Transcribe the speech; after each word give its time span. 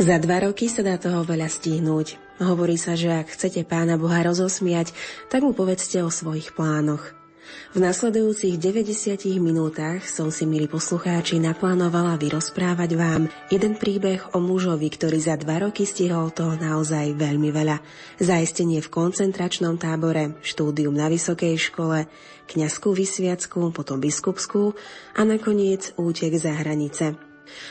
Za 0.00 0.16
dva 0.16 0.48
roky 0.48 0.64
sa 0.72 0.80
dá 0.80 0.96
toho 0.96 1.28
veľa 1.28 1.44
stihnúť. 1.44 2.16
Hovorí 2.40 2.80
sa, 2.80 2.96
že 2.96 3.12
ak 3.12 3.36
chcete 3.36 3.68
pána 3.68 4.00
Boha 4.00 4.24
rozosmiať, 4.24 4.96
tak 5.28 5.44
mu 5.44 5.52
povedzte 5.52 6.00
o 6.00 6.08
svojich 6.08 6.56
plánoch. 6.56 7.12
V 7.76 7.84
nasledujúcich 7.84 8.56
90 8.56 9.36
minútach 9.44 10.00
som 10.08 10.32
si, 10.32 10.48
milí 10.48 10.72
poslucháči, 10.72 11.36
naplánovala 11.36 12.16
vyrozprávať 12.16 12.96
vám 12.96 13.28
jeden 13.52 13.76
príbeh 13.76 14.24
o 14.32 14.40
mužovi, 14.40 14.88
ktorý 14.88 15.20
za 15.20 15.36
dva 15.36 15.68
roky 15.68 15.84
stihol 15.84 16.32
toho 16.32 16.56
naozaj 16.56 17.12
veľmi 17.20 17.52
veľa. 17.52 17.84
Zaistenie 18.24 18.80
v 18.80 18.88
koncentračnom 18.88 19.76
tábore, 19.76 20.40
štúdium 20.40 20.96
na 20.96 21.12
vysokej 21.12 21.60
škole, 21.60 22.08
kňazskú 22.48 22.96
vysviacku, 22.96 23.68
potom 23.76 24.00
biskupskú 24.00 24.72
a 25.12 25.28
nakoniec 25.28 25.92
útek 26.00 26.32
za 26.40 26.56
hranice. 26.56 27.29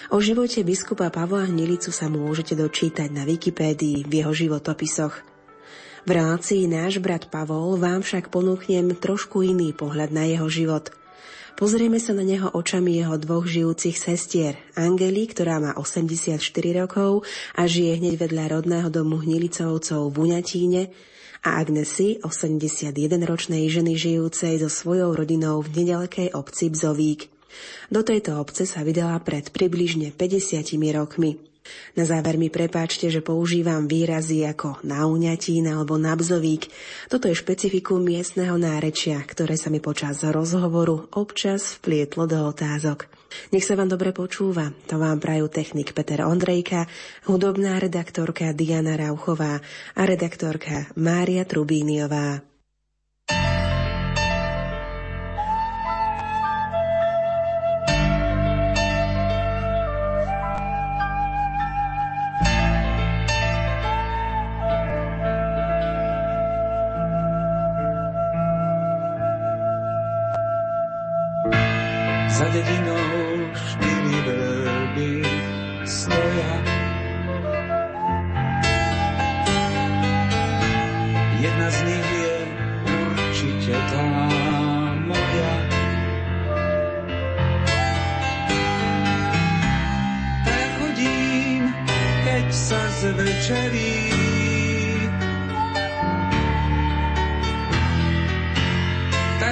O 0.10 0.18
živote 0.24 0.66
biskupa 0.66 1.12
Pavla 1.14 1.46
Hnilicu 1.46 1.94
sa 1.94 2.10
môžete 2.10 2.58
dočítať 2.58 3.14
na 3.14 3.28
Wikipédii 3.28 4.08
v 4.08 4.12
jeho 4.24 4.34
životopisoch. 4.34 5.14
V 6.08 6.10
relácii 6.10 6.66
Náš 6.66 7.04
brat 7.04 7.28
Pavol 7.28 7.78
vám 7.78 8.02
však 8.02 8.34
ponúknem 8.34 8.96
trošku 8.98 9.44
iný 9.44 9.76
pohľad 9.76 10.10
na 10.10 10.26
jeho 10.26 10.48
život. 10.50 10.90
Pozrieme 11.60 12.00
sa 12.00 12.16
na 12.16 12.24
neho 12.24 12.48
očami 12.56 13.04
jeho 13.04 13.20
dvoch 13.20 13.44
žijúcich 13.44 14.00
sestier. 14.00 14.56
Angeli, 14.80 15.28
ktorá 15.28 15.60
má 15.60 15.76
84 15.76 16.40
rokov 16.80 17.28
a 17.52 17.68
žije 17.68 18.00
hneď 18.00 18.16
vedľa 18.16 18.46
rodného 18.56 18.88
domu 18.88 19.20
Hnilicovcov 19.20 20.08
v 20.08 20.16
Uňatíne, 20.16 20.82
a 21.40 21.64
Agnesy, 21.64 22.20
81-ročnej 22.20 23.64
ženy 23.72 23.96
žijúcej 23.96 24.60
so 24.60 24.68
svojou 24.68 25.16
rodinou 25.16 25.64
v 25.64 25.84
nedalekej 25.84 26.36
obci 26.36 26.68
Bzovík. 26.68 27.39
Do 27.90 28.02
tejto 28.06 28.38
obce 28.38 28.66
sa 28.70 28.86
vydala 28.86 29.20
pred 29.22 29.50
približne 29.50 30.14
50 30.16 30.66
rokmi. 30.96 31.50
Na 31.94 32.04
záver 32.06 32.40
mi 32.40 32.50
prepáčte, 32.50 33.12
že 33.12 33.22
používam 33.22 33.86
výrazy 33.86 34.46
ako 34.46 34.82
nauňatín 34.82 35.70
alebo 35.70 36.02
nabzovík. 36.02 36.70
Toto 37.12 37.30
je 37.30 37.38
špecifikum 37.38 38.02
miestneho 38.02 38.58
nárečia, 38.58 39.22
ktoré 39.22 39.60
sa 39.60 39.70
mi 39.70 39.78
počas 39.78 40.24
rozhovoru 40.26 41.10
občas 41.14 41.78
vplietlo 41.82 42.26
do 42.26 42.50
otázok. 42.50 43.10
Nech 43.54 43.66
sa 43.66 43.78
vám 43.78 43.94
dobre 43.94 44.10
počúva. 44.10 44.74
To 44.90 44.98
vám 44.98 45.22
prajú 45.22 45.46
technik 45.54 45.94
Peter 45.94 46.26
Ondrejka, 46.26 46.90
hudobná 47.30 47.78
redaktorka 47.78 48.50
Diana 48.58 48.98
Rauchová 48.98 49.62
a 49.94 50.02
redaktorka 50.02 50.90
Mária 50.98 51.46
Trubíniová. 51.46 52.42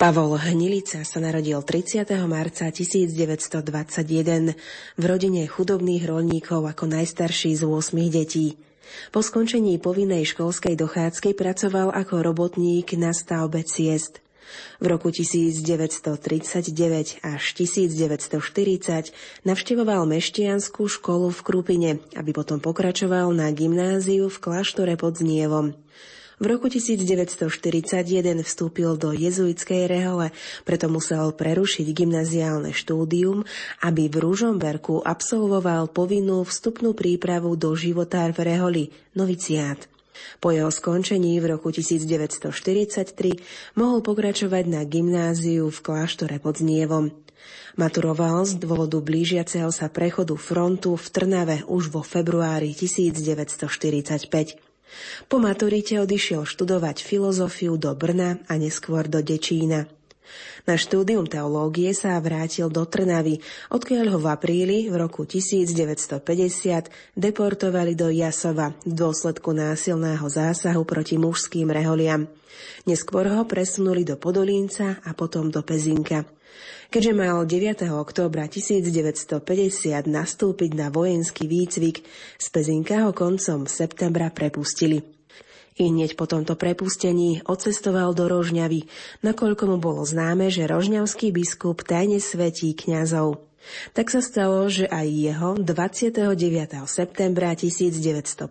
Pavol 0.00 0.40
Hnilica 0.40 1.04
sa 1.04 1.20
narodil 1.20 1.60
30. 1.60 2.08
marca 2.24 2.72
1921 2.72 4.56
v 4.96 5.04
rodine 5.04 5.44
chudobných 5.44 6.08
rolníkov 6.08 6.72
ako 6.72 6.88
najstarší 6.88 7.60
z 7.60 7.68
8 7.68 8.00
detí. 8.08 8.56
Po 9.12 9.20
skončení 9.20 9.76
povinnej 9.76 10.24
školskej 10.24 10.80
dochádzky 10.80 11.36
pracoval 11.36 11.92
ako 11.92 12.24
robotník 12.24 12.96
na 12.96 13.12
stavbe 13.12 13.60
ciest. 13.60 14.24
V 14.80 14.88
roku 14.88 15.12
1939 15.12 17.20
až 17.20 17.42
1940 17.60 19.12
navštevoval 19.44 20.08
meštianskú 20.08 20.88
školu 20.88 21.28
v 21.28 21.40
Krupine, 21.44 22.00
aby 22.16 22.32
potom 22.32 22.56
pokračoval 22.56 23.36
na 23.36 23.52
gymnáziu 23.52 24.32
v 24.32 24.36
kláštore 24.40 24.96
pod 24.96 25.20
Znievom. 25.20 25.76
V 26.40 26.48
roku 26.48 26.72
1941 26.72 28.00
vstúpil 28.40 28.96
do 28.96 29.12
jezuitskej 29.12 29.84
rehole, 29.84 30.32
preto 30.64 30.88
musel 30.88 31.36
prerušiť 31.36 31.84
gymnaziálne 31.92 32.72
štúdium, 32.72 33.44
aby 33.84 34.08
v 34.08 34.24
Ružomberku 34.24 35.04
absolvoval 35.04 35.92
povinnú 35.92 36.40
vstupnú 36.48 36.96
prípravu 36.96 37.60
do 37.60 37.76
života 37.76 38.24
v 38.32 38.40
reholi, 38.40 38.88
noviciát. 39.12 39.84
Po 40.40 40.48
jeho 40.48 40.72
skončení 40.72 41.36
v 41.44 41.60
roku 41.60 41.68
1943 41.68 43.76
mohol 43.76 44.00
pokračovať 44.00 44.64
na 44.64 44.80
gymnáziu 44.88 45.68
v 45.68 45.78
kláštore 45.84 46.40
pod 46.40 46.56
Znievom. 46.56 47.12
Maturoval 47.76 48.48
z 48.48 48.56
dôvodu 48.56 48.96
blížiaceho 48.96 49.68
sa 49.68 49.92
prechodu 49.92 50.40
frontu 50.40 50.96
v 50.96 51.04
Trnave 51.12 51.68
už 51.68 51.92
vo 51.92 52.00
februári 52.00 52.72
1945. 52.72 54.69
Po 55.30 55.38
maturite 55.38 55.98
odišiel 56.00 56.46
študovať 56.46 57.02
filozofiu 57.04 57.78
do 57.78 57.94
Brna 57.94 58.42
a 58.50 58.58
neskôr 58.58 59.06
do 59.06 59.22
Dečína. 59.22 59.86
Na 60.68 60.78
štúdium 60.78 61.26
teológie 61.26 61.90
sa 61.90 62.14
vrátil 62.22 62.70
do 62.70 62.86
Trnavy, 62.86 63.42
odkiaľ 63.72 64.06
ho 64.14 64.18
v 64.22 64.26
apríli 64.30 64.78
v 64.86 64.94
roku 64.94 65.26
1950 65.26 66.22
deportovali 67.18 67.98
do 67.98 68.12
Jasova 68.12 68.70
v 68.86 68.92
dôsledku 68.94 69.50
násilného 69.50 70.22
zásahu 70.22 70.86
proti 70.86 71.18
mužským 71.18 71.66
reholiam. 71.72 72.28
Neskôr 72.84 73.26
ho 73.26 73.42
presunuli 73.48 74.04
do 74.04 74.20
Podolínca 74.20 75.00
a 75.02 75.10
potom 75.16 75.48
do 75.50 75.64
Pezinka. 75.64 76.28
Keďže 76.90 77.12
mal 77.14 77.46
9. 77.46 77.86
októbra 77.94 78.50
1950 78.50 79.40
nastúpiť 80.10 80.70
na 80.74 80.90
vojenský 80.90 81.46
výcvik, 81.46 82.02
z 82.36 82.46
Pezinka 82.50 83.06
ho 83.06 83.14
koncom 83.14 83.70
septembra 83.70 84.34
prepustili. 84.34 85.02
I 85.78 85.88
hneď 85.88 86.18
po 86.18 86.26
tomto 86.26 86.58
prepustení 86.58 87.40
odcestoval 87.46 88.12
do 88.12 88.26
Rožňavy, 88.26 88.90
nakoľko 89.22 89.62
mu 89.70 89.76
bolo 89.78 90.02
známe, 90.02 90.50
že 90.50 90.66
rožňavský 90.66 91.30
biskup 91.30 91.86
tajne 91.86 92.18
svetí 92.18 92.74
kňazov. 92.74 93.46
Tak 93.92 94.10
sa 94.10 94.24
stalo, 94.24 94.66
že 94.66 94.88
aj 94.88 95.06
jeho 95.06 95.50
29. 95.56 96.36
septembra 96.88 97.54
1950 97.54 98.50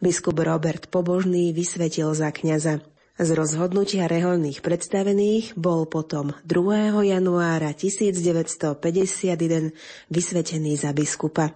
biskup 0.00 0.36
Robert 0.40 0.88
Pobožný 0.88 1.52
vysvetil 1.54 2.10
za 2.16 2.32
kňaza. 2.32 2.89
Z 3.20 3.36
rozhodnutia 3.36 4.08
reholných 4.08 4.64
predstavených 4.64 5.52
bol 5.52 5.84
potom 5.84 6.32
2. 6.48 7.04
januára 7.04 7.76
1951 7.76 9.76
vysvetený 10.08 10.80
za 10.80 10.96
biskupa. 10.96 11.52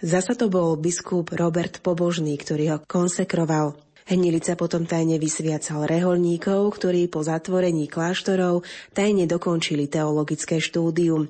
Zasa 0.00 0.32
to 0.32 0.48
bol 0.48 0.80
biskup 0.80 1.36
Robert 1.36 1.84
Pobožný, 1.84 2.32
ktorý 2.40 2.64
ho 2.72 2.78
konsekroval. 2.80 3.76
Hnilica 4.08 4.56
potom 4.56 4.88
tajne 4.88 5.20
vysviacal 5.20 5.84
reholníkov, 5.84 6.80
ktorí 6.80 7.12
po 7.12 7.20
zatvorení 7.20 7.84
kláštorov 7.84 8.64
tajne 8.96 9.28
dokončili 9.28 9.84
teologické 9.84 10.64
štúdium. 10.64 11.28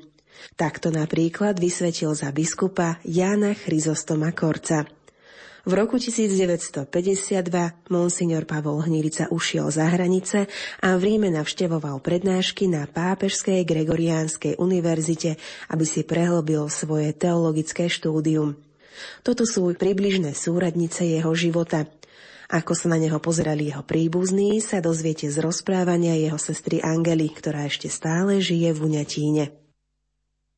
Takto 0.54 0.94
napríklad 0.94 1.58
vysvetil 1.58 2.14
za 2.14 2.30
biskupa 2.30 3.02
Jána 3.02 3.58
Chryzostoma 3.58 4.30
Korca. 4.30 4.86
V 5.60 5.76
roku 5.76 6.00
1952 6.00 6.88
monsignor 7.92 8.48
Pavol 8.48 8.80
Hnilica 8.80 9.28
ušiel 9.28 9.68
za 9.68 9.92
hranice 9.92 10.48
a 10.80 10.96
v 10.96 11.02
Ríme 11.04 11.28
navštevoval 11.28 12.00
prednášky 12.00 12.64
na 12.64 12.88
Pápežskej 12.88 13.68
Gregoriánskej 13.68 14.56
univerzite, 14.56 15.36
aby 15.68 15.84
si 15.84 16.00
prehlbil 16.00 16.64
svoje 16.72 17.12
teologické 17.12 17.92
štúdium. 17.92 18.56
Toto 19.20 19.44
sú 19.44 19.68
približné 19.76 20.32
súradnice 20.32 21.04
jeho 21.04 21.32
života. 21.36 21.84
Ako 22.48 22.72
sa 22.72 22.88
na 22.88 22.96
neho 22.96 23.20
pozerali 23.20 23.68
jeho 23.68 23.84
príbuzní, 23.84 24.64
sa 24.64 24.80
dozviete 24.80 25.28
z 25.28 25.44
rozprávania 25.44 26.16
jeho 26.16 26.40
sestry 26.40 26.80
Angely, 26.80 27.28
ktorá 27.36 27.68
ešte 27.68 27.92
stále 27.92 28.40
žije 28.40 28.72
v 28.72 28.80
Uňatíne. 28.80 29.44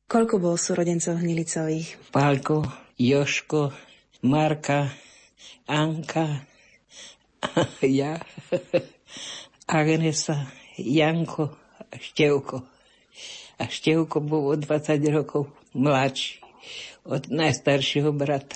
Koľko 0.07 0.35
bol 0.39 0.55
súrodencov 0.55 1.19
Hnilicových? 1.19 2.15
Pálko, 2.15 2.65
Joško, 2.97 3.92
Marka, 4.23 4.87
Anka, 5.67 6.47
ja, 7.83 8.19
Agnesa, 9.67 10.47
Janko 10.79 11.51
a 11.91 11.95
Števko. 11.99 12.63
A 13.59 13.67
Števko 13.67 14.23
bol 14.23 14.47
o 14.47 14.55
20 14.55 14.95
rokov 15.11 15.51
mladší 15.75 16.39
od 17.03 17.27
najstaršieho 17.27 18.15
brata. 18.15 18.55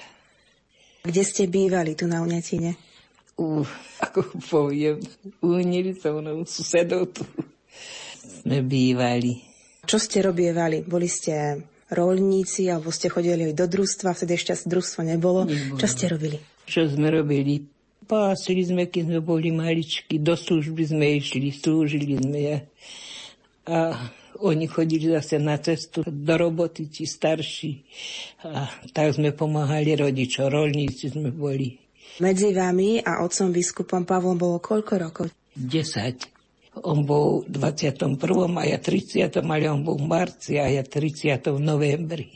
Kde 1.03 1.23
ste 1.27 1.51
bývali 1.51 1.99
tu 1.99 2.07
na 2.07 2.23
Uňatine? 2.23 2.79
U, 3.35 3.67
ako 3.99 4.23
poviem, 4.47 5.03
u 5.43 5.59
Niricovnou 5.59 6.47
susedov 6.47 7.11
tu 7.11 7.27
sme 8.23 8.63
bývali. 8.63 9.43
Čo 9.83 9.99
ste 9.99 10.23
robievali? 10.23 10.87
Boli 10.87 11.11
ste 11.11 11.59
rolníci, 11.91 12.67
alebo 12.67 12.91
ste 12.91 13.07
chodili 13.07 13.55
do 13.55 13.65
družstva, 13.67 14.15
vtedy 14.15 14.35
ešte 14.35 14.55
družstvo 14.67 15.03
nebolo. 15.07 15.47
nebolo. 15.47 15.79
Čo 15.79 15.87
ste 15.87 16.05
robili? 16.11 16.37
Čo 16.67 16.91
sme 16.91 17.07
robili? 17.11 17.63
Pásili 18.07 18.63
sme, 18.63 18.87
keď 18.87 19.03
sme 19.11 19.19
boli 19.19 19.51
maličky, 19.51 20.19
do 20.19 20.35
služby 20.35 20.83
sme 20.87 21.05
išli, 21.19 21.51
slúžili 21.51 22.15
sme. 22.15 22.39
Ja. 22.39 22.57
A 23.67 23.77
oni 24.39 24.67
chodili 24.71 25.11
zase 25.11 25.43
na 25.43 25.59
cestu 25.59 26.07
do 26.07 26.33
roboty, 26.39 26.87
ti 26.87 27.03
starší. 27.03 27.83
A 28.47 28.71
tak 28.95 29.15
sme 29.15 29.35
pomáhali 29.35 29.97
rodičom, 29.97 30.47
rolníci 30.47 31.11
sme 31.11 31.35
boli. 31.35 31.75
Medzi 32.23 32.55
vami 32.55 33.03
a 33.03 33.21
otcom 33.27 33.51
biskupom 33.51 34.07
Pavlom 34.07 34.39
bolo 34.39 34.57
koľko 34.63 34.93
rokov? 34.97 35.25
10. 35.59 36.36
On 36.83 37.05
bol 37.05 37.47
v 37.47 37.57
21. 37.57 38.19
a 38.57 38.63
ja 38.67 38.77
30. 38.77 39.33
ale 39.41 39.65
on 39.71 39.81
bol 39.81 39.97
v 39.97 40.05
marci 40.05 40.59
a 40.61 40.69
ja 40.69 40.83
30. 40.83 41.41
v 41.53 41.59
novembri. 41.61 42.29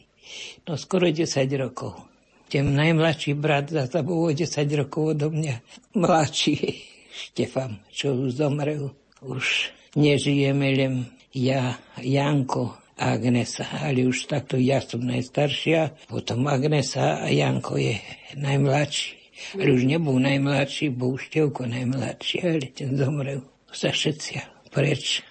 No 0.65 0.79
skoro 0.79 1.09
10 1.09 1.27
rokov. 1.59 2.07
Ten 2.51 2.75
najmladší 2.75 3.31
brat 3.39 3.71
zase 3.71 4.03
bol 4.03 4.27
o 4.27 4.31
10 4.31 4.67
rokov 4.75 5.15
odo 5.15 5.31
mňa. 5.31 5.55
Mladší 5.95 6.55
Štefan, 7.21 7.79
čo 7.91 8.15
už 8.15 8.39
zomrel. 8.39 8.91
Už 9.21 9.71
nežijeme 9.95 10.73
len 10.73 11.05
ja, 11.35 11.77
Janko 11.99 12.75
a 12.97 13.15
Agnesa, 13.15 13.67
ale 13.83 14.07
už 14.07 14.31
takto 14.31 14.55
ja 14.59 14.79
som 14.81 15.03
najstaršia, 15.03 16.07
potom 16.07 16.47
Agnesa 16.47 17.23
a 17.23 17.27
Janko 17.27 17.79
je 17.79 17.99
najmladší. 18.35 19.19
Ale 19.57 19.73
už 19.73 19.89
nebol 19.89 20.21
najmladší, 20.21 20.93
bol 20.93 21.17
Števko 21.17 21.65
najmladší, 21.65 22.35
ale 22.45 22.65
ten 22.71 22.93
zomrel 22.93 23.50
sa 23.71 23.89
všetci 23.91 24.35
preč. 24.71 25.23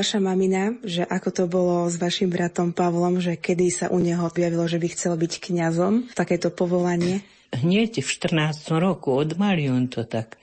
Vaša 0.00 0.16
mamina, 0.16 0.80
že 0.80 1.04
ako 1.04 1.28
to 1.28 1.44
bolo 1.44 1.84
s 1.92 2.00
vašim 2.00 2.32
bratom 2.32 2.72
Pavlom, 2.72 3.20
že 3.20 3.36
kedy 3.36 3.68
sa 3.68 3.86
u 3.92 4.00
neho 4.00 4.24
objavilo, 4.24 4.64
že 4.64 4.80
by 4.80 4.88
chcel 4.96 5.12
byť 5.20 5.32
kňazom, 5.44 6.16
takéto 6.16 6.48
povolanie? 6.48 7.20
Hneď 7.52 8.00
v 8.00 8.08
14. 8.08 8.80
roku 8.80 9.12
od 9.12 9.36
on 9.36 9.92
to 9.92 10.08
tak. 10.08 10.40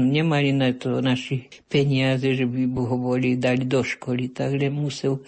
Nemali 0.00 0.56
na 0.56 0.72
to 0.72 1.04
naši 1.04 1.44
peniaze, 1.68 2.24
že 2.24 2.48
by 2.48 2.72
ho 2.72 2.96
boli 2.96 3.36
dať 3.36 3.68
do 3.68 3.84
školy, 3.84 4.32
takže 4.32 4.72
musel 4.72 5.20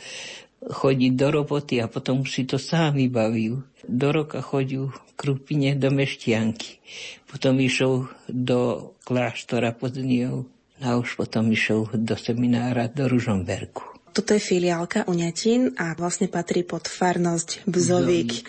chodiť 0.65 1.13
do 1.13 1.29
roboty 1.29 1.85
a 1.85 1.93
potom 1.93 2.25
si 2.25 2.49
to 2.49 2.57
sám 2.57 2.97
vybavil. 2.97 3.69
Do 3.85 4.09
roka 4.17 4.41
chodil 4.41 4.89
v 4.89 5.11
Krupine 5.13 5.77
do 5.77 5.93
Meštianky. 5.93 6.81
Potom 7.29 7.61
išiel 7.61 8.09
do 8.33 8.93
kláštora 9.05 9.77
pod 9.77 9.93
Niou 10.01 10.49
a 10.83 10.99
už 10.99 11.19
potom 11.19 11.51
išiel 11.51 11.91
do 11.95 12.15
seminára 12.15 12.91
do 12.91 13.07
Ružomberku. 13.07 13.99
Toto 14.13 14.35
je 14.35 14.43
filiálka 14.43 15.07
Uňatín 15.07 15.79
a 15.79 15.95
vlastne 15.95 16.27
patrí 16.27 16.67
pod 16.67 16.91
farnosť 16.91 17.69
Bzovík. 17.71 18.43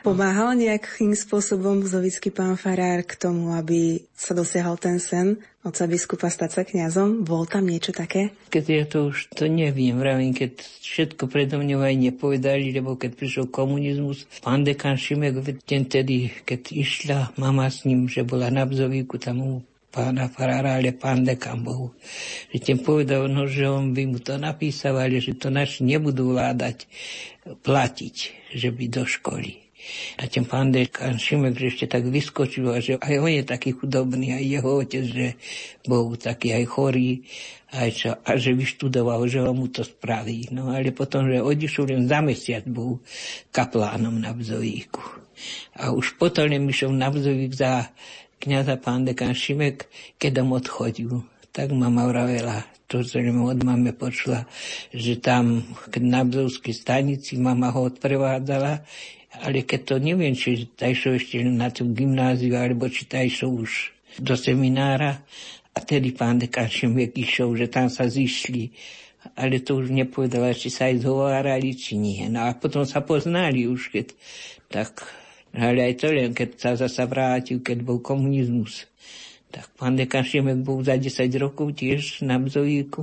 Pomáhal 0.00 0.56
nejakým 0.56 1.12
spôsobom 1.12 1.84
bzovický 1.84 2.32
pán 2.32 2.56
Farár 2.56 3.04
k 3.04 3.20
tomu, 3.20 3.52
aby 3.52 4.00
sa 4.16 4.32
dosiahol 4.32 4.80
ten 4.80 4.96
sen 4.96 5.36
otca 5.60 5.84
biskupa 5.84 6.32
stať 6.32 6.50
sa 6.56 6.62
kňazom? 6.64 7.20
Bol 7.20 7.44
tam 7.44 7.68
niečo 7.68 7.92
také? 7.92 8.32
Keď 8.48 8.64
ja 8.64 8.84
to 8.88 9.12
už 9.12 9.28
to 9.36 9.44
neviem, 9.44 10.00
vravím, 10.00 10.32
keď 10.32 10.56
všetko 10.80 11.28
predo 11.28 11.60
mňou 11.60 11.84
aj 11.84 11.96
nepovedali, 12.00 12.72
lebo 12.72 12.96
keď 12.96 13.12
prišiel 13.12 13.46
komunizmus, 13.52 14.24
pán 14.40 14.64
dekan 14.64 14.96
Šimek, 14.96 15.36
ten 15.68 15.84
tedy, 15.84 16.32
keď 16.48 16.72
išla 16.72 17.18
mama 17.36 17.68
s 17.68 17.84
ním, 17.84 18.08
že 18.08 18.24
bola 18.24 18.48
na 18.48 18.64
Bzovíku, 18.64 19.20
tam 19.20 19.44
mu 19.44 19.52
pána 19.90 20.30
farára, 20.30 20.78
ale 20.78 20.94
pán 20.94 21.26
dekan 21.26 21.60
Bohu. 21.66 21.92
Že 22.54 22.58
tým 22.62 22.78
povedal, 22.80 23.26
no, 23.26 23.50
že 23.50 23.66
on 23.66 23.90
by 23.90 24.02
mu 24.06 24.18
to 24.22 24.38
napísal, 24.38 24.96
ale 25.02 25.18
že 25.18 25.34
to 25.34 25.50
naši 25.50 25.82
nebudú 25.82 26.32
vládať 26.32 26.86
platiť, 27.66 28.16
že 28.54 28.70
by 28.70 28.84
do 28.86 29.02
školy. 29.02 29.70
A 30.20 30.28
ten 30.28 30.44
pán 30.44 30.70
dekan 30.70 31.16
Šimek, 31.16 31.56
že 31.56 31.66
ešte 31.72 31.86
tak 31.88 32.04
vyskočil, 32.04 32.68
a 32.68 32.78
že 32.84 33.00
aj 33.00 33.16
on 33.16 33.32
je 33.32 33.44
taký 33.44 33.72
chudobný, 33.72 34.36
aj 34.36 34.44
jeho 34.44 34.70
otec, 34.76 35.04
že 35.08 35.28
bol 35.88 36.14
taký 36.20 36.52
aj 36.52 36.64
chorý, 36.68 37.24
aj 37.72 37.88
čo, 37.90 38.10
a 38.12 38.30
že 38.36 38.52
vyštudoval, 38.52 39.24
že 39.24 39.40
on 39.40 39.56
mu 39.56 39.72
to 39.72 39.80
spraví. 39.80 40.52
No 40.52 40.70
ale 40.70 40.92
potom, 40.92 41.26
že 41.26 41.40
odišiel 41.40 41.96
len 41.96 42.04
za 42.04 42.20
mesiac, 42.20 42.64
bol 42.68 43.00
kaplánom 43.50 44.14
na 44.20 44.36
Bzovíku. 44.36 45.02
A 45.80 45.96
už 45.96 46.20
potom 46.20 46.44
len 46.44 46.68
išiel 46.68 46.92
na 46.92 47.08
Bzovík 47.08 47.56
za 47.56 47.88
kniaza 48.40 48.80
pán 48.80 49.04
dekan 49.04 49.36
Šimek, 49.36 49.86
keď 50.16 50.42
on 50.42 50.56
odchodil. 50.56 51.22
Tak 51.52 51.70
mama 51.74 52.08
vravela, 52.08 52.64
to 52.88 53.04
som 53.04 53.22
od 53.44 53.60
mame 53.62 53.92
počula, 53.92 54.46
že 54.90 55.18
tam 55.18 55.62
na 55.98 56.22
Bzovskej 56.24 56.74
stanici 56.74 57.36
mama 57.38 57.70
ho 57.74 57.86
odprevádzala, 57.86 58.82
ale 59.46 59.58
keď 59.62 59.80
to 59.84 59.94
neviem, 60.02 60.34
či 60.34 60.66
tajšou 60.74 61.18
ešte 61.18 61.42
na 61.46 61.70
tú 61.70 61.90
gymnáziu, 61.90 62.58
alebo 62.58 62.90
či 62.90 63.06
tajšou 63.06 63.50
už 63.66 63.70
do 64.18 64.34
seminára, 64.34 65.22
a 65.70 65.78
tedy 65.86 66.10
pán 66.10 66.42
dekan 66.42 66.66
Šimek 66.66 67.14
išiel, 67.14 67.54
že 67.54 67.70
tam 67.70 67.86
sa 67.86 68.10
zišli 68.10 68.74
ale 69.36 69.60
to 69.60 69.76
už 69.80 69.92
nepovedala, 69.92 70.56
či 70.56 70.72
sa 70.72 70.88
aj 70.88 71.04
zhovárali, 71.04 71.76
či 71.76 71.96
nie. 72.00 72.24
No 72.32 72.48
a 72.48 72.56
potom 72.56 72.88
sa 72.88 73.04
poznali 73.04 73.68
už, 73.68 73.92
keď 73.92 74.16
tak 74.72 75.04
ale 75.54 75.90
aj 75.90 75.94
to 75.98 76.08
len, 76.14 76.30
keď 76.30 76.48
sa 76.58 76.70
zasa 76.78 77.06
vrátil, 77.10 77.58
keď 77.62 77.82
bol 77.82 77.98
komunizmus. 77.98 78.86
Tak 79.50 79.66
pán 79.74 79.98
dekan 79.98 80.22
Šimek 80.22 80.62
bol 80.62 80.78
za 80.86 80.94
10 80.94 81.26
rokov 81.42 81.74
tiež 81.74 82.22
na 82.22 82.38
Bzovíku. 82.38 83.02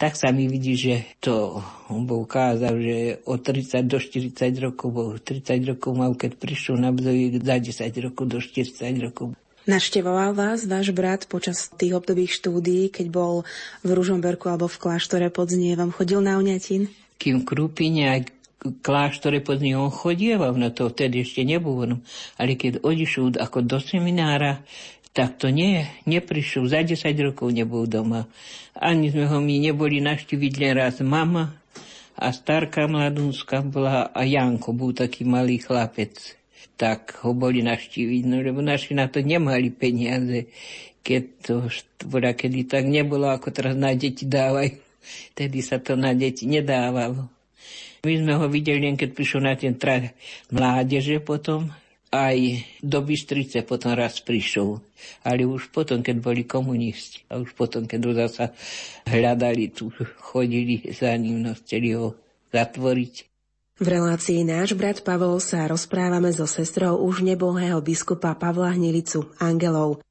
Tak 0.00 0.18
sa 0.18 0.34
mi 0.34 0.50
vidí, 0.50 0.74
že 0.74 1.04
to 1.22 1.62
on 1.86 2.08
bol 2.08 2.26
kázal, 2.26 2.74
že 2.80 3.22
od 3.28 3.38
30 3.44 3.86
do 3.86 4.00
40 4.02 4.34
rokov 4.58 4.88
bol. 4.90 5.08
30 5.20 5.62
rokov 5.68 5.92
mal, 5.94 6.16
keď 6.16 6.40
prišiel 6.40 6.80
na 6.80 6.90
Bzovík, 6.90 7.44
za 7.44 7.60
10 7.60 7.92
rokov 8.08 8.24
do 8.26 8.38
40 8.40 8.98
rokov. 8.98 9.36
Naštevoval 9.62 10.34
vás 10.34 10.66
váš 10.66 10.90
brat 10.90 11.30
počas 11.30 11.70
tých 11.78 11.94
obdobých 11.94 12.34
štúdií, 12.34 12.90
keď 12.90 13.06
bol 13.14 13.34
v 13.86 13.90
Ružomberku 13.94 14.50
alebo 14.50 14.66
v 14.66 14.80
kláštore 14.80 15.30
pod 15.30 15.54
Znievom? 15.54 15.94
Chodil 15.94 16.18
na 16.18 16.34
Oňatín? 16.34 16.90
Kým 17.22 17.46
Krúpine 17.46 18.10
aj 18.10 18.20
kláštore 18.62 19.42
pod 19.42 19.58
ním 19.58 19.90
chodieval, 19.90 20.54
no 20.54 20.70
to 20.70 20.86
vtedy 20.88 21.26
ešte 21.26 21.42
nebolo. 21.42 21.98
Ale 22.38 22.54
keď 22.54 22.86
odišiel 22.86 23.34
ako 23.42 23.66
do 23.66 23.82
seminára, 23.82 24.62
tak 25.12 25.36
to 25.36 25.52
nie, 25.52 25.84
neprišiel. 26.08 26.64
Za 26.64 26.86
10 26.86 27.12
rokov 27.20 27.52
nebol 27.52 27.84
doma. 27.84 28.24
Ani 28.72 29.12
sme 29.12 29.28
ho 29.28 29.38
my 29.42 29.60
neboli 29.60 30.00
naštíviť 30.00 30.52
len 30.56 30.72
raz 30.78 31.04
mama 31.04 31.52
a 32.16 32.32
starka 32.32 32.88
mladúnska 32.88 33.60
bola 33.60 34.08
a 34.08 34.24
Janko 34.24 34.72
bol 34.72 34.96
taký 34.96 35.28
malý 35.28 35.60
chlapec. 35.60 36.38
Tak 36.80 37.22
ho 37.26 37.36
boli 37.36 37.60
naštíviť, 37.60 38.22
no 38.24 38.40
lebo 38.40 38.64
naši 38.64 38.96
na 38.96 39.06
to 39.06 39.20
nemali 39.20 39.68
peniaze. 39.68 40.48
Keď 41.02 41.22
to 41.44 41.54
bola, 42.08 42.32
kedy 42.32 42.64
tak 42.64 42.88
nebolo, 42.88 43.28
ako 43.28 43.52
teraz 43.52 43.76
na 43.76 43.92
deti 43.92 44.24
dávajú. 44.24 44.80
Tedy 45.34 45.58
sa 45.60 45.82
to 45.82 45.98
na 45.98 46.14
deti 46.14 46.46
nedávalo. 46.46 47.41
My 48.02 48.18
sme 48.18 48.34
ho 48.34 48.50
videli, 48.50 48.82
len 48.82 48.98
keď 48.98 49.14
prišiel 49.14 49.46
na 49.46 49.54
ten 49.54 49.78
trať 49.78 50.10
mládeže 50.50 51.22
potom, 51.22 51.70
aj 52.10 52.66
do 52.82 52.98
Bystrice 52.98 53.62
potom 53.62 53.94
raz 53.94 54.18
prišiel. 54.18 54.82
Ale 55.22 55.46
už 55.46 55.70
potom, 55.70 56.02
keď 56.02 56.18
boli 56.18 56.42
komunisti. 56.42 57.22
A 57.30 57.38
už 57.38 57.54
potom, 57.54 57.86
keď 57.86 58.00
ho 58.02 58.12
zasa 58.26 58.50
hľadali 59.06 59.70
tu, 59.70 59.94
chodili 60.18 60.82
za 60.90 61.14
ním, 61.14 61.46
no 61.46 61.54
chceli 61.54 61.94
ho 61.94 62.18
zatvoriť. 62.50 63.14
V 63.78 63.86
relácii 63.86 64.42
Náš 64.42 64.74
brat 64.74 65.06
Pavol 65.06 65.38
sa 65.38 65.70
rozprávame 65.70 66.34
so 66.34 66.50
sestrou 66.50 66.98
už 67.06 67.22
nebohého 67.22 67.78
biskupa 67.78 68.34
Pavla 68.34 68.74
Hnilicu, 68.74 69.30
Angelov. 69.38 70.02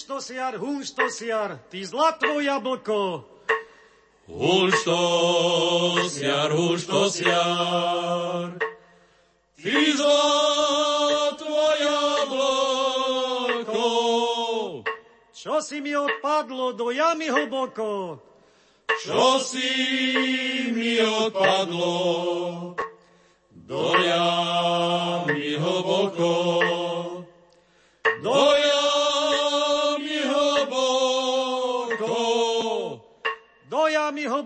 Hunštosiar, 0.00 0.56
hunštosiar, 0.56 1.60
ty 1.68 1.84
zlato 1.84 2.40
jablko. 2.40 3.28
Hunštosiar, 4.32 6.48
hunštosiar, 6.56 8.56
ty 9.60 9.92
zlato 9.92 11.52
jablko. 11.84 13.84
Čo 15.36 15.60
si 15.60 15.84
mi 15.84 15.92
odpadlo 15.92 16.72
do 16.72 16.96
jamy 16.96 17.28
hlboko? 17.28 18.24
čo 19.04 19.40
si 19.40 20.68
mi 20.76 21.00
odpadlo, 21.00 22.76
do 23.52 23.84
jamy 23.96 25.56
hlboko, 25.56 26.32
do 28.20 28.59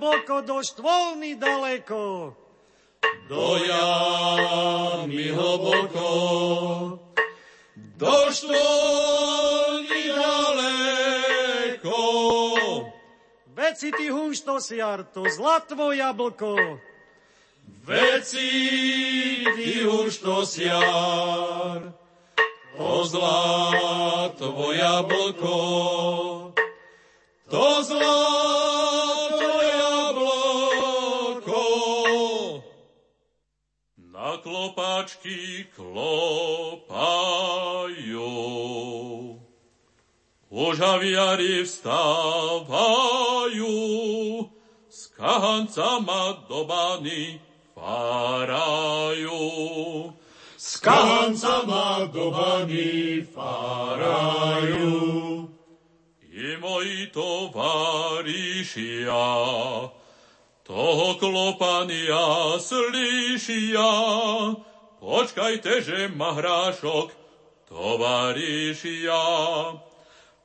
hlboko, 0.05 0.45
do 0.45 0.61
štvolny 0.61 1.35
daleko, 1.41 2.37
do 3.29 3.57
jamy 3.65 5.33
hlboko, 5.33 6.13
do 7.97 8.17
štvolny 8.29 10.03
daleko. 10.13 11.97
Veci 13.57 13.89
ty 13.97 14.13
hunštosiar, 14.13 15.09
to 15.09 15.25
zlatvo 15.25 15.93
jablko, 15.97 16.57
Veci 17.85 19.45
ty 19.57 19.85
hunštosiar, 19.89 20.77
to 22.77 23.05
zlatvo 23.05 24.73
jablko, 24.73 25.57
to 27.49 27.83
zlatvo 27.83 28.44
klopačky 34.95 35.67
klopajú, 35.75 36.95
Požaviari 40.47 41.67
vstávajú, 41.67 42.79
s 44.87 45.11
kahancama 45.19 46.47
do 46.47 46.63
bany 46.63 47.43
farajú. 47.75 49.35
S 50.55 50.79
kahancama 50.79 52.07
do 52.15 52.31
farajú. 53.35 54.95
I 56.23 56.55
moji 56.63 57.11
tovarišia, 57.11 58.31
toho 60.65 61.15
klopania 61.21 62.57
slyšia, 62.57 63.91
počkajte, 65.05 65.85
že 65.85 66.09
ma 66.17 66.33
hrášok 66.33 67.13
tovarišia. 67.69 69.21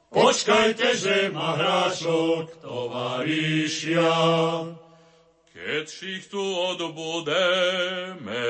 Počkajte, 0.09 0.97
že 0.97 1.29
ma 1.31 1.53
hrášok 1.55 2.59
tovarišia. 2.59 4.11
Keď 5.53 5.85
šichtu 5.85 6.41
odbudeme, 6.75 8.49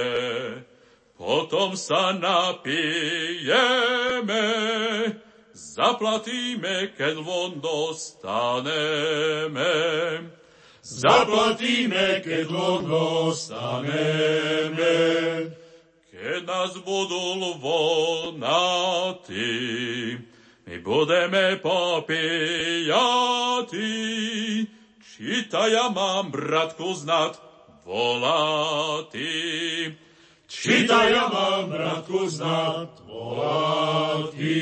potom 1.19 1.75
sa 1.75 2.15
napijeme, 2.15 2.79
zaplatíme, 5.51 6.95
keď 6.95 7.15
von 7.19 7.59
dostaneme. 7.59 8.71
Zaplatíme, 10.79 12.23
keď 12.23 12.47
von 12.47 12.87
dostaneme. 12.87 14.95
Keď 16.19 16.43
nás 16.43 16.75
budú 16.83 17.39
lvonatí, 17.39 18.51
my 20.67 20.75
budeme 20.83 21.55
popijati, 21.63 22.91
čítaj 24.99 25.71
ja 25.71 25.87
mám, 25.87 26.27
bratku, 26.27 26.91
znát 26.91 27.39
volati. 27.87 29.31
Čítaj 30.43 31.07
ja 31.07 31.31
mám, 31.31 31.71
bratku, 31.71 32.27
znát 32.27 32.99
volati. 33.07 34.59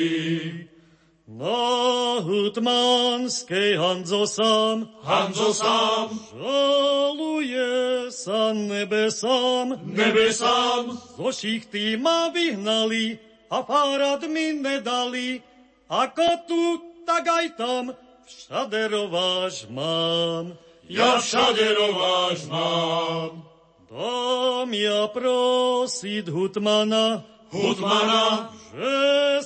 Na 1.38 2.18
hutmanskej 2.18 3.78
Hanzo 3.78 4.26
sám, 4.26 4.90
Hanzo 5.06 5.54
sám, 5.54 6.10
žaluje 6.34 8.10
sa 8.10 8.58
nebesám, 8.58 9.78
nebesám, 9.86 10.98
zo 10.98 11.30
šichty 11.30 11.94
ma 12.02 12.34
vyhnali 12.34 13.22
a 13.54 13.62
párad 13.62 14.26
mi 14.26 14.58
nedali, 14.58 15.46
ako 15.86 16.26
tu, 16.50 16.64
tak 17.06 17.30
aj 17.30 17.46
tam, 17.54 17.94
všade 18.26 18.98
rováš 18.98 19.70
mám. 19.70 20.58
ja 20.90 21.22
všade 21.22 21.70
rováš 21.78 22.50
mám. 22.50 23.46
Dám 23.94 24.74
ja 24.74 25.06
prosiť 25.06 26.34
hutmana, 26.34 27.22
Hutmana, 27.52 28.52
že 28.76 28.96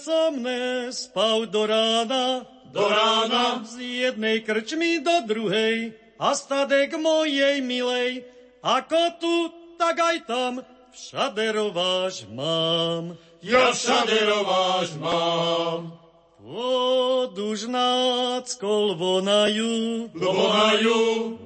som 0.01 0.41
nespal 0.41 1.45
do 1.45 1.65
rána, 1.69 2.43
do 2.73 2.83
rána, 2.87 3.61
z 3.63 4.09
jednej 4.09 4.41
krčmy 4.41 4.99
do 5.05 5.27
druhej. 5.27 5.93
A 6.21 6.37
stadek 6.37 6.93
mojej 6.97 7.61
milej, 7.65 8.25
ako 8.61 9.01
tu, 9.17 9.35
tak 9.81 9.97
aj 9.97 10.17
tam, 10.29 10.53
všade 10.93 11.45
rováš 11.49 12.29
mám. 12.29 13.17
ja 13.41 13.73
všade 13.73 14.17
rováš 14.29 14.93
mám. 15.01 15.97
Pod 16.41 17.37
už 17.37 17.69
náckol 17.69 18.97
vonajú, 18.97 20.09
Vonajú, 20.11 21.01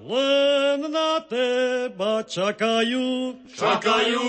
len 0.08 0.80
na 0.88 1.20
teba 1.24 2.24
čakajú. 2.24 3.38
čakajú, 3.54 4.26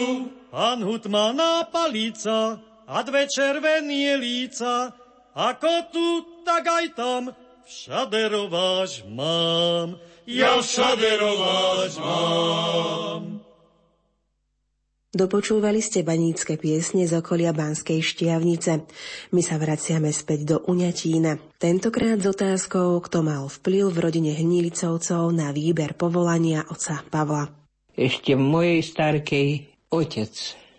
Pán 0.56 0.80
Hutmana 0.80 1.68
palica 1.68 2.56
a 2.88 3.04
dve 3.04 3.28
červenie 3.28 4.16
líca, 4.16 4.88
ako 5.36 5.72
tu, 5.92 6.08
tak 6.48 6.64
aj 6.64 6.86
tam, 6.96 7.22
všade 7.68 8.32
rováš 8.32 9.04
mám. 9.04 10.00
ja 10.24 10.56
všade 10.56 11.12
rováš 11.20 12.00
mám. 12.00 13.44
Dopočúvali 15.12 15.84
ste 15.84 16.00
banícke 16.00 16.56
piesne 16.56 17.04
z 17.04 17.20
okolia 17.20 17.52
Banskej 17.52 18.00
štiavnice. 18.00 18.80
My 19.36 19.44
sa 19.44 19.60
vraciame 19.60 20.08
späť 20.08 20.56
do 20.56 20.56
Uňatína. 20.64 21.36
Tentokrát 21.60 22.16
s 22.16 22.32
otázkou, 22.32 22.96
kto 23.04 23.20
mal 23.20 23.52
vplyv 23.52 23.92
v 23.92 23.98
rodine 24.08 24.32
Hnilicovcov 24.32 25.36
na 25.36 25.52
výber 25.52 25.92
povolania 25.92 26.64
oca 26.64 27.04
Pavla. 27.12 27.44
Ešte 27.92 28.32
mojej 28.40 28.80
starkej 28.80 29.75
otec 29.90 30.32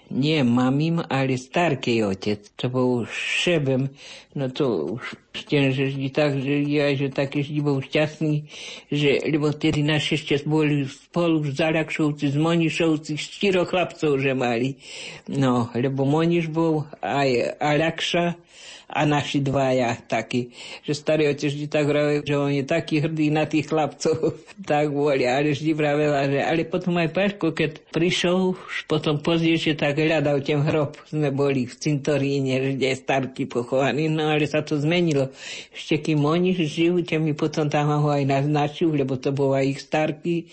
nie 0.10 0.44
mamim, 0.44 1.04
ale 1.10 1.36
starký 1.36 2.04
otec. 2.04 2.40
To 2.56 2.72
bol 2.72 2.92
šebem, 3.08 3.92
no 4.36 4.48
to 4.48 4.98
že 5.36 5.94
vždy 5.94 6.08
tak, 6.10 6.34
že 6.40 6.66
ja, 6.66 6.92
že 6.98 7.14
taký 7.14 7.46
vždy 7.46 7.60
bol 7.62 7.78
šťastný, 7.84 8.48
že, 8.90 9.22
lebo 9.28 9.54
tedy 9.54 9.86
naši 9.86 10.18
ešte 10.18 10.48
boli 10.50 10.88
spolu 10.88 11.44
v 11.46 11.54
Zarakšovci, 11.54 12.34
z 12.34 12.38
Monišovci, 12.40 13.20
štyro 13.20 13.68
chlapcov, 13.68 14.18
že 14.18 14.34
mali. 14.34 14.82
No, 15.30 15.70
lebo 15.78 16.08
Moniš 16.08 16.50
bol 16.50 16.90
aj 17.04 17.60
Alakša, 17.62 18.34
a 18.88 19.04
naši 19.04 19.44
dvaja 19.44 20.00
takí, 20.08 20.56
že 20.88 20.96
starý 20.96 21.28
otec 21.28 21.52
vždy 21.52 21.68
tak 21.68 21.92
vravel, 21.92 22.24
že 22.24 22.36
on 22.40 22.52
je 22.56 22.64
taký 22.64 23.04
hrdý 23.04 23.28
na 23.36 23.44
tých 23.44 23.68
chlapcov, 23.68 24.40
tak 24.72 24.96
boli, 24.96 25.28
ale 25.28 25.52
vždy 25.52 25.72
vravela, 25.76 26.24
že 26.32 26.40
ale 26.40 26.64
potom 26.64 26.96
aj 26.96 27.12
Paško, 27.12 27.52
keď 27.52 27.84
prišiel, 27.92 28.56
už 28.56 28.78
potom 28.88 29.20
pozdejšie 29.20 29.76
tak 29.76 30.00
hľadal 30.00 30.40
ten 30.40 30.64
hrob, 30.64 30.96
sme 31.12 31.36
boli 31.36 31.68
v 31.68 31.76
cintoríne, 31.76 32.80
kde 32.80 32.96
je 32.96 32.98
starky 32.98 33.44
pochovaný, 33.44 34.08
no 34.08 34.32
ale 34.32 34.48
sa 34.48 34.64
to 34.64 34.80
zmenilo. 34.80 35.36
Ešte 35.76 36.00
kým 36.00 36.24
oni 36.24 36.56
žijú, 36.56 37.04
mi 37.20 37.36
potom 37.36 37.68
tam 37.68 37.92
ho 37.92 38.08
aj 38.08 38.24
naznačil, 38.24 38.96
lebo 38.96 39.20
to 39.20 39.36
bol 39.36 39.52
aj 39.52 39.68
ich 39.68 39.84
starky, 39.84 40.48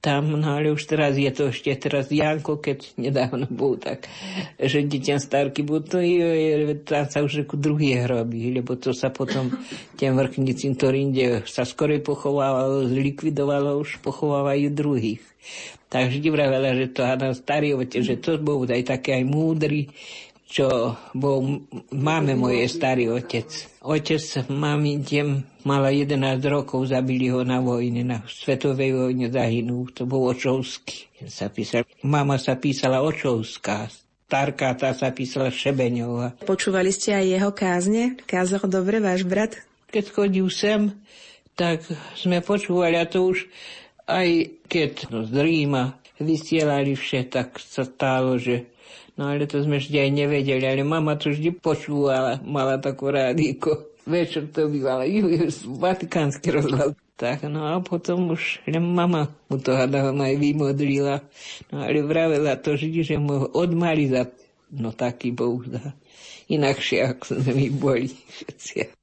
tam, 0.00 0.32
no 0.32 0.56
ale 0.56 0.72
už 0.72 0.88
teraz 0.88 1.20
je 1.20 1.28
to 1.28 1.52
ešte 1.52 1.76
teraz 1.76 2.08
Janko, 2.08 2.56
keď 2.56 2.96
nedávno 2.96 3.44
bol 3.52 3.76
tak, 3.76 4.08
že 4.56 4.80
deťan 4.80 5.20
starky 5.20 5.60
bol, 5.60 5.84
to 5.84 6.00
je, 6.00 6.72
tam 6.88 7.04
sa 7.04 7.20
už 7.20 7.44
ako 7.44 7.60
druhý 7.60 8.00
hrobí, 8.00 8.48
lebo 8.48 8.80
to 8.80 8.96
sa 8.96 9.12
potom 9.12 9.52
ten 10.00 10.16
vrchný 10.16 10.56
cintorín, 10.56 11.12
sa 11.44 11.68
skorej 11.68 12.00
pochovávalo, 12.00 12.88
zlikvidovalo, 12.88 13.76
už 13.76 14.00
pochovávajú 14.00 14.72
druhých. 14.72 15.20
Tak 15.92 16.08
vždy 16.08 16.28
vravela, 16.32 16.72
že 16.72 16.96
to 16.96 17.04
Adam 17.04 17.36
starý 17.36 17.76
otec, 17.76 18.00
že 18.00 18.16
to 18.16 18.40
bol 18.40 18.64
aj 18.64 18.96
také 18.96 19.20
aj 19.20 19.24
múdry, 19.28 19.92
čo 20.50 20.98
bol, 21.14 21.62
máme 21.94 22.34
moje 22.34 22.66
starý 22.66 23.06
otec. 23.14 23.46
Otec 23.86 24.18
mami 24.50 24.98
tiem 25.06 25.46
mala 25.62 25.94
11 25.94 26.18
rokov, 26.50 26.90
zabili 26.90 27.30
ho 27.30 27.46
na 27.46 27.62
vojne, 27.62 28.02
na 28.02 28.18
svetovej 28.26 28.98
vojne 28.98 29.30
zahynul. 29.30 29.94
To 29.94 30.10
bol 30.10 30.34
Očovský. 30.34 31.22
Sa 31.30 31.54
písal, 31.54 31.86
mama 32.02 32.34
sa 32.34 32.58
písala 32.58 32.98
Očovská, 32.98 33.86
starká 34.26 34.74
tá 34.74 34.90
sa 34.90 35.14
písala 35.14 35.54
Šebeňová. 35.54 36.42
Počúvali 36.42 36.90
ste 36.90 37.14
aj 37.14 37.26
jeho 37.30 37.50
kázne? 37.54 38.02
Kázal 38.26 38.66
dobre 38.66 38.98
váš 38.98 39.22
brat? 39.22 39.54
Keď 39.94 40.04
chodil 40.10 40.50
sem, 40.50 40.90
tak 41.54 41.86
sme 42.18 42.42
počúvali 42.42 42.98
a 42.98 43.06
to 43.06 43.30
už 43.30 43.46
aj 44.10 44.58
keď 44.66 45.14
no, 45.14 45.22
z 45.22 45.34
Ríma 45.38 45.94
vysielali 46.18 46.98
vše, 46.98 47.30
tak 47.30 47.62
sa 47.62 47.86
stalo, 47.86 48.34
že 48.36 48.66
No 49.20 49.28
ale 49.28 49.44
to 49.44 49.60
sme 49.60 49.76
vždy 49.76 50.00
aj 50.00 50.10
nevedeli, 50.16 50.64
ale 50.64 50.80
mama 50.80 51.12
to 51.12 51.28
vždy 51.28 51.52
počúvala, 51.52 52.40
mala 52.40 52.80
takú 52.80 53.12
rádíko. 53.12 53.92
Večer 54.08 54.48
to 54.48 54.72
bývala, 54.72 55.04
vatikánsky 55.76 56.48
rozhľad. 56.48 56.96
Tak, 57.20 57.44
no 57.52 57.68
a 57.68 57.84
potom 57.84 58.32
už 58.32 58.64
len 58.64 58.80
mama 58.80 59.28
mu 59.52 59.60
to 59.60 59.76
hádala 59.76 60.16
aj 60.16 60.40
vymodlila. 60.40 61.20
No 61.68 61.84
ale 61.84 62.00
vravela 62.00 62.56
to 62.56 62.72
vždy, 62.72 63.04
že 63.04 63.20
mu 63.20 63.44
odmali 63.52 64.08
za 64.08 64.24
no 64.72 64.96
taký 64.96 65.36
Boh 65.36 65.60
dá. 65.68 65.92
Inakšie, 66.48 67.12
ako 67.12 67.44
sme 67.44 67.52
my 67.60 67.66
boli 67.76 68.08
všetci. 68.08 68.96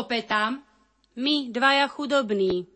Klopetám? 0.00 0.64
My, 1.16 1.52
dvaja 1.52 1.88
chudobní. 1.88 2.66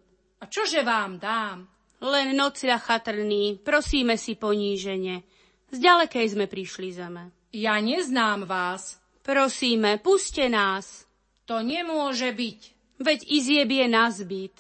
A 0.41 0.47
čože 0.47 0.85
vám 0.85 1.17
dám? 1.17 1.65
Len 2.05 2.37
nocľa 2.37 2.77
chatrný, 2.77 3.65
prosíme 3.65 4.21
si 4.21 4.37
ponížene. 4.37 5.25
Z 5.73 5.81
ďalekej 5.81 6.37
sme 6.37 6.45
prišli 6.45 6.93
zeme. 6.93 7.33
Ja 7.57 7.81
neznám 7.81 8.45
vás. 8.45 9.01
Prosíme, 9.25 9.97
puste 10.05 10.53
nás. 10.53 11.09
To 11.49 11.65
nemôže 11.65 12.29
byť. 12.29 12.61
Veď 13.01 13.21
Izieb 13.25 13.73
je 13.73 13.87
nazbyt. 13.89 14.57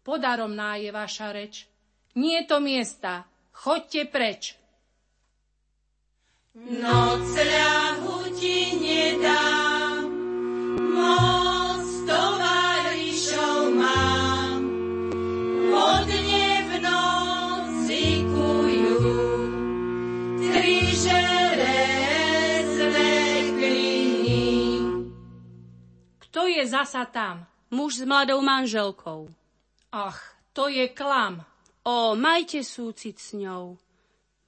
Podaromná 0.00 0.80
je 0.80 0.88
vaša 0.88 1.36
reč. 1.36 1.68
Nie 2.16 2.48
to 2.48 2.64
miesta. 2.64 3.28
Chodte 3.52 4.08
preč. 4.08 4.56
Noc 6.56 7.28
ľahu 7.36 8.32
ti 8.40 8.72
nedám, 8.80 10.08
Kto 26.46 26.54
je 26.62 26.70
zasa 26.70 27.02
tam? 27.10 27.42
Muž 27.74 27.98
s 27.98 28.06
mladou 28.06 28.38
manželkou. 28.38 29.26
Ach, 29.90 30.14
to 30.54 30.70
je 30.70 30.86
klam. 30.94 31.42
O, 31.82 32.14
majte 32.14 32.62
súcit 32.62 33.18
s 33.18 33.34
ňou. 33.34 33.74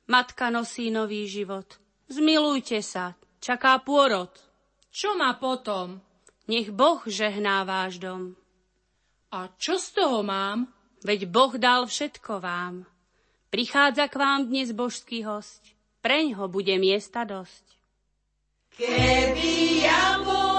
Matka 0.07 0.47
nosí 0.47 0.95
nový 0.95 1.27
život. 1.27 1.67
Zmilujte 2.07 2.87
sa, 2.87 3.19
čaká 3.43 3.83
pôrod. 3.83 4.31
Čo 4.95 5.19
má 5.19 5.35
potom? 5.43 5.99
Nech 6.47 6.71
Boh 6.71 7.03
žehná 7.03 7.67
váš 7.67 7.99
dom. 7.99 8.39
A 9.35 9.51
čo 9.59 9.83
z 9.83 9.99
toho 9.99 10.23
mám? 10.23 10.71
Veď 11.03 11.27
Boh 11.27 11.51
dal 11.59 11.91
všetko 11.91 12.39
vám. 12.39 12.87
Prichádza 13.51 14.07
k 14.07 14.15
vám 14.23 14.47
dnes 14.47 14.71
božský 14.71 15.27
host. 15.27 15.67
Preň 15.99 16.39
ho 16.39 16.47
bude 16.47 16.79
miesta 16.79 17.27
dosť. 17.27 17.67
Keby 18.79 19.83
ja 19.83 20.23
bol 20.23 20.58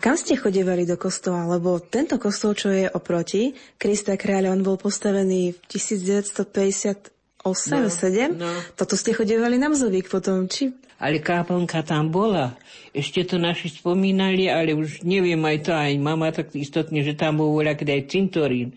Kam 0.00 0.16
ste 0.16 0.40
chodevali 0.40 0.88
do 0.88 0.96
kostola? 0.96 1.44
Lebo 1.44 1.76
tento 1.76 2.16
kostol, 2.16 2.56
čo 2.56 2.72
je 2.72 2.88
oproti, 2.88 3.52
Krista 3.76 4.16
kráľa, 4.16 4.56
on 4.56 4.64
bol 4.64 4.80
postavený 4.80 5.52
v 5.52 5.58
1958 5.68 7.12
no, 7.44 7.92
7. 7.92 8.32
No. 8.34 8.48
Toto 8.80 8.96
ste 8.96 9.12
chodevali 9.12 9.60
na 9.60 9.68
Mzovík 9.68 10.08
potom, 10.08 10.48
či? 10.48 10.72
Ale 11.00 11.20
káplnka 11.20 11.84
tam 11.84 12.08
bola. 12.08 12.56
Ešte 12.96 13.24
to 13.24 13.36
naši 13.36 13.68
spomínali, 13.68 14.48
ale 14.48 14.72
už 14.72 15.04
neviem 15.04 15.40
aj 15.44 15.68
to, 15.68 15.72
aj 15.76 15.92
mama 16.00 16.32
tak 16.32 16.52
istotne, 16.56 17.04
že 17.04 17.12
tam 17.12 17.40
bol 17.44 17.52
voľa, 17.52 17.76
aj 17.76 18.08
cintorín 18.08 18.72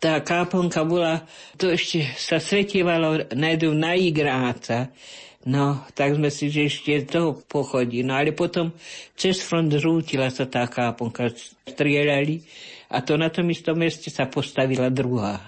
tá 0.00 0.16
káplnka 0.24 0.80
bola, 0.88 1.28
to 1.60 1.76
ešte 1.76 2.08
sa 2.16 2.40
svetievalo 2.40 3.36
najdu 3.36 3.68
na 3.76 3.92
igráca. 3.92 4.88
No, 5.40 5.88
tak 5.96 6.20
sme 6.20 6.28
si, 6.28 6.52
že 6.52 6.68
ešte 6.68 7.16
toho 7.16 7.32
pochodí. 7.48 8.04
No 8.04 8.12
ale 8.12 8.36
potom 8.36 8.76
cez 9.16 9.40
front 9.40 9.72
zrútila 9.72 10.28
sa 10.28 10.44
tá 10.44 10.68
káponka, 10.68 11.32
strieľali 11.64 12.44
a 12.92 13.00
to 13.00 13.16
na 13.16 13.32
tom 13.32 13.48
istom 13.48 13.80
meste 13.80 14.12
sa 14.12 14.28
postavila 14.28 14.92
druhá. 14.92 15.40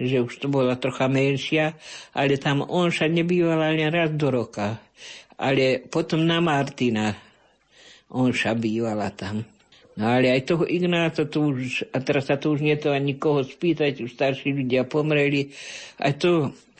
Že 0.00 0.24
už 0.24 0.32
to 0.40 0.46
bola 0.48 0.80
trocha 0.80 1.12
menšia, 1.12 1.76
ale 2.16 2.40
tam 2.40 2.64
on 2.64 2.88
sa 2.88 3.04
nebývala 3.04 3.68
len 3.76 3.92
raz 3.92 4.16
do 4.16 4.32
roka. 4.32 4.80
Ale 5.36 5.84
potom 5.92 6.24
na 6.24 6.40
Martina 6.40 7.12
on 8.16 8.32
sa 8.32 8.56
bývala 8.56 9.12
tam. 9.12 9.53
No 9.94 10.10
ale 10.10 10.34
aj 10.34 10.50
toho 10.50 10.66
Ignáca 10.66 11.22
tu 11.30 11.54
už, 11.54 11.86
a 11.94 12.02
teraz 12.02 12.26
sa 12.26 12.34
tu 12.34 12.50
už 12.50 12.66
nie 12.66 12.74
to 12.74 12.90
ani 12.90 13.14
koho 13.14 13.46
spýtať, 13.46 14.02
už 14.02 14.10
starší 14.10 14.50
ľudia 14.50 14.82
pomreli, 14.90 15.54
aj 16.02 16.12
to 16.18 16.30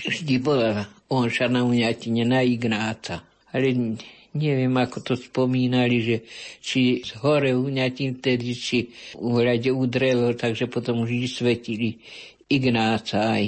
vždy 0.03 0.43
bola 0.43 0.91
on 1.15 1.31
sa 1.31 1.47
na 1.47 1.63
uňatine 1.63 2.27
na 2.27 2.43
Ignáca. 2.43 3.23
Ale 3.55 3.71
neviem, 4.35 4.75
ako 4.75 4.99
to 5.07 5.15
spomínali, 5.15 6.03
že 6.03 6.17
či 6.59 7.07
z 7.07 7.15
hore 7.23 7.55
uňatín 7.55 8.19
vtedy, 8.19 8.51
či 8.57 8.91
v 9.15 9.37
rade 9.47 9.71
udrelo, 9.71 10.35
takže 10.35 10.67
potom 10.67 11.07
už 11.07 11.31
svetili 11.31 12.03
Ignáca 12.51 13.39
aj. 13.39 13.45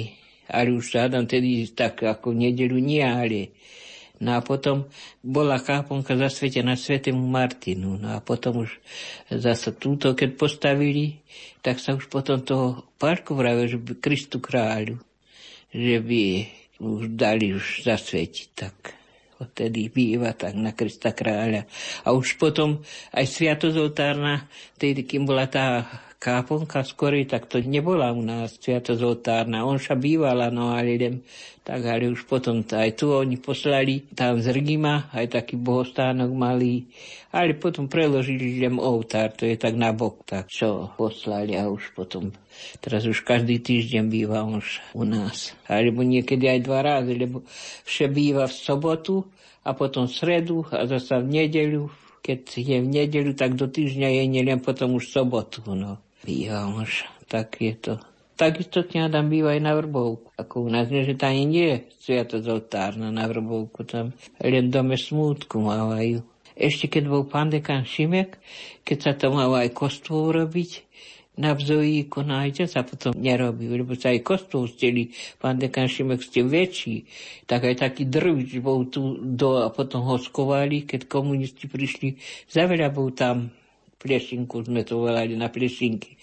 Ale 0.47 0.71
už 0.71 0.95
hádam 0.95 1.27
tedy 1.27 1.67
tak 1.75 2.07
ako 2.07 2.31
v 2.31 2.47
nedelu 2.47 2.79
nie, 2.79 3.03
ale 3.03 3.51
No 4.17 4.37
a 4.37 4.41
potom 4.41 4.89
bola 5.21 5.61
káponka 5.61 6.17
zasvetená 6.17 6.73
svetému 6.73 7.21
Martinu. 7.21 8.01
No 8.01 8.17
a 8.17 8.19
potom 8.19 8.65
už 8.65 8.81
zase 9.29 9.77
túto, 9.77 10.17
keď 10.17 10.33
postavili, 10.33 11.21
tak 11.61 11.77
sa 11.77 11.93
už 11.93 12.09
potom 12.09 12.41
toho 12.41 12.89
parku 12.97 13.37
vravil, 13.37 13.69
že 13.69 13.77
by 13.77 13.93
Kristu 14.01 14.41
kráľu, 14.41 14.97
že 15.69 15.97
by 16.01 16.23
už 16.81 17.13
dali 17.13 17.53
už 17.53 17.85
zasvetiť 17.85 18.47
tak. 18.53 18.97
Odtedy 19.37 19.93
býva 19.93 20.33
tak 20.33 20.57
na 20.57 20.73
Krista 20.73 21.13
kráľa. 21.13 21.69
A 22.01 22.09
už 22.09 22.41
potom 22.41 22.81
aj 23.13 23.25
sviatosť 23.29 23.77
oltárna, 23.77 24.49
tedy 24.81 25.05
kým 25.05 25.29
bola 25.29 25.45
tá 25.45 25.85
káponka 26.17 26.81
skorej, 26.81 27.29
tak 27.29 27.45
to 27.45 27.61
nebola 27.61 28.09
u 28.09 28.25
nás 28.25 28.57
sviatosť 28.57 29.01
oltárna. 29.05 29.69
On 29.69 29.77
sa 29.77 29.93
bývala, 29.93 30.49
no 30.49 30.73
ale 30.73 30.97
idem, 30.97 31.15
tak 31.67 31.83
ale 31.83 32.07
už 32.15 32.23
potom 32.23 32.63
aj 32.63 32.95
tu 32.95 33.11
oni 33.11 33.35
poslali 33.35 34.07
tam 34.15 34.39
z 34.39 34.55
Rgima, 34.55 35.11
aj 35.11 35.35
taký 35.35 35.59
bohostánok 35.59 36.31
malý, 36.31 36.87
ale 37.35 37.59
potom 37.59 37.91
preložili 37.91 38.55
idem 38.55 38.79
oltár, 38.79 39.35
to 39.35 39.43
je 39.43 39.59
tak 39.59 39.75
na 39.75 39.91
bok, 39.91 40.23
tak 40.23 40.47
čo 40.47 40.95
poslali 40.95 41.59
a 41.59 41.67
už 41.67 41.91
potom 41.91 42.31
Teraz 42.81 43.05
už 43.05 43.21
každý 43.21 43.61
týždeň 43.61 44.09
býva 44.09 44.41
už 44.41 44.81
u 44.97 45.05
nás. 45.05 45.53
Alebo 45.69 46.01
niekedy 46.01 46.49
aj 46.49 46.59
dva 46.65 46.81
razy, 46.81 47.13
lebo 47.13 47.45
vše 47.85 48.09
býva 48.09 48.49
v 48.49 48.55
sobotu 48.57 49.29
a 49.61 49.77
potom 49.77 50.09
v 50.09 50.13
sredu 50.17 50.65
a 50.73 50.89
zase 50.89 51.21
v 51.21 51.27
nedeľu. 51.37 51.93
Keď 52.25 52.41
je 52.57 52.77
v 52.81 52.87
nedeľu, 52.87 53.37
tak 53.37 53.53
do 53.53 53.69
týždňa 53.69 54.09
je 54.09 54.23
nielen 54.25 54.59
potom 54.59 54.97
už 54.97 55.05
sobotu. 55.05 55.61
No. 55.69 56.01
Býva 56.25 56.65
už, 56.65 57.05
tak 57.29 57.61
je 57.61 57.77
to. 57.77 57.95
Takisto 58.37 58.85
tam 58.85 59.33
býva 59.33 59.57
aj 59.57 59.61
na 59.65 59.73
Vrbovku. 59.73 60.29
Ako 60.37 60.65
u 60.65 60.69
nás, 60.69 60.85
že 60.93 61.17
tam 61.17 61.33
nie 61.33 61.73
je 61.73 61.77
sviatosť 62.05 62.45
oltárna 62.45 63.09
na 63.09 63.25
Vrbovku, 63.25 63.81
tam 63.81 64.13
len 64.37 64.69
dome 64.69 64.93
smútku 64.93 65.57
mávajú. 65.57 66.21
Ešte 66.53 66.85
keď 66.85 67.03
bol 67.09 67.25
pán 67.25 67.49
dekan 67.49 67.81
Šimek, 67.81 68.37
keď 68.85 68.97
sa 69.01 69.11
to 69.17 69.33
malo 69.33 69.57
aj 69.57 69.73
kostvo 69.73 70.29
urobiť, 70.29 70.85
na 71.37 71.53
vzojíku 71.53 72.25
nájde 72.25 72.65
sa 72.65 72.81
potom 72.81 73.13
nerobí, 73.13 73.69
lebo 73.69 73.93
sa 73.93 74.09
aj 74.09 74.25
kostol 74.25 74.65
steli, 74.65 75.13
pán 75.37 75.61
dekan 75.61 75.85
Šimek 75.85 76.21
ste 76.21 76.41
väčší, 76.41 77.05
tak 77.45 77.65
aj 77.65 77.85
taký 77.85 78.09
drvič 78.09 78.57
bol 78.57 78.89
tu 78.89 79.21
do 79.21 79.61
a 79.61 79.69
potom 79.69 80.01
ho 80.05 80.17
skovali, 80.17 80.89
keď 80.89 81.05
komunisti 81.05 81.69
prišli, 81.69 82.17
zaveľa 82.49 82.89
bol 82.89 83.13
tam 83.13 83.53
plešinku, 83.97 84.65
sme 84.65 84.85
to 84.85 85.01
volali 85.01 85.33
na 85.33 85.49
plešinky. 85.49 86.17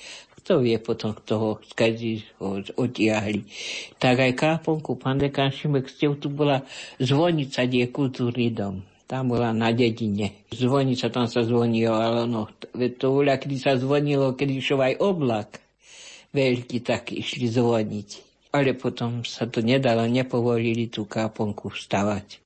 Kto 0.44 0.61
vie 0.61 0.76
potom, 0.76 1.16
kto 1.16 1.33
ho 1.40 1.50
skazí 1.64 2.20
ho 2.37 2.61
otiahli. 2.61 3.48
Tak 3.96 4.28
aj 4.28 4.33
káponku, 4.37 5.00
pán 5.00 5.16
dekan 5.16 5.48
Šimek, 5.48 5.88
tu 6.20 6.28
bola 6.28 6.61
zvonica, 7.00 7.64
kde 7.64 7.88
je 7.88 7.88
kultúrny 7.88 8.52
dom 8.52 8.85
tam 9.04 9.28
bola 9.28 9.52
na 9.52 9.68
dedine. 9.70 10.48
Zvonica, 10.48 11.12
tam 11.12 11.28
sa 11.28 11.44
zvonilo, 11.44 11.92
ale 11.92 12.24
no, 12.24 12.48
to 12.72 13.07
bola, 13.12 13.37
kedy 13.37 13.57
sa 13.61 13.76
zvonilo, 13.76 14.33
keď 14.33 14.48
išiel 14.48 14.80
aj 14.80 14.94
oblak 14.96 15.61
veľký, 16.33 16.80
tak 16.80 17.12
išli 17.12 17.46
zvoniť. 17.52 18.09
Ale 18.57 18.72
potom 18.74 19.26
sa 19.26 19.44
to 19.44 19.61
nedalo, 19.61 20.09
nepovolili 20.09 20.88
tú 20.88 21.04
káponku 21.04 21.74
stavať. 21.74 22.40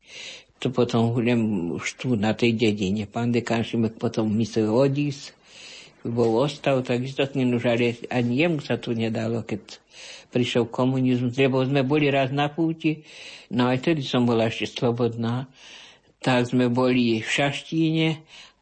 To 0.59 0.75
potom 0.75 1.15
len 1.23 1.71
už 1.71 2.03
tu 2.03 2.19
na 2.19 2.35
tej 2.35 2.59
dedine. 2.59 3.07
Pán 3.07 3.31
dekán 3.31 3.63
Šimek 3.63 3.95
potom 3.95 4.27
myslel 4.43 4.67
odísť, 4.67 5.38
bol 6.07 6.43
ostav, 6.43 6.83
tak 6.87 7.03
istotne 7.03 7.49
už 7.51 7.65
ale 7.67 7.99
ani 8.13 8.47
jemu 8.47 8.63
sa 8.63 8.79
tu 8.79 8.95
nedalo, 8.95 9.43
keď 9.43 9.79
prišiel 10.29 10.69
komunizmus, 10.69 11.35
lebo 11.41 11.65
sme 11.65 11.83
boli 11.83 12.13
raz 12.13 12.31
na 12.31 12.53
púti, 12.53 13.03
no 13.51 13.67
aj 13.67 13.91
tedy 13.91 14.05
som 14.05 14.29
bola 14.29 14.47
ešte 14.47 14.69
slobodná 14.69 15.49
tak 16.19 16.51
sme 16.51 16.67
boli 16.67 17.23
v 17.23 17.29
Šaštíne, 17.31 18.09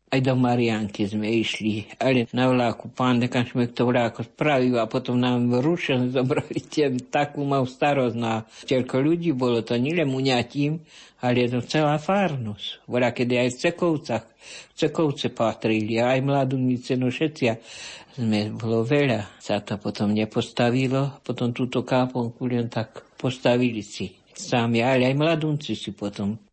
aj 0.07 0.21
do 0.23 0.39
Marianky 0.39 1.03
sme 1.11 1.27
išli, 1.27 1.91
ale 1.99 2.31
na 2.31 2.47
vláku 2.47 2.95
pán 2.95 3.19
dekan 3.19 3.43
to 3.75 3.91
vláko 3.91 4.23
spravil 4.23 4.79
a 4.79 4.87
potom 4.87 5.19
nám 5.19 5.51
Rušen 5.59 6.15
zobrali 6.15 6.63
ten, 6.73 7.03
takú 7.11 7.43
mal 7.43 7.67
starosť 7.67 8.17
na 8.17 8.47
toľko 8.71 8.97
ľudí, 9.03 9.35
bolo 9.35 9.67
to 9.67 9.75
nielen 9.75 10.15
uňatím, 10.15 10.79
ale 11.27 11.47
je 11.47 11.59
to 11.59 11.61
celá 11.67 11.99
farnosť. 11.99 12.87
Voľa, 12.87 13.11
kedy 13.11 13.35
aj 13.35 13.49
v 13.51 13.59
Cekovcach, 13.67 14.25
v 14.71 14.75
Cekovce 14.79 15.29
patrili, 15.35 15.99
aj 15.99 16.23
mladúnice, 16.23 16.95
no 16.95 17.11
všetci 17.11 17.45
sme, 18.15 18.55
bolo 18.55 18.87
veľa. 18.87 19.43
Sa 19.43 19.59
to 19.59 19.75
potom 19.77 20.15
nepostavilo, 20.15 21.19
potom 21.27 21.51
túto 21.51 21.83
káponku 21.83 22.47
len 22.47 22.71
tak 22.71 23.19
postavili 23.19 23.83
si 23.83 24.15
sami, 24.37 24.85
ale 24.87 25.11
aj 25.11 25.17
mladúnci 25.19 25.75
si 25.75 25.91
potom 25.91 26.46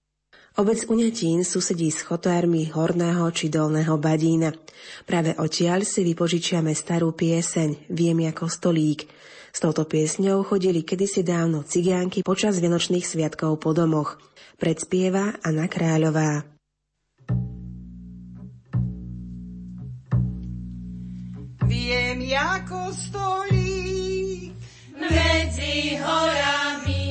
Obec 0.54 0.86
Uňatín 0.86 1.42
susedí 1.42 1.90
s 1.90 2.06
chotármi 2.06 2.70
Horného 2.70 3.26
či 3.34 3.50
Dolného 3.50 3.98
Badína. 3.98 4.54
Práve 5.02 5.34
odtiaľ 5.34 5.82
si 5.82 6.06
vypožičiame 6.06 6.78
starú 6.78 7.10
pieseň 7.10 7.90
Viem 7.90 8.30
ako 8.30 8.54
stolík. 8.54 9.10
S 9.50 9.58
touto 9.58 9.82
piesňou 9.90 10.46
chodili 10.46 10.86
kedysi 10.86 11.26
dávno 11.26 11.66
cigánky 11.66 12.22
počas 12.22 12.62
vianočných 12.62 13.02
sviatkov 13.02 13.66
po 13.66 13.74
domoch. 13.74 14.22
Predspieva 14.62 15.42
Anna 15.42 15.66
Kráľová. 15.66 16.46
Viem 21.66 22.20
ako 22.30 22.94
stolík 22.94 24.54
medzi 25.02 25.98
horami, 25.98 27.03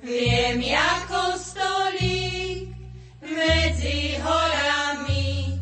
viem 0.00 0.60
ako 0.72 1.36
stolík 1.36 2.72
medzi 3.20 4.16
horami. 4.20 5.60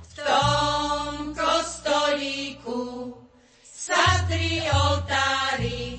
V 0.00 0.08
tom 0.20 1.32
kostolíku 1.32 3.16
sa 3.64 4.28
tri 4.28 4.60
oltári. 4.68 5.98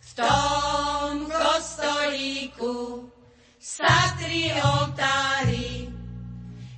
V 0.00 0.10
tom 0.12 1.26
kostolíku 1.26 3.08
sa 3.58 4.14
tri 4.20 4.52
oltári. 4.52 5.88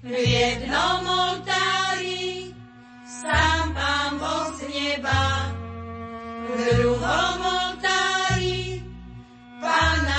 V 0.06 0.10
jednom 0.14 1.02
oltári 1.02 2.54
sám 3.02 3.74
Pán 3.74 4.22
Boh 4.22 4.54
z 4.54 4.70
neba. 4.70 5.50
V 6.46 6.50
druhom 6.62 7.38
oltári 7.42 8.15
Pána 9.66 10.15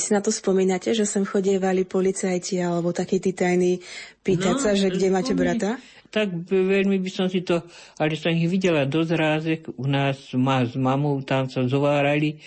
si 0.00 0.16
na 0.16 0.24
to 0.24 0.32
spomínate, 0.32 0.96
že 0.96 1.04
sem 1.04 1.22
chodievali 1.22 1.84
policajti 1.84 2.58
alebo 2.58 2.90
takí 2.90 3.20
tí 3.20 3.36
tajní 3.36 3.78
pýtať 4.24 4.56
no, 4.56 4.62
sa, 4.62 4.72
že 4.72 4.88
kde 4.88 5.12
máte 5.12 5.36
brata? 5.36 5.76
Tak 6.10 6.50
veľmi 6.50 6.98
by 6.98 7.10
som 7.12 7.30
si 7.30 7.46
to, 7.46 7.62
ale 8.00 8.18
som 8.18 8.34
ich 8.34 8.50
videla 8.50 8.88
dosť 8.88 9.12
rázek. 9.14 9.60
U 9.78 9.86
nás 9.86 10.32
ma 10.34 10.66
s 10.66 10.74
mamou 10.74 11.22
tam 11.22 11.46
sa 11.46 11.62
zovárali. 11.68 12.42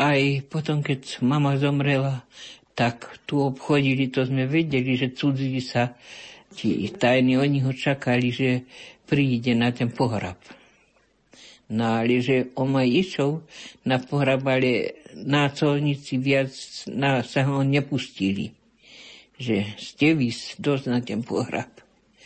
Aj 0.00 0.18
potom, 0.50 0.82
keď 0.82 1.22
mama 1.22 1.54
zomrela, 1.60 2.26
tak 2.74 3.22
tu 3.26 3.42
obchodili, 3.42 4.10
to 4.10 4.26
sme 4.26 4.46
vedeli, 4.50 4.94
že 4.98 5.14
cudzí 5.14 5.58
sa, 5.62 5.94
tí 6.54 6.90
tajní, 6.90 7.38
oni 7.38 7.62
ho 7.62 7.70
čakali, 7.74 8.34
že 8.34 8.66
príde 9.06 9.54
na 9.54 9.70
ten 9.70 9.90
pohrab. 9.90 10.38
No 11.68 12.00
ale 12.00 12.24
že 12.24 12.48
on 12.56 12.72
ma 12.72 12.80
išiel 12.80 13.44
na 13.84 14.00
pohrab, 14.00 14.40
ale 14.48 15.04
nácolníci 15.24 16.18
viac 16.18 16.52
na, 16.90 17.22
sa 17.26 17.46
ho 17.46 17.62
nepustili. 17.62 18.54
Že 19.38 19.56
ste 19.78 20.18
vys 20.18 20.58
dosť 20.58 20.84
na 20.90 20.98
ten 20.98 21.22
pohrab, 21.22 21.70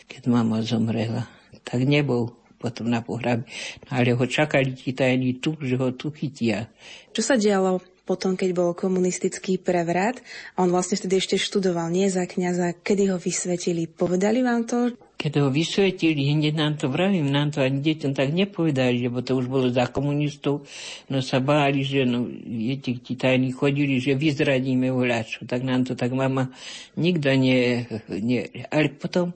keď 0.09 0.21
mama 0.29 0.65
zomrela. 0.65 1.29
Tak 1.61 1.85
nebol 1.85 2.33
potom 2.57 2.87
na 2.87 3.03
pohrabe. 3.03 3.43
No, 3.85 3.99
ale 3.99 4.15
ho 4.15 4.25
čakali 4.25 4.71
ti 4.73 4.95
tajní 4.95 5.43
tu, 5.43 5.59
že 5.59 5.75
ho 5.75 5.91
tu 5.93 6.09
chytia. 6.15 6.71
Čo 7.11 7.21
sa 7.21 7.35
dialo 7.35 7.92
potom, 8.03 8.35
keď 8.35 8.49
bol 8.51 8.69
komunistický 8.75 9.55
prevrat. 9.55 10.19
On 10.59 10.67
vlastne 10.67 10.99
vtedy 10.99 11.23
ešte 11.23 11.35
študoval, 11.39 11.87
nie 11.87 12.11
za 12.11 12.27
kniaza. 12.27 12.75
Kedy 12.75 13.15
ho 13.15 13.17
vysvetili? 13.17 13.87
Povedali 13.87 14.43
vám 14.43 14.67
to? 14.67 14.91
Keď 15.15 15.39
ho 15.39 15.47
vysvetili, 15.47 16.35
hneď 16.35 16.51
nám 16.59 16.75
to 16.75 16.91
vravím, 16.91 17.31
nám 17.31 17.55
to 17.55 17.63
ani 17.63 17.79
deťom 17.79 18.11
tak 18.11 18.35
nepovedali, 18.35 19.07
lebo 19.07 19.23
to 19.23 19.39
už 19.39 19.47
bolo 19.47 19.71
za 19.71 19.87
komunistov, 19.87 20.67
no 21.07 21.23
sa 21.23 21.39
báli, 21.39 21.87
že 21.87 22.03
no, 22.03 22.27
viete, 22.43 22.99
ti 22.99 23.15
tajní 23.15 23.55
chodili, 23.55 24.03
že 24.03 24.19
vyzradíme 24.19 24.91
voľačo, 24.91 25.47
tak 25.47 25.63
nám 25.63 25.87
to 25.87 25.95
tak 25.95 26.11
mama 26.11 26.51
nikto 26.99 27.31
nie, 27.39 27.87
nie 28.11 28.51
ale 28.67 28.91
potom 28.91 29.31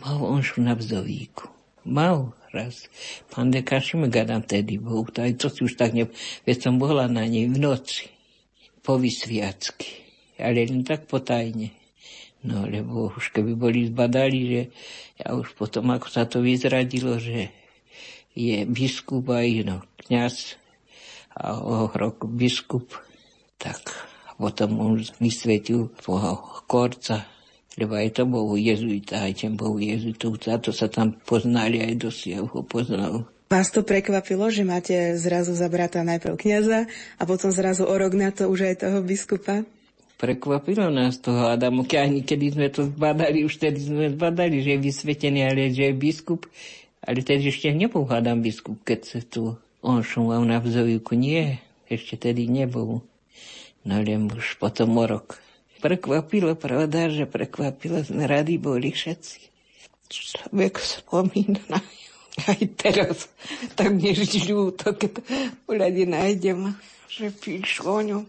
mal 0.00 0.16
on 0.24 0.40
šu 0.40 0.64
na 0.64 0.72
vzovíku. 0.72 1.52
Mal 1.84 2.32
raz. 2.52 2.86
Pán 3.30 3.50
Deka 3.50 3.80
Šimgada 3.80 4.38
vtedy 4.42 4.78
bol, 4.78 5.06
aj 5.06 5.38
to 5.38 5.46
si 5.50 5.66
už 5.66 5.78
tak 5.78 5.94
ne... 5.94 6.10
Veď 6.46 6.70
som 6.70 6.78
bola 6.78 7.06
na 7.10 7.26
nej 7.26 7.46
v 7.50 7.58
noci, 7.58 8.10
po 8.82 8.98
vysviacky, 8.98 10.06
ale 10.38 10.66
len 10.66 10.86
tak 10.86 11.10
potajne. 11.10 11.74
No, 12.46 12.62
lebo 12.62 13.10
už 13.10 13.34
keby 13.34 13.58
boli 13.58 13.90
zbadali, 13.90 14.40
že 14.46 14.62
ja 15.18 15.34
už 15.34 15.58
potom, 15.58 15.90
ako 15.90 16.06
sa 16.06 16.28
to 16.30 16.38
vyzradilo, 16.44 17.18
že 17.18 17.50
je 18.36 18.62
biskup 18.68 19.26
aj 19.32 19.48
no, 19.66 19.76
kniaz 20.06 20.60
a 21.34 21.56
o 21.58 21.90
rok 21.90 22.28
biskup, 22.28 22.92
tak 23.58 23.80
potom 24.36 24.78
on 24.78 25.00
vysvetil 25.18 25.90
toho 26.04 26.62
korca 26.68 27.35
lebo 27.76 27.92
aj 27.92 28.16
to 28.16 28.24
bol 28.24 28.56
jezuita, 28.56 29.28
aj 29.28 29.32
ten 29.44 29.52
bol 29.52 29.76
jezuitov, 29.76 30.40
za 30.40 30.56
to 30.56 30.72
sa 30.72 30.88
tam 30.88 31.12
poznali, 31.28 31.84
aj 31.84 31.94
dosť 32.00 32.20
ho 32.48 32.60
poznal. 32.64 33.28
Vás 33.46 33.70
to 33.70 33.86
prekvapilo, 33.86 34.50
že 34.50 34.66
máte 34.66 35.14
zrazu 35.14 35.54
za 35.54 35.70
brata 35.70 36.02
najprv 36.02 36.34
kniaza 36.34 36.90
a 37.14 37.22
potom 37.22 37.54
zrazu 37.54 37.86
o 37.86 37.94
rok 37.94 38.18
na 38.18 38.34
to 38.34 38.50
už 38.50 38.74
aj 38.74 38.74
toho 38.82 38.98
biskupa? 39.06 39.62
Prekvapilo 40.16 40.90
nás 40.90 41.20
toho 41.20 41.52
Adamu, 41.52 41.86
ani 41.94 42.24
kedy 42.26 42.56
sme 42.56 42.68
to 42.72 42.90
zbadali, 42.90 43.44
už 43.44 43.60
tedy 43.60 43.78
sme 43.78 44.10
zbadali, 44.16 44.64
že 44.64 44.74
je 44.74 44.80
vysvetený, 44.82 45.40
ale 45.46 45.70
že 45.70 45.92
je 45.92 45.94
biskup. 45.94 46.48
Ale 47.06 47.22
tedy 47.22 47.52
ešte 47.52 47.70
nebol 47.70 48.08
Adam 48.10 48.42
biskup, 48.42 48.82
keď 48.82 49.00
sa 49.04 49.20
tu 49.22 49.54
on 49.84 50.02
šumal 50.02 50.42
na 50.42 50.58
vzovýku. 50.58 51.14
Nie, 51.14 51.62
ešte 51.86 52.18
tedy 52.18 52.50
nebol. 52.50 53.06
No 53.86 53.94
len 54.02 54.26
už 54.26 54.58
potom 54.58 54.98
o 54.98 55.06
rok 55.06 55.38
prekvapilo, 55.86 56.58
pravda, 56.58 57.06
že 57.06 57.30
prekvapilo, 57.30 58.02
sme 58.02 58.26
radi 58.26 58.58
boli 58.58 58.90
všetci. 58.90 59.38
Človek 60.10 60.82
spomína 60.82 61.62
na 61.70 61.78
aj 62.50 62.62
teraz, 62.74 63.30
tak 63.78 63.94
mi 63.94 64.10
ľúto, 64.50 64.98
keď 64.98 65.22
pohľade 65.62 66.04
nájdem, 66.10 66.74
že 67.06 67.30
píšu 67.30 67.86
o 67.86 68.00
ňom. 68.02 68.24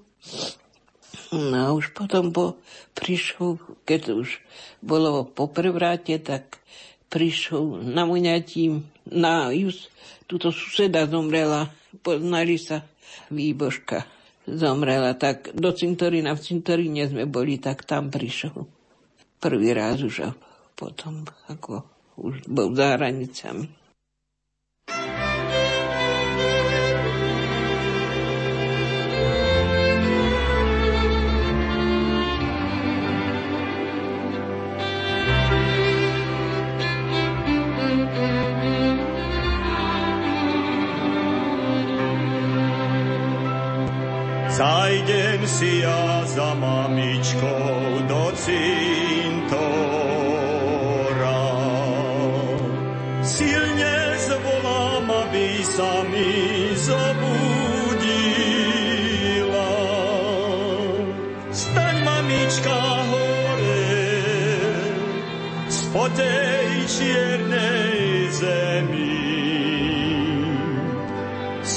No 1.34 1.58
a 1.58 1.74
už 1.74 1.98
potom 1.98 2.30
po, 2.30 2.62
prišiel, 2.94 3.58
keď 3.84 4.22
už 4.22 4.38
bolo 4.80 5.26
po 5.26 5.50
prevráte, 5.50 6.22
tak 6.22 6.62
prišiel 7.10 7.84
na 7.84 8.06
muňatím, 8.06 8.86
na 9.10 9.50
just, 9.52 9.90
túto 10.30 10.54
suseda 10.54 11.10
zomrela, 11.10 11.74
poznali 12.06 12.62
sa, 12.62 12.86
výbožka 13.28 14.08
zomrela, 14.48 15.14
tak 15.14 15.52
do 15.52 15.76
cintorína, 15.76 16.34
v 16.34 16.42
cintoríne 16.42 17.04
sme 17.06 17.28
boli, 17.28 17.60
tak 17.60 17.84
tam 17.84 18.08
prišiel. 18.08 18.66
Prvý 19.38 19.76
raz 19.76 20.02
už 20.02 20.26
a 20.26 20.32
potom 20.74 21.28
ako 21.52 21.86
už 22.18 22.50
bol 22.50 22.74
za 22.74 22.98
hranicami. 22.98 23.70
Zajdem 44.58 45.46
si 45.46 45.86
ja 45.86 46.26
za 46.26 46.58
mamičkou 46.58 48.02
do 48.10 48.34
cintora. 48.34 49.87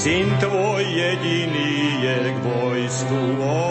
Syn 0.01 0.33
tvoj 0.41 0.81
jediný 0.81 2.01
je 2.01 2.33
k 2.33 2.37
vojsku 2.41 3.21
odvedený. 3.37 3.70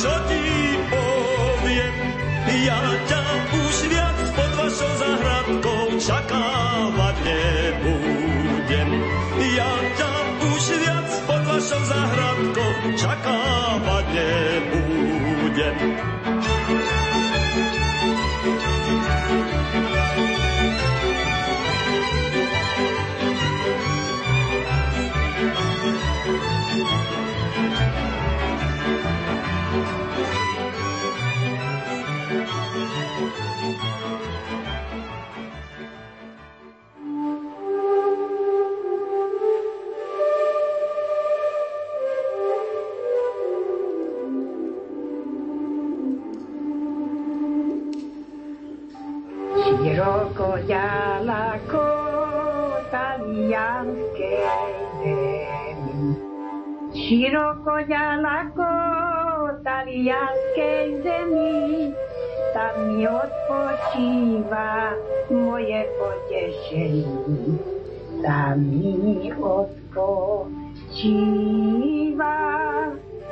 Čo 0.00 0.14
ti 0.32 0.44
poviem. 0.88 1.94
Ja 2.64 2.80
ťa 3.04 3.22
už 3.52 3.76
viac 3.92 4.18
pod 4.32 4.50
vašou 4.56 4.92
zahradkou 4.96 6.00
čakávať 6.00 7.16
nebudem. 7.20 8.90
Ja 9.60 9.72
ťa 10.00 10.12
už 10.48 10.64
viac 10.80 11.10
pod 11.28 11.42
vašou 11.44 11.82
zahradkou 11.84 12.72
čakávať 12.96 14.06
nebudem. 14.16 16.09
Tam 63.00 63.08
mi 63.08 63.16
odpočíva 63.16 64.92
moje 65.32 65.88
potešenie. 65.96 67.56
Tam 68.20 68.60
mi 68.60 69.32
odpočíva 69.40 70.36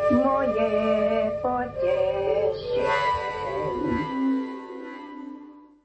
moje 0.09 0.73
potešenie. 1.45 2.97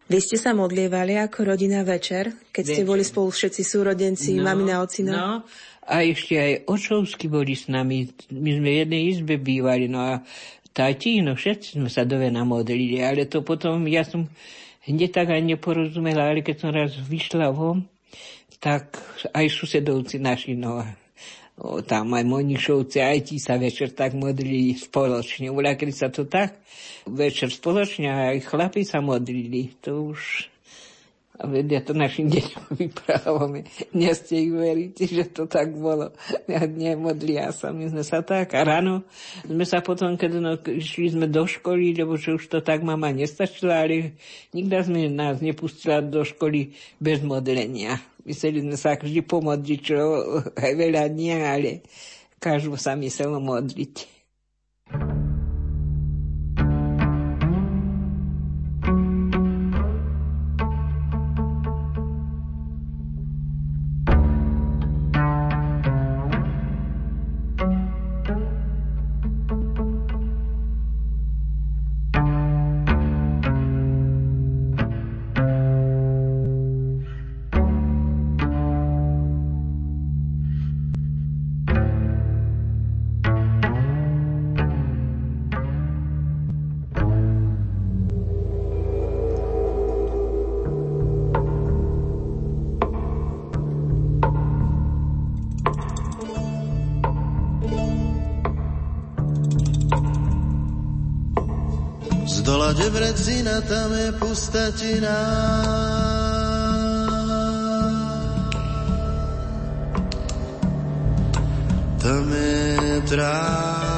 Vy 0.07 0.19
ste 0.23 0.39
sa 0.39 0.55
modlievali 0.55 1.19
ako 1.19 1.43
rodina 1.51 1.83
večer, 1.83 2.31
keď 2.55 2.63
ste 2.63 2.87
Večer. 2.87 2.87
boli 2.87 3.03
spolu 3.03 3.35
všetci 3.35 3.61
súrodenci, 3.67 4.39
no, 4.39 4.47
mamina, 4.47 4.79
ocino? 4.79 5.11
No, 5.11 5.43
a 5.83 5.95
ešte 6.07 6.39
aj 6.39 6.71
očovsky 6.71 7.27
boli 7.27 7.51
s 7.51 7.67
nami. 7.67 8.07
My 8.31 8.49
sme 8.55 8.79
v 8.79 8.79
jednej 8.87 9.11
izbe 9.11 9.35
bývali, 9.35 9.91
no 9.91 9.99
a 9.99 10.23
tati, 10.73 11.21
no 11.21 11.37
všetci 11.37 11.77
sme 11.77 11.87
sa 11.87 12.03
do 12.03 12.17
vena 12.17 12.41
modlili, 12.43 12.99
ale 12.99 13.29
to 13.29 13.45
potom, 13.45 13.85
ja 13.85 14.01
som 14.01 14.25
hneď 14.89 15.09
tak 15.13 15.27
aj 15.31 15.41
neporozumela, 15.45 16.33
ale 16.33 16.41
keď 16.41 16.55
som 16.57 16.69
raz 16.73 16.97
vyšla 16.97 17.53
von, 17.53 17.85
tak 18.57 18.97
aj 19.31 19.45
susedovci 19.47 20.17
naši, 20.17 20.57
no, 20.57 20.81
o, 21.61 21.79
tam 21.85 22.17
aj 22.17 22.25
Monišovci, 22.25 22.97
aj 22.99 23.19
ti 23.27 23.37
sa 23.37 23.59
večer 23.59 23.93
tak 23.93 24.17
modlili 24.17 24.73
spoločne. 24.73 25.51
Uľa, 25.53 25.77
keď 25.77 25.89
sa 25.93 26.07
to 26.09 26.25
tak 26.25 26.63
večer 27.05 27.51
spoločne, 27.51 28.33
aj 28.33 28.47
chlapi 28.47 28.81
sa 28.87 29.03
modlili, 29.03 29.77
to 29.83 30.15
už 30.15 30.52
a 31.33 31.49
vedia 31.49 31.81
to 31.81 31.97
našim 31.97 32.29
deťom 32.29 32.63
vyprávame. 32.81 33.65
Neste 33.97 34.37
ich 34.37 34.53
veríte, 34.53 35.09
že 35.09 35.25
to 35.33 35.49
tak 35.49 35.73
bolo. 35.73 36.13
Ja 36.45 36.69
nemodlia 36.69 37.49
sa, 37.49 37.73
my 37.73 37.89
sme 37.89 38.05
sa 38.05 38.21
tak. 38.21 38.53
A 38.53 38.61
ráno 38.61 39.01
sme 39.41 39.65
sa 39.65 39.81
potom, 39.81 40.13
keď 40.13 40.31
no, 40.37 40.53
išli 40.61 41.09
sme 41.09 41.25
do 41.25 41.49
školy, 41.49 41.97
lebo 41.97 42.21
že 42.21 42.37
už 42.37 42.45
to 42.53 42.59
tak 42.61 42.85
mama 42.85 43.09
nestačila, 43.09 43.81
ale 43.81 44.13
nikda 44.53 44.85
sme 44.85 45.09
nás 45.09 45.41
nepustila 45.41 46.05
do 46.05 46.21
školy 46.21 46.77
bez 47.01 47.25
modlenia. 47.25 47.97
Mysleli 48.23 48.61
sme 48.61 48.77
sa 48.77 48.93
vždy 48.93 49.25
pomodliť, 49.25 49.79
čo 49.81 49.97
aj 50.53 50.71
veľa 50.77 51.09
nie, 51.11 51.33
ale 51.33 51.81
každú 52.37 52.77
sa 52.77 52.93
myslelo 52.93 53.41
modliť. 53.41 53.93
Z 54.93 55.32
je 112.33 113.01
trávnik. 113.09 113.93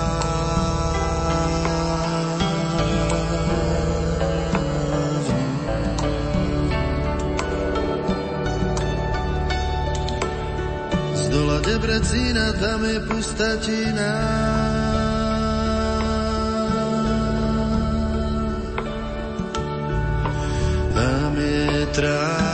Z 11.16 11.30
dola 11.32 11.60
Debrecina 11.64 12.52
tam 12.60 12.84
je 12.84 13.00
pustatina. 13.00 14.55
trávnik. 21.96 22.46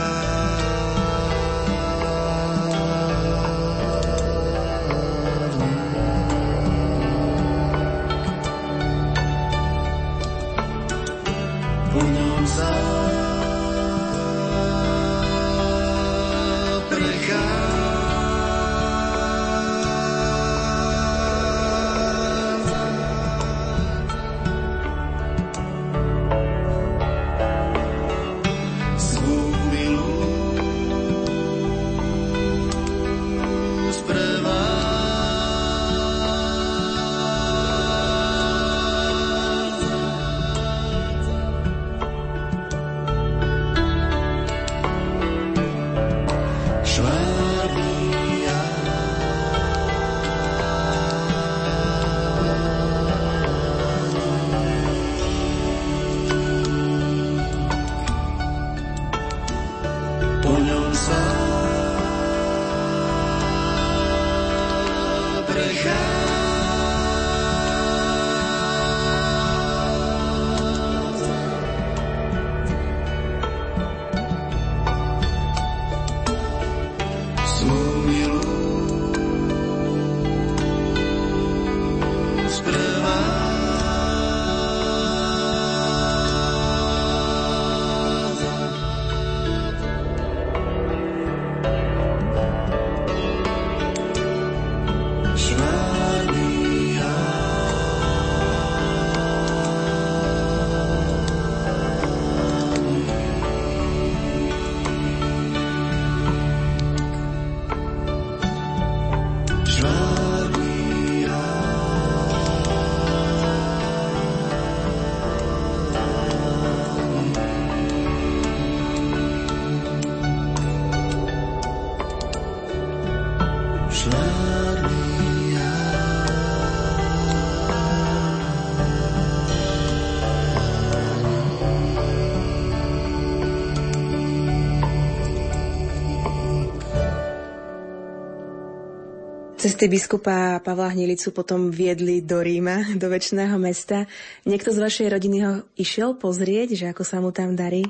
Cesty 139.62 139.86
biskupa 139.86 140.58
Pavla 140.58 140.90
Hnilicu 140.90 141.30
potom 141.30 141.70
viedli 141.70 142.18
do 142.18 142.42
Ríma, 142.42 142.98
do 142.98 143.06
väčšného 143.06 143.54
mesta. 143.62 144.10
Niekto 144.42 144.74
z 144.74 144.82
vašej 144.82 145.06
rodiny 145.14 145.38
ho 145.46 145.52
išiel 145.78 146.18
pozrieť, 146.18 146.74
že 146.74 146.90
ako 146.90 147.06
sa 147.06 147.22
mu 147.22 147.30
tam 147.30 147.54
darí? 147.54 147.86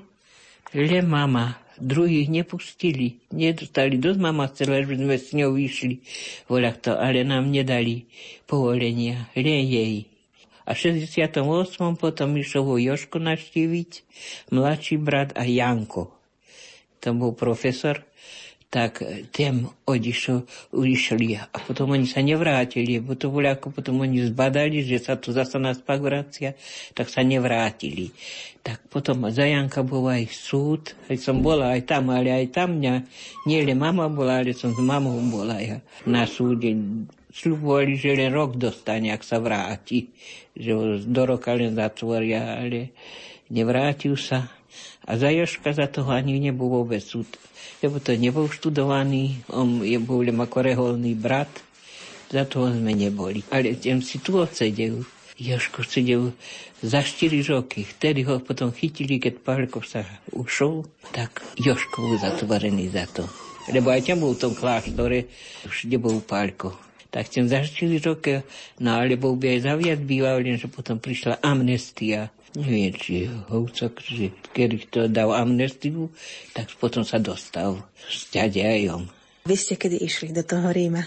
Len 0.76 1.08
mama. 1.08 1.56
Druhých 1.80 2.28
nepustili. 2.28 3.24
Nedostali 3.32 3.96
dosť 3.96 4.20
mama 4.20 4.52
chcela, 4.52 4.84
že 4.84 5.00
sme 5.00 5.16
s 5.16 5.32
ňou 5.32 5.56
išli 5.56 6.04
voľak 6.44 6.76
to, 6.84 6.92
ale 6.92 7.24
nám 7.24 7.48
nedali 7.48 8.04
povolenia. 8.44 9.32
Len 9.32 9.64
jej. 9.64 10.12
A 10.68 10.76
v 10.76 11.00
68. 11.00 11.40
potom 11.96 12.36
išiel 12.36 12.68
ho 12.68 12.76
Joško 12.76 13.16
naštíviť, 13.16 14.04
mladší 14.52 15.00
brat 15.00 15.32
a 15.40 15.48
Janko. 15.48 16.12
To 17.00 17.16
bol 17.16 17.32
profesor 17.32 18.04
tak 18.72 19.04
tým 19.36 19.68
odišlo, 19.84 20.48
ušli 20.72 21.36
a 21.36 21.44
potom 21.60 21.92
oni 21.92 22.08
sa 22.08 22.24
nevrátili, 22.24 23.04
bo 23.04 23.12
to 23.12 23.28
bolo 23.28 23.52
ako 23.52 23.68
potom 23.68 24.00
oni 24.00 24.24
zbadali, 24.24 24.80
že 24.80 24.96
sa 24.96 25.20
tu 25.20 25.28
zase 25.28 25.60
naspak 25.60 26.00
vracia, 26.00 26.56
tak 26.96 27.12
sa 27.12 27.20
nevrátili. 27.20 28.08
Tak 28.64 28.88
potom 28.88 29.28
za 29.28 29.44
Janka 29.44 29.84
bol 29.84 30.08
aj 30.08 30.24
súd, 30.32 30.96
aj 31.12 31.20
som 31.20 31.44
bola 31.44 31.76
aj 31.76 31.84
tam, 31.84 32.16
ale 32.16 32.32
aj 32.32 32.46
tam 32.48 32.80
mňa, 32.80 32.94
nie 33.44 33.60
len 33.60 33.76
mama 33.76 34.08
bola, 34.08 34.40
ale 34.40 34.56
som 34.56 34.72
s 34.72 34.80
mamou 34.80 35.20
bola 35.20 35.60
ja 35.60 35.76
na 36.08 36.24
súde. 36.24 36.72
Sľubovali, 37.32 37.96
že 37.96 38.12
len 38.12 38.32
rok 38.32 38.60
dostane, 38.60 39.08
ak 39.08 39.24
sa 39.24 39.40
vráti, 39.40 40.12
že 40.52 40.72
do 41.04 41.22
roka 41.24 41.52
len 41.56 41.72
zatvoria, 41.76 42.60
ale 42.60 42.92
nevrátil 43.52 44.16
sa. 44.20 44.61
A 45.06 45.18
za 45.18 45.28
Joška 45.30 45.74
za 45.74 45.90
toho 45.90 46.12
ani 46.14 46.38
nebol 46.38 46.70
vôbec 46.70 47.02
súd 47.02 47.26
lebo 47.82 47.98
to 47.98 48.14
nebol 48.14 48.46
študovaný, 48.46 49.42
on 49.50 49.82
je 49.82 49.98
bol 49.98 50.22
len 50.22 50.38
ako 50.38 50.58
reholný 50.62 51.18
brat, 51.18 51.50
za 52.30 52.46
toho 52.46 52.70
sme 52.70 52.94
neboli. 52.94 53.42
Ale 53.50 53.76
ten 53.76 54.00
si 54.00 54.22
tu 54.22 54.38
odsedel. 54.38 55.02
Joško 55.36 55.82
sedel 55.82 56.30
za 56.80 57.02
4 57.02 57.42
roky. 57.50 57.82
Vtedy 57.82 58.22
ho 58.22 58.38
potom 58.38 58.70
chytili, 58.70 59.18
keď 59.18 59.42
Pálko 59.42 59.82
sa 59.82 60.06
ušol, 60.30 60.86
tak 61.10 61.42
Joško 61.58 61.98
bol 61.98 62.16
zatvorený 62.16 62.88
za 62.94 63.10
to. 63.10 63.26
Lebo 63.68 63.90
aj 63.90 64.06
tam 64.06 64.22
bol 64.22 64.38
v 64.38 64.42
tom 64.46 64.54
kláštore, 64.54 65.26
už 65.66 65.90
nebol 65.90 66.22
Pálko. 66.22 66.78
Tak 67.12 67.28
ten 67.28 67.50
za 67.50 67.60
4 67.60 67.98
roky, 68.06 68.40
no 68.80 68.96
alebo 68.96 69.34
by 69.34 69.58
aj 69.58 69.60
zaviac 69.68 70.00
býval, 70.00 70.40
lenže 70.40 70.70
potom 70.70 70.96
prišla 71.02 71.42
amnestia 71.42 72.32
neviem, 72.56 72.92
či 72.92 73.14
Houcok, 73.48 74.02
že 74.04 74.32
kedy 74.52 74.76
to 74.92 75.00
dal 75.08 75.32
amnestiu, 75.32 76.12
tak 76.52 76.68
potom 76.76 77.04
sa 77.04 77.16
dostal 77.16 77.80
s 77.96 78.28
ťaďajom. 78.32 79.08
Vy 79.48 79.54
ste 79.58 79.74
kedy 79.74 79.98
išli 80.04 80.30
do 80.30 80.44
toho 80.44 80.70
Ríma? 80.70 81.02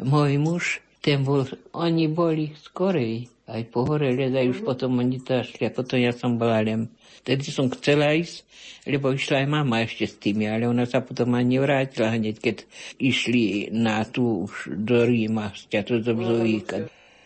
Môj 0.00 0.40
muž, 0.40 0.64
ten 1.04 1.22
bol, 1.22 1.44
oni 1.76 2.08
boli 2.08 2.56
skorej, 2.56 3.28
aj 3.50 3.62
po 3.68 3.84
hore 3.84 4.14
aj 4.14 4.46
už 4.46 4.62
potom 4.62 5.02
oni 5.02 5.20
to 5.20 5.42
šli 5.42 5.68
a 5.68 5.74
potom 5.74 5.98
ja 6.00 6.12
som 6.14 6.38
bola 6.38 6.62
len. 6.62 6.88
Vtedy 7.20 7.52
som 7.52 7.68
chcela 7.68 8.16
ísť, 8.16 8.46
lebo 8.88 9.12
išla 9.12 9.44
aj 9.44 9.48
mama 9.50 9.84
ešte 9.84 10.08
s 10.08 10.16
tými, 10.16 10.48
ale 10.48 10.64
ona 10.64 10.88
sa 10.88 11.04
potom 11.04 11.36
ani 11.36 11.60
vrátila 11.60 12.16
hneď, 12.16 12.40
keď 12.40 12.56
išli 12.96 13.68
na 13.74 14.08
tú 14.08 14.48
už 14.48 14.72
do 14.72 15.04
Ríma, 15.04 15.52
z 15.52 15.68
ťa 15.68 15.80
to 15.84 15.94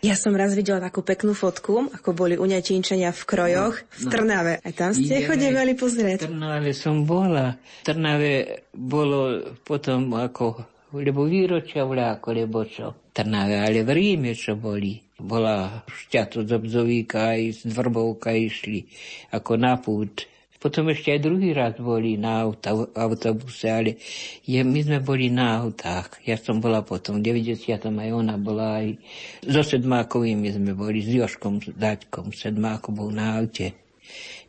ja 0.04 0.14
som 0.20 0.36
raz 0.36 0.52
videla 0.52 0.84
takú 0.84 1.00
peknú 1.00 1.32
fotku, 1.32 1.88
ako 1.88 2.12
boli 2.12 2.36
u 2.36 2.44
Čínčania 2.44 3.08
v 3.08 3.22
krojoch 3.24 3.76
no, 3.80 3.88
v 3.96 4.04
Trnave. 4.12 4.54
A 4.60 4.68
tam 4.76 4.92
ste 4.92 5.24
chodevali 5.24 5.72
pozrieť. 5.72 6.28
V 6.28 6.36
Trnave 6.36 6.76
som 6.76 7.08
bola. 7.08 7.56
V 7.56 7.84
Trnave 7.88 8.32
bolo 8.76 9.40
potom 9.64 10.12
ako, 10.12 10.60
lebo 10.92 11.24
výročia 11.24 11.88
vláko, 11.88 12.36
lebo 12.36 12.68
čo. 12.68 12.92
Trnave, 13.16 13.64
ale 13.64 13.80
v 13.80 13.90
Ríme 13.96 14.36
čo 14.36 14.60
boli. 14.60 15.00
Bola 15.14 15.86
šťato 15.88 16.44
z 16.44 16.50
Obzovíka 16.52 17.38
aj 17.38 17.64
z 17.64 17.70
Dvrbovka 17.70 18.34
išli 18.34 18.84
ako 19.32 19.52
na 19.56 19.78
pút 19.78 20.26
potom 20.64 20.88
ešte 20.88 21.12
aj 21.12 21.20
druhý 21.20 21.52
raz 21.52 21.76
boli 21.76 22.16
na 22.16 22.40
auta, 22.40 22.72
autobuse, 22.72 23.68
ale 23.68 24.00
je, 24.48 24.56
my 24.64 24.80
sme 24.80 24.98
boli 25.04 25.28
na 25.28 25.60
autách. 25.60 26.24
Ja 26.24 26.40
som 26.40 26.64
bola 26.64 26.80
potom 26.80 27.20
v 27.20 27.36
90. 27.36 27.68
aj 27.68 28.10
ona 28.16 28.40
bola 28.40 28.80
aj 28.80 28.96
so 29.44 29.60
Sedmákovými 29.60 30.48
sme 30.56 30.72
boli, 30.72 31.04
s 31.04 31.12
Joškom, 31.12 31.60
s 31.60 31.76
Daďkom. 31.76 32.32
Sedmáko 32.32 32.96
bol 32.96 33.12
na 33.12 33.36
aute. 33.44 33.76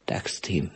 Tak 0.08 0.32
s 0.32 0.40
tým 0.40 0.72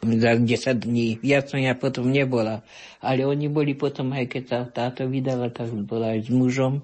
za 0.00 0.40
10 0.40 0.46
dní. 0.88 1.18
Viac 1.20 1.50
som 1.50 1.60
ja 1.60 1.76
potom 1.76 2.08
nebola. 2.08 2.64
Ale 3.04 3.28
oni 3.28 3.50
boli 3.50 3.76
potom, 3.76 4.14
aj 4.16 4.30
keď 4.30 4.42
sa 4.48 4.58
táto 4.64 5.04
vydala, 5.04 5.52
tak 5.52 5.68
bola 5.84 6.16
aj 6.16 6.26
s 6.26 6.30
mužom. 6.32 6.80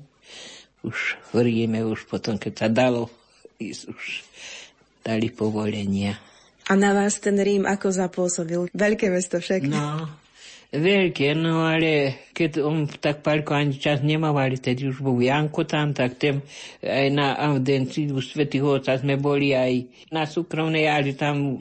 Už 0.85 1.17
v 1.33 1.41
Ríme, 1.41 1.89
už 1.89 2.05
potom, 2.11 2.37
keď 2.37 2.53
sa 2.53 2.69
dalo, 2.69 3.09
už 3.65 4.05
dali 5.01 5.33
povolenia. 5.33 6.34
A 6.65 6.73
na 6.81 6.97
vás 6.97 7.21
ten 7.21 7.37
Rím 7.37 7.69
ako 7.69 7.93
zapôsobil? 7.93 8.73
Veľké 8.73 9.13
mesto 9.13 9.37
však. 9.37 9.69
No, 9.69 10.09
veľké, 10.73 11.37
no 11.37 11.69
ale 11.69 12.25
keď 12.33 12.65
on 12.65 12.89
tak 12.89 13.21
palko 13.21 13.53
ani 13.53 13.77
čas 13.77 14.01
nemávali, 14.01 14.57
tedy 14.57 14.89
už 14.89 15.05
bol 15.05 15.21
Janko 15.21 15.69
tam, 15.69 15.93
tak 15.93 16.17
tým 16.17 16.41
aj 16.81 17.09
na 17.13 17.37
audencii 17.53 18.09
u 18.09 18.25
Svetých 18.25 18.65
Otca 18.65 18.97
sme 18.97 19.21
boli 19.21 19.53
aj 19.53 19.85
na 20.09 20.25
súkromnej, 20.25 20.89
ale 20.89 21.13
tam 21.13 21.61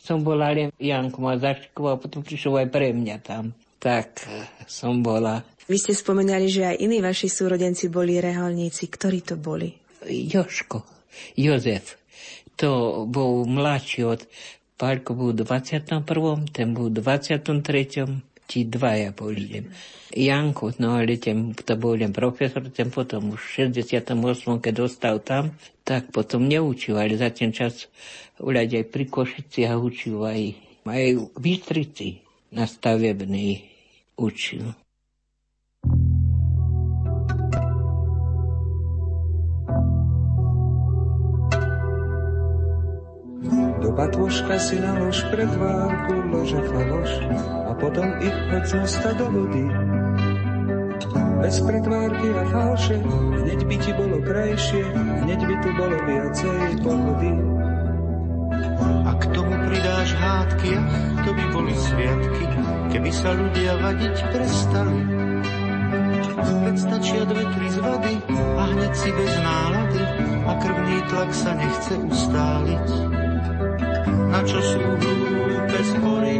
som 0.00 0.24
bola 0.24 0.48
len 0.56 0.72
Janko 0.80 1.20
ma 1.20 1.36
zašikoval, 1.36 2.00
potom 2.00 2.24
prišiel 2.24 2.64
aj 2.64 2.68
pre 2.72 2.96
mňa 2.96 3.16
tam. 3.20 3.52
Tak 3.78 4.24
som 4.64 5.04
bola. 5.04 5.44
Vy 5.68 5.76
ste 5.76 5.92
spomenali, 5.92 6.48
že 6.48 6.64
aj 6.64 6.80
iní 6.80 7.04
vaši 7.04 7.28
súrodenci 7.28 7.92
boli 7.92 8.16
reholníci. 8.16 8.88
Ktorí 8.88 9.20
to 9.20 9.36
boli? 9.36 9.68
Joško, 10.08 10.80
Jozef. 11.36 11.97
To 12.58 13.04
bol 13.06 13.46
mladší 13.46 14.00
od 14.04 14.20
Pálko 14.78 15.18
bol 15.18 15.34
v 15.34 15.42
21., 15.42 16.06
ten 16.54 16.70
bol 16.70 16.86
v 16.86 17.02
23., 17.02 18.46
ti 18.48 18.64
dvaja 18.64 19.10
boli. 19.12 19.60
Janko, 20.14 20.72
no 20.80 20.96
ale 20.96 21.20
ten, 21.20 21.52
to 21.52 21.74
bol 21.76 21.98
profesor, 22.14 22.64
ten 22.70 22.88
potom 22.88 23.34
už 23.34 23.42
v 23.42 23.74
68. 23.74 24.62
keď 24.62 24.72
dostal 24.72 25.18
tam, 25.20 25.52
tak 25.82 26.14
potom 26.14 26.46
neučil, 26.46 26.96
ale 26.96 27.18
za 27.18 27.28
ten 27.34 27.52
čas 27.52 27.90
uľať 28.40 28.68
aj 28.80 28.84
pri 28.88 29.04
Košici 29.10 29.66
a 29.66 29.76
učil 29.76 30.22
aj, 30.24 30.40
aj 30.86 31.06
v 31.18 31.24
Bystrici 31.36 32.08
na 32.54 32.64
stavebnej 32.64 33.68
učil. 34.16 34.72
Do 43.98 44.06
batôžka 44.06 44.62
si 44.62 44.78
nalož 44.78 45.26
tvárku 45.26 46.30
lože 46.30 46.62
faloš 46.70 47.18
a 47.66 47.74
potom 47.74 48.06
ich 48.22 48.38
hoď 48.46 48.62
z 48.62 48.72
mosta 48.78 49.10
do 49.18 49.26
vody. 49.26 49.66
Bez 51.42 51.58
pretvárky 51.58 52.30
a 52.30 52.42
falše, 52.46 53.02
hneď 53.42 53.60
by 53.66 53.76
ti 53.82 53.90
bolo 53.98 54.22
krajšie, 54.22 54.86
hneď 54.94 55.40
by 55.42 55.54
tu 55.58 55.70
bolo 55.74 55.98
viacej 56.06 56.78
pohody. 56.78 57.32
A 59.02 59.10
k 59.18 59.22
tomu 59.34 59.54
pridáš 59.66 60.14
hádky, 60.14 60.72
to 61.26 61.30
by 61.34 61.44
boli 61.50 61.74
sviatky, 61.74 62.46
keby 62.94 63.10
sa 63.10 63.34
ľudia 63.34 63.82
vadiť 63.82 64.16
prestali. 64.30 64.98
Veď 66.70 66.76
stačia 66.78 67.22
dve, 67.26 67.42
tri 67.50 67.66
z 67.66 67.82
vody 67.82 68.14
a 68.30 68.62
hneď 68.62 68.92
si 68.94 69.10
bez 69.10 69.32
nálady 69.42 70.02
a 70.46 70.50
krvný 70.54 70.98
tlak 71.10 71.30
sa 71.34 71.50
nechce 71.58 71.98
ustáliť 71.98 73.17
na 74.26 74.40
čo 74.42 74.58
sú 74.58 74.82
hlúpe 74.82 75.80
spory, 75.86 76.36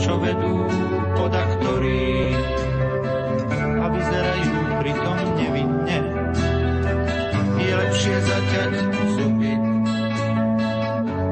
čo 0.00 0.12
vedú 0.16 0.54
podaktorí 1.12 2.32
a 3.78 3.86
vyzerajú 3.92 4.56
pritom 4.80 5.18
nevinne. 5.36 5.98
Je 7.60 7.72
lepšie 7.76 8.16
zaťať 8.24 8.72
zuby, 9.18 9.52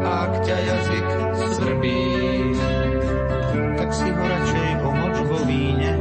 ak 0.05 0.33
ťa 0.45 0.57
jazyk 0.61 1.09
svrbí, 1.57 2.03
tak 3.81 3.91
si 3.97 4.09
ho 4.13 4.25
radšej 4.29 4.71
omoč 4.85 5.17
vo 5.25 5.39
víne. 5.49 5.93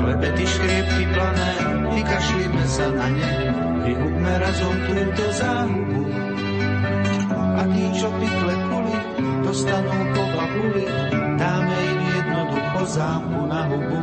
Klebety 0.00 0.44
škriepky 0.48 1.04
plané, 1.12 1.50
vykašlíme 1.92 2.64
sa 2.64 2.86
na 2.88 3.06
ne, 3.12 3.32
vyhubme 3.84 4.32
razom 4.40 4.76
túto 4.88 5.24
záhubu 5.36 5.99
dostanú 9.80 10.04
po 10.12 10.24
babuli, 10.36 10.84
dáme 11.40 11.76
im 11.88 12.00
jednoducho 12.12 12.80
zámku 12.84 13.40
na 13.48 13.60
hubu. 13.64 14.00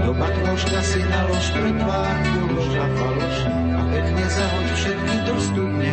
Do 0.00 0.10
batložka 0.16 0.80
si 0.80 1.00
nalož 1.04 1.44
pre 1.52 1.70
tvárku, 1.76 2.38
lož 2.56 2.74
a 2.80 2.86
faloš 2.96 3.36
a 3.52 3.80
pekne 3.92 4.24
zahoď 4.32 4.66
všetky 4.72 5.16
dostupne. 5.28 5.92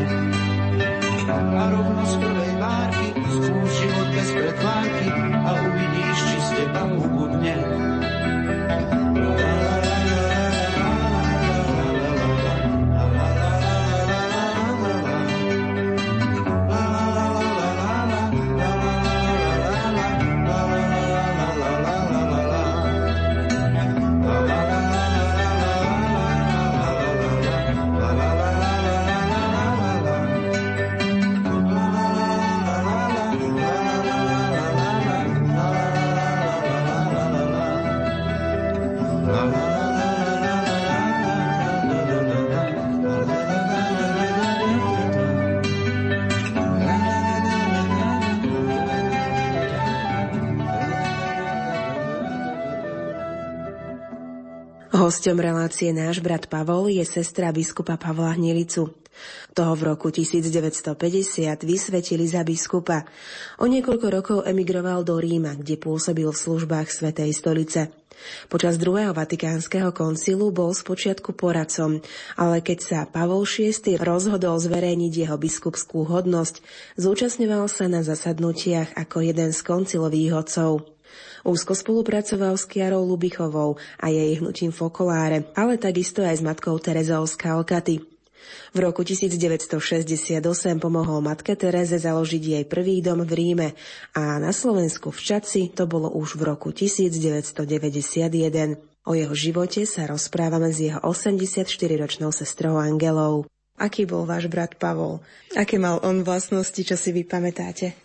A 1.54 1.64
rovno 1.72 2.04
z 2.04 2.16
Hosťom 55.24 55.40
relácie 55.40 55.96
náš 55.96 56.20
brat 56.20 56.52
Pavol 56.52 56.92
je 56.92 57.00
sestra 57.08 57.56
biskupa 57.56 57.96
Pavla 57.96 58.36
Hnilicu. 58.36 58.92
Toho 59.56 59.72
v 59.72 59.96
roku 59.96 60.12
1950 60.12 61.64
vysvetili 61.64 62.28
za 62.28 62.44
biskupa. 62.44 63.08
O 63.56 63.64
niekoľko 63.72 64.08
rokov 64.12 64.38
emigroval 64.44 65.08
do 65.08 65.16
Ríma, 65.16 65.56
kde 65.56 65.80
pôsobil 65.80 66.28
v 66.28 66.36
službách 66.36 66.92
Svetej 66.92 67.32
stolice. 67.40 67.96
Počas 68.52 68.76
druhého 68.76 69.16
vatikánskeho 69.16 69.96
koncilu 69.96 70.52
bol 70.52 70.76
spočiatku 70.76 71.32
poradcom, 71.40 72.04
ale 72.36 72.60
keď 72.60 72.80
sa 72.84 73.00
Pavol 73.08 73.48
VI 73.48 73.96
rozhodol 74.04 74.60
zverejniť 74.60 75.24
jeho 75.24 75.40
biskupskú 75.40 76.04
hodnosť, 76.04 76.60
zúčastňoval 77.00 77.72
sa 77.72 77.88
na 77.88 78.04
zasadnutiach 78.04 79.00
ako 79.00 79.24
jeden 79.24 79.56
z 79.56 79.60
koncilových 79.64 80.36
otcov. 80.36 80.93
Úzko 81.44 81.76
spolupracoval 81.76 82.56
s 82.56 82.64
Kiarou 82.64 83.04
Lubichovou 83.04 83.76
a 84.00 84.08
jej 84.08 84.40
hnutím 84.40 84.72
Fokoláre, 84.72 85.52
ale 85.60 85.76
takisto 85.76 86.24
aj 86.24 86.40
s 86.40 86.44
matkou 86.44 86.80
Terezou 86.80 87.28
z 87.28 87.36
Kalkaty. 87.36 88.00
V 88.72 88.78
roku 88.80 89.04
1968 89.04 90.40
pomohol 90.80 91.20
matke 91.20 91.60
Tereze 91.60 92.00
založiť 92.00 92.44
jej 92.44 92.64
prvý 92.64 93.04
dom 93.04 93.28
v 93.28 93.32
Ríme 93.36 93.68
a 94.16 94.40
na 94.40 94.56
Slovensku 94.56 95.12
v 95.12 95.20
Čaci 95.20 95.76
to 95.76 95.84
bolo 95.84 96.08
už 96.16 96.40
v 96.40 96.48
roku 96.48 96.72
1991. 96.72 98.80
O 99.04 99.12
jeho 99.12 99.36
živote 99.36 99.84
sa 99.84 100.08
rozprávame 100.08 100.72
s 100.72 100.80
jeho 100.80 101.04
84-ročnou 101.04 102.32
sestrou 102.32 102.80
Angelou. 102.80 103.52
Aký 103.76 104.08
bol 104.08 104.24
váš 104.24 104.48
brat 104.48 104.80
Pavol? 104.80 105.20
Aké 105.60 105.76
mal 105.76 106.00
on 106.08 106.24
vlastnosti, 106.24 106.78
čo 106.78 106.96
si 106.96 107.12
vy 107.12 107.28
pamätáte? 107.28 108.03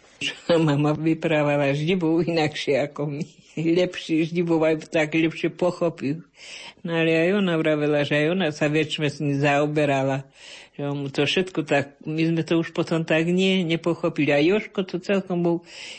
Mama 0.51 0.99
vyprávala, 0.99 1.71
vždy 1.71 1.95
bol 1.95 2.19
inakšie 2.19 2.91
ako 2.91 3.07
my. 3.07 3.25
Lepší, 3.59 4.27
vždy 4.27 4.41
bol 4.43 4.62
tak 4.91 5.14
lepšie 5.14 5.51
pochopil. 5.51 6.27
No 6.83 6.95
ale 6.95 7.14
aj 7.14 7.43
ona 7.43 7.55
vravela, 7.59 8.03
že 8.03 8.19
aj 8.19 8.27
ona 8.35 8.47
sa 8.51 8.66
väčšie 8.71 9.07
s 9.07 9.19
ním 9.23 9.39
zaoberala. 9.39 10.27
Že 10.79 10.83
mu 10.95 11.11
to 11.11 11.27
všetko 11.27 11.66
tak, 11.66 11.99
my 12.07 12.23
sme 12.23 12.43
to 12.47 12.62
už 12.62 12.71
potom 12.71 13.03
tak 13.03 13.27
nie, 13.27 13.66
nepochopili. 13.66 14.31
A 14.31 14.39
Joško 14.39 14.87
to 14.87 15.03
celkom 15.03 15.43
bol 15.43 15.57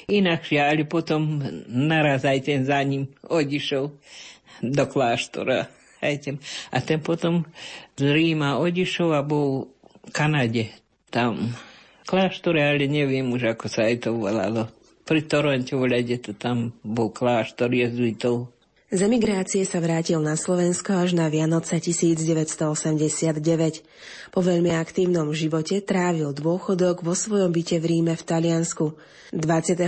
inakšie, 0.07 0.59
ale 0.59 0.87
potom 0.87 1.43
naraz 1.67 2.23
aj 2.23 2.47
ten 2.47 2.63
za 2.63 2.79
ním 2.83 3.11
odišol 3.27 3.91
do 4.63 4.83
kláštora. 4.87 5.67
Aj 5.99 6.15
ten. 6.15 6.39
A 6.71 6.79
ten 6.79 7.03
potom 7.03 7.43
z 7.99 8.07
Ríma 8.07 8.55
odišol 8.55 9.19
a 9.19 9.23
bol 9.23 9.67
v 10.07 10.11
Kanade. 10.15 10.71
Tam 11.11 11.51
kláštore, 12.09 12.57
ale 12.57 12.89
neviem 12.89 13.29
už, 13.29 13.53
ako 13.53 13.69
sa 13.69 13.85
aj 13.85 14.09
to 14.09 14.17
volalo. 14.17 14.65
Pri 15.05 15.29
Toronte, 15.29 15.77
kde 15.77 16.17
to 16.17 16.33
tam 16.33 16.73
bol 16.81 17.13
kláštor 17.13 17.69
jezuitov. 17.69 18.49
Z 18.89 19.05
emigrácie 19.05 19.61
sa 19.69 19.77
vrátil 19.77 20.17
na 20.17 20.33
Slovensko 20.33 20.97
až 20.97 21.13
na 21.13 21.29
Vianoce 21.29 21.77
1989. 21.77 23.37
Po 24.33 24.41
veľmi 24.41 24.73
aktívnom 24.73 25.29
živote 25.29 25.77
trávil 25.85 26.33
dôchodok 26.33 27.05
vo 27.05 27.13
svojom 27.13 27.53
byte 27.53 27.77
v 27.77 27.85
Ríme 27.85 28.17
v 28.17 28.23
Taliansku. 28.25 28.97
25. 29.29 29.85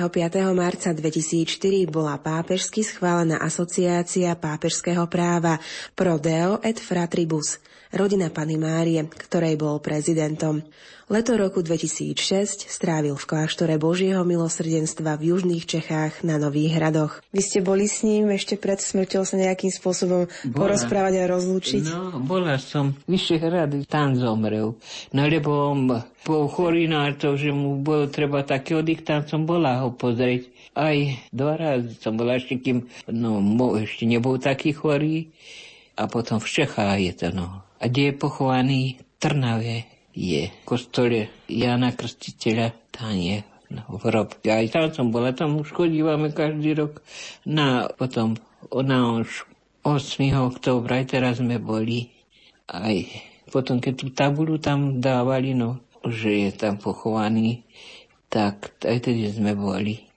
marca 0.54 0.94
2004 0.94 1.90
bola 1.90 2.22
pápežsky 2.22 2.86
schválená 2.86 3.42
asociácia 3.42 4.38
pápežského 4.38 5.10
práva 5.10 5.58
Pro 5.98 6.22
Deo 6.22 6.62
et 6.62 6.78
Fratribus, 6.78 7.58
rodina 7.96 8.32
Pany 8.32 8.56
Márie, 8.56 9.04
ktorej 9.08 9.60
bol 9.60 9.80
prezidentom. 9.84 10.64
Leto 11.12 11.36
roku 11.36 11.60
2006 11.60 12.72
strávil 12.72 13.20
v 13.20 13.28
kláštore 13.28 13.76
Božieho 13.76 14.24
milosrdenstva 14.24 15.20
v 15.20 15.36
južných 15.36 15.68
Čechách 15.68 16.24
na 16.24 16.40
Nových 16.40 16.80
hradoch. 16.80 17.20
Vy 17.36 17.42
ste 17.44 17.60
boli 17.60 17.92
s 17.92 18.08
ním 18.08 18.32
ešte 18.32 18.56
pred 18.56 18.80
smrťou 18.80 19.28
sa 19.28 19.36
nejakým 19.36 19.76
spôsobom 19.76 20.32
bola. 20.32 20.56
porozprávať 20.56 21.20
a 21.20 21.28
rozlúčiť? 21.28 21.84
No, 21.84 22.24
bola 22.24 22.56
som. 22.56 22.96
Vyššie 23.12 23.44
hrady, 23.44 23.84
tam 23.92 24.16
zomrel. 24.16 24.80
No 25.12 25.22
lebo 25.28 25.76
on 25.76 25.92
bol 26.24 26.48
chorý 26.48 26.88
na 26.88 27.12
to, 27.12 27.36
že 27.36 27.52
mu 27.52 27.84
bolo 27.84 28.08
treba 28.08 28.48
taký 28.48 28.80
oddych, 28.80 29.04
tam 29.04 29.28
som 29.28 29.44
bola 29.44 29.84
ho 29.84 29.92
pozrieť. 29.92 30.48
Aj 30.80 30.96
dva 31.36 31.60
razy 31.60 31.92
som 32.00 32.16
bola 32.16 32.40
ešte, 32.40 32.56
kým 32.56 32.88
no, 33.12 33.44
ešte 33.76 34.08
nebol 34.08 34.40
taký 34.40 34.72
chorý. 34.72 35.28
A 36.00 36.08
potom 36.08 36.40
v 36.40 36.48
Čechách 36.48 37.00
je 37.04 37.14
to, 37.20 37.28
no. 37.36 37.68
A 37.82 37.90
kde 37.90 38.14
je 38.14 38.14
pochovaný? 38.14 38.82
Trnave 39.18 39.90
je 40.14 40.50
v 40.50 40.62
kostole 40.66 41.34
Jana 41.50 41.94
Krstiteľa, 41.98 42.78
no, 43.74 43.82
v 43.98 44.02
hrob. 44.06 44.38
Aj 44.46 44.66
tam 44.70 44.94
som 44.94 45.08
bola, 45.10 45.34
tam 45.34 45.58
už 45.58 45.74
chodívame 45.74 46.30
každý 46.30 46.78
rok 46.78 47.02
na 47.46 47.90
potom 47.90 48.38
na 48.70 49.22
8. 49.22 49.90
októbra, 50.38 51.02
aj 51.02 51.18
teraz 51.18 51.42
sme 51.42 51.58
boli. 51.58 52.14
Aj 52.70 52.98
potom, 53.50 53.82
keď 53.82 53.94
tú 53.98 54.08
tabulu 54.14 54.62
tam 54.62 55.02
dávali, 55.02 55.58
no, 55.58 55.82
že 56.06 56.50
je 56.50 56.52
tam 56.54 56.78
pochovaný, 56.78 57.66
tak 58.30 58.78
aj 58.86 59.10
tedy 59.10 59.28
sme 59.34 59.58
boli. 59.58 60.11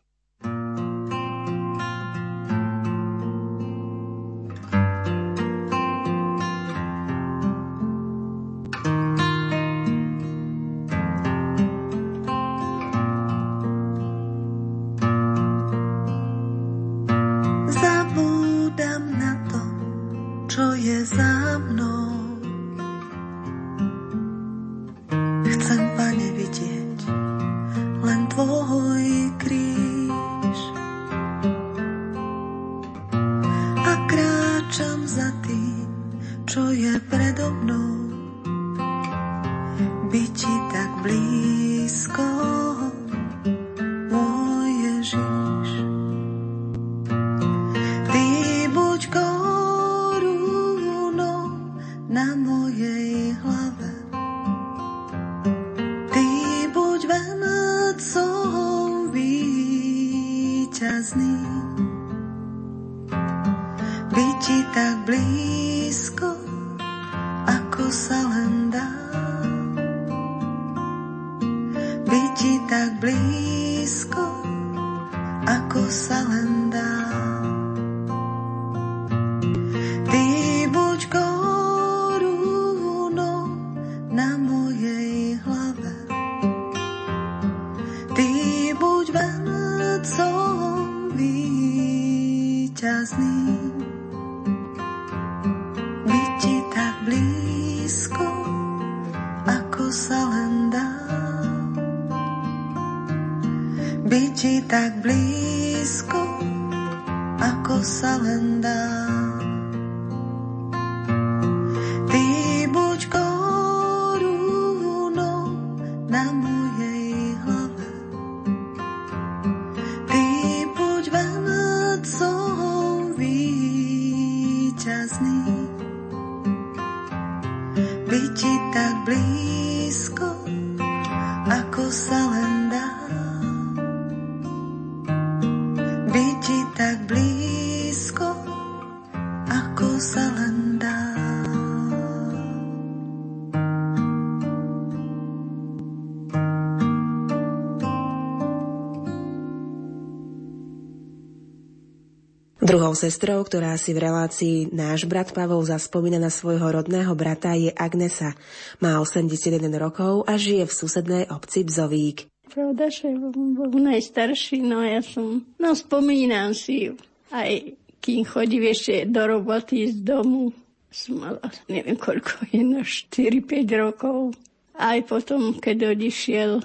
Sestrou, 153.04 153.44
ktorá 153.44 153.76
si 153.76 153.92
v 153.92 154.00
relácii 154.08 154.72
náš 154.72 155.04
brat 155.04 155.36
Pavol 155.36 155.60
zaspomína 155.60 156.16
na 156.16 156.32
svojho 156.32 156.64
rodného 156.64 157.12
brata 157.12 157.52
je 157.52 157.68
Agnesa. 157.68 158.32
Má 158.80 158.96
81 158.96 159.60
rokov 159.76 160.24
a 160.24 160.40
žije 160.40 160.64
v 160.64 160.72
susednej 160.72 161.24
obci 161.28 161.68
Bzovík. 161.68 162.32
Pravda, 162.48 162.88
že 162.88 163.12
bol 163.12 163.68
najstarší, 163.76 164.64
no 164.64 164.80
ja 164.80 165.04
som, 165.04 165.44
no 165.60 165.76
spomínam 165.76 166.56
si 166.56 166.96
aj 167.28 167.76
kým 168.00 168.24
chodí 168.24 168.64
ešte 168.64 169.04
do 169.04 169.20
roboty 169.28 169.92
z 169.92 170.00
domu, 170.00 170.56
som 170.88 171.20
mala, 171.20 171.44
neviem 171.68 172.00
koľko, 172.00 172.48
jedno 172.56 172.80
4-5 172.80 173.84
rokov. 173.84 174.32
Aj 174.80 174.96
potom, 175.04 175.60
keď 175.60 175.92
odišiel, 175.92 176.64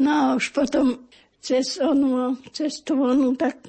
no 0.00 0.14
už 0.40 0.56
potom 0.56 1.04
cez 1.44 1.76
onu, 1.84 2.40
cez 2.56 2.80
tú 2.80 2.96
onu, 2.96 3.36
tak 3.36 3.60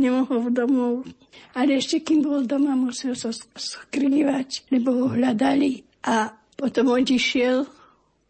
nemohol 0.00 0.48
domov. 0.48 1.04
Ale 1.52 1.76
ešte 1.76 2.00
kým 2.00 2.24
bol 2.24 2.48
doma, 2.48 2.72
musel 2.72 3.12
sa 3.12 3.28
skrývať, 3.54 4.64
lebo 4.72 5.04
ho 5.04 5.06
hľadali. 5.12 5.84
A 6.08 6.32
potom 6.56 6.96
odišiel, 6.96 7.68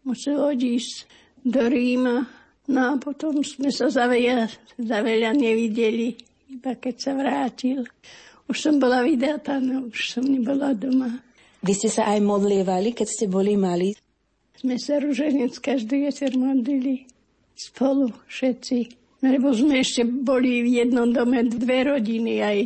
musel 0.03 0.37
odísť 0.43 1.07
do 1.47 1.63
Ríma. 1.65 2.27
No 2.67 2.81
a 2.91 2.93
potom 2.99 3.39
sme 3.41 3.71
sa 3.71 3.87
za 3.87 4.05
veľa, 4.05 4.51
za 4.77 4.99
veľa 4.99 5.31
nevideli, 5.33 6.13
iba 6.51 6.75
keď 6.75 6.95
sa 6.99 7.11
vrátil. 7.15 7.87
Už 8.51 8.57
som 8.59 8.75
bola 8.77 9.01
vydatá, 9.01 9.63
no 9.63 9.87
už 9.87 10.19
som 10.19 10.23
nebola 10.27 10.75
doma. 10.75 11.23
Vy 11.63 11.73
ste 11.77 11.89
sa 11.89 12.11
aj 12.11 12.19
modlievali, 12.19 12.91
keď 12.91 13.07
ste 13.07 13.25
boli 13.31 13.55
mali? 13.55 13.95
Sme 14.59 14.77
sa 14.77 14.99
ruženec 15.01 15.57
každý 15.57 16.05
večer 16.05 16.37
modlili 16.37 17.09
spolu 17.61 18.09
všetci. 18.25 19.00
Lebo 19.21 19.53
sme 19.53 19.85
ešte 19.85 20.01
boli 20.01 20.65
v 20.65 20.81
jednom 20.81 21.05
dome 21.13 21.45
dve 21.45 21.93
rodiny, 21.93 22.41
aj 22.41 22.59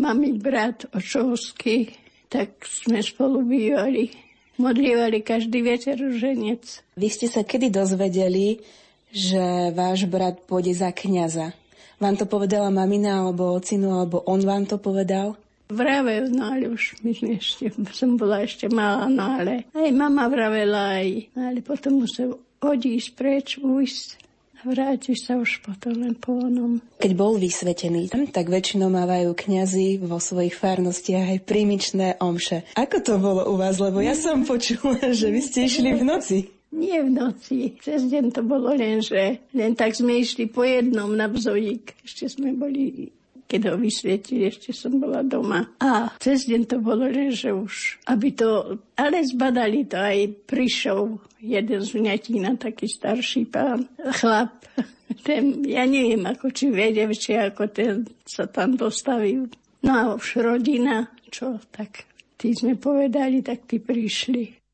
mami, 0.00 0.40
brat, 0.40 0.88
očovský, 0.92 1.92
tak 2.32 2.64
sme 2.64 3.04
spolu 3.04 3.44
bývali. 3.44 4.08
Modlievali 4.56 5.20
každý 5.20 5.60
večer 5.60 6.00
ženec. 6.00 6.64
Vy 6.96 7.08
ste 7.12 7.28
sa 7.28 7.44
kedy 7.44 7.68
dozvedeli, 7.68 8.64
že 9.12 9.68
váš 9.76 10.08
brat 10.08 10.48
pôjde 10.48 10.72
za 10.72 10.96
kňaza? 10.96 11.52
Vám 12.00 12.16
to 12.16 12.24
povedala 12.24 12.72
mamina 12.72 13.20
alebo 13.20 13.56
ocinu, 13.56 14.00
alebo 14.00 14.24
on 14.24 14.40
vám 14.44 14.64
to 14.64 14.80
povedal? 14.80 15.36
Vravel, 15.68 16.32
no 16.32 16.56
ale 16.56 16.72
už 16.72 17.00
my 17.04 17.36
ešte, 17.36 17.68
som 17.90 18.16
bola 18.16 18.44
ešte 18.46 18.70
malá, 18.70 19.10
no 19.10 19.40
ale 19.40 19.66
aj 19.74 19.90
mama 19.92 20.30
vravela, 20.30 21.02
aj, 21.02 21.36
ale 21.36 21.58
potom 21.60 22.06
musel 22.06 22.38
odísť 22.62 23.08
preč, 23.18 23.58
ujsť 23.58 24.25
a 24.66 24.74
vrátiť 24.74 25.14
sa 25.14 25.38
už 25.38 25.62
potom 25.62 25.94
len 26.02 26.18
po 26.18 26.34
onom. 26.34 26.82
Keď 26.98 27.12
bol 27.14 27.38
vysvetený, 27.38 28.10
tak 28.34 28.50
väčšinou 28.50 28.90
mávajú 28.90 29.30
kňazi 29.30 30.02
vo 30.02 30.18
svojich 30.18 30.58
farnostiach 30.58 31.38
aj 31.38 31.46
primičné 31.46 32.18
omše. 32.18 32.66
Ako 32.74 32.98
to 32.98 33.14
bolo 33.22 33.46
u 33.46 33.54
vás? 33.54 33.78
Lebo 33.78 34.02
ja 34.02 34.18
som 34.18 34.42
počula, 34.42 34.98
že 35.14 35.30
vy 35.30 35.38
ste 35.38 35.70
išli 35.70 35.94
v 35.94 36.02
noci. 36.02 36.38
Nie 36.74 37.06
v 37.06 37.14
noci. 37.14 37.78
Cez 37.78 38.10
deň 38.10 38.34
to 38.34 38.42
bolo 38.42 38.74
len, 38.74 38.98
že 38.98 39.38
len 39.54 39.78
tak 39.78 39.94
sme 39.94 40.18
išli 40.18 40.50
po 40.50 40.66
jednom 40.66 41.14
na 41.14 41.30
bzojík. 41.30 42.02
Ešte 42.02 42.26
sme 42.26 42.50
boli 42.58 43.14
keď 43.46 43.72
ho 43.72 43.74
vysvietili, 43.78 44.50
ešte 44.50 44.74
som 44.74 44.98
bola 44.98 45.22
doma. 45.22 45.70
A 45.78 46.10
cez 46.18 46.50
deň 46.50 46.62
to 46.66 46.78
bolo, 46.82 47.06
že 47.30 47.54
už, 47.54 48.02
aby 48.10 48.34
to, 48.34 48.82
ale 48.98 49.22
zbadali 49.22 49.86
to 49.86 49.96
aj 49.96 50.18
prišiel 50.50 51.22
jeden 51.38 51.80
z 51.80 51.90
vňatína, 51.94 52.58
taký 52.58 52.90
starší 52.90 53.46
pán, 53.46 53.86
chlap, 54.18 54.66
ten, 55.26 55.62
ja 55.62 55.86
neviem, 55.86 56.26
ako 56.26 56.50
či 56.50 56.74
vedel, 56.74 57.14
či 57.14 57.38
ako 57.38 57.70
ten 57.70 58.06
sa 58.26 58.50
tam 58.50 58.74
dostavil. 58.74 59.46
No 59.86 59.90
a 59.94 60.02
už 60.18 60.42
rodina, 60.42 61.06
čo, 61.30 61.62
tak 61.70 62.10
tí 62.34 62.50
sme 62.50 62.74
povedali, 62.74 63.40
tak 63.46 63.70
tí 63.70 63.78
prišli. 63.78 64.65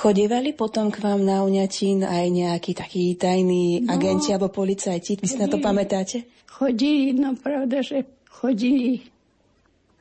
Chodívali 0.00 0.56
potom 0.56 0.88
k 0.88 0.96
vám 1.04 1.20
na 1.20 1.44
Uňatín 1.44 2.08
aj 2.08 2.32
nejakí 2.32 2.72
takí 2.72 3.12
tajní 3.20 3.84
no, 3.84 3.92
agenti 3.92 4.32
alebo 4.32 4.48
policajti? 4.48 5.20
Vy 5.20 5.28
si 5.28 5.36
na 5.36 5.44
to 5.44 5.60
pamätáte? 5.60 6.24
Chodili, 6.48 7.12
no 7.12 7.36
pravda, 7.36 7.84
že 7.84 8.08
chodili, 8.32 9.04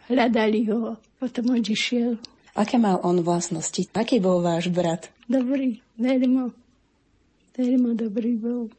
hľadali 0.08 0.72
ho, 0.72 0.96
potom 1.20 1.52
odišiel. 1.52 2.16
Aké 2.56 2.80
mal 2.80 3.04
on 3.04 3.20
vlastnosti? 3.28 3.92
Aký 3.92 4.24
bol 4.24 4.40
váš 4.40 4.72
brat? 4.72 5.12
Dobrý, 5.28 5.84
veľmi, 6.00 6.48
veľmi 7.60 7.92
dobrý 8.00 8.40
bol. 8.40 8.72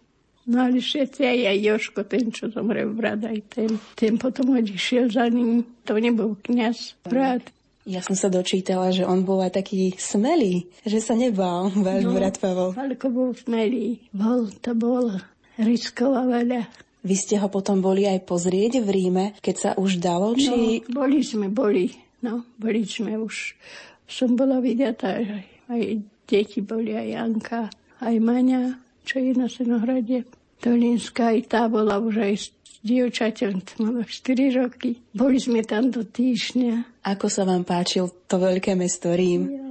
No 0.49 0.57
ale 0.73 0.81
všetci 0.81 1.21
aj, 1.21 1.39
aj 1.53 1.59
Joško, 1.68 2.01
ten, 2.09 2.33
čo 2.33 2.49
zomrel 2.49 2.97
brat, 2.97 3.21
aj 3.29 3.45
ten, 3.53 3.77
ten 3.93 4.16
potom 4.16 4.57
odišiel 4.57 5.12
za 5.12 5.29
ním. 5.29 5.68
To 5.85 6.01
nebol 6.01 6.41
kniaz, 6.41 6.97
brat. 7.05 7.45
Ja 7.91 8.07
som 8.07 8.14
sa 8.14 8.30
dočítala, 8.30 8.95
že 8.95 9.03
on 9.03 9.26
bol 9.26 9.43
aj 9.43 9.59
taký 9.59 9.91
smelý, 9.99 10.70
že 10.86 11.03
sa 11.03 11.18
nebal 11.18 11.74
váš 11.74 12.07
no, 12.07 12.14
brat 12.14 12.38
Pavol. 12.38 12.70
Ale 12.78 12.95
bol 12.95 13.34
smelý. 13.34 13.99
Bol, 14.14 14.47
to 14.62 14.78
bol. 14.78 15.11
Riskoval 15.59 16.30
veľa. 16.30 16.70
Vy 17.03 17.14
ste 17.18 17.43
ho 17.43 17.51
potom 17.51 17.82
boli 17.82 18.07
aj 18.07 18.22
pozrieť 18.22 18.78
v 18.78 18.88
Ríme, 18.95 19.26
keď 19.43 19.57
sa 19.59 19.70
už 19.74 19.99
dalo, 19.99 20.38
či... 20.38 20.86
No, 20.86 21.03
boli 21.03 21.18
sme, 21.26 21.51
boli. 21.51 21.91
No, 22.22 22.47
boli 22.62 22.86
sme 22.86 23.18
už. 23.18 23.59
Som 24.07 24.38
bola 24.38 24.62
vydatá, 24.62 25.18
aj, 25.18 25.43
aj 25.66 25.82
deti 26.30 26.62
boli, 26.62 26.95
aj 26.95 27.09
Janka, 27.11 27.62
aj 28.07 28.14
Maňa, 28.22 28.62
čo 29.03 29.18
je 29.18 29.34
na 29.34 29.51
Senohrade. 29.51 30.30
Tolinská, 30.62 31.34
aj 31.34 31.41
tá 31.51 31.62
bola 31.66 31.99
už 31.99 32.22
aj 32.22 32.34
dievčaťom, 32.81 33.81
malo 33.81 34.01
4 34.05 34.61
roky. 34.61 35.01
Boli 35.12 35.37
sme 35.37 35.61
tam 35.64 35.93
do 35.93 36.05
týždňa. 36.05 37.05
Ako 37.05 37.28
sa 37.28 37.45
vám 37.45 37.64
páčil 37.64 38.09
to 38.28 38.37
veľké 38.41 38.76
mesto 38.76 39.12
Rím? 39.12 39.49
Jo, 39.49 39.68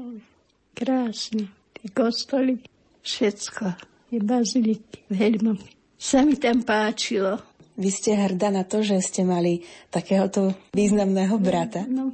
krásne. 0.78 1.50
Tie 1.78 1.90
kostoly, 1.94 2.62
všetko. 3.02 3.78
Je 4.10 4.20
baziliky, 4.22 5.06
veľmi. 5.10 5.70
Sa 6.00 6.26
mi 6.26 6.40
tam 6.40 6.66
páčilo. 6.66 7.38
Vy 7.80 7.90
ste 7.96 8.12
hrdá 8.18 8.52
na 8.52 8.68
to, 8.68 8.84
že 8.84 9.00
ste 9.00 9.24
mali 9.24 9.64
takéhoto 9.88 10.52
významného 10.76 11.40
brata? 11.40 11.88
No, 11.88 12.12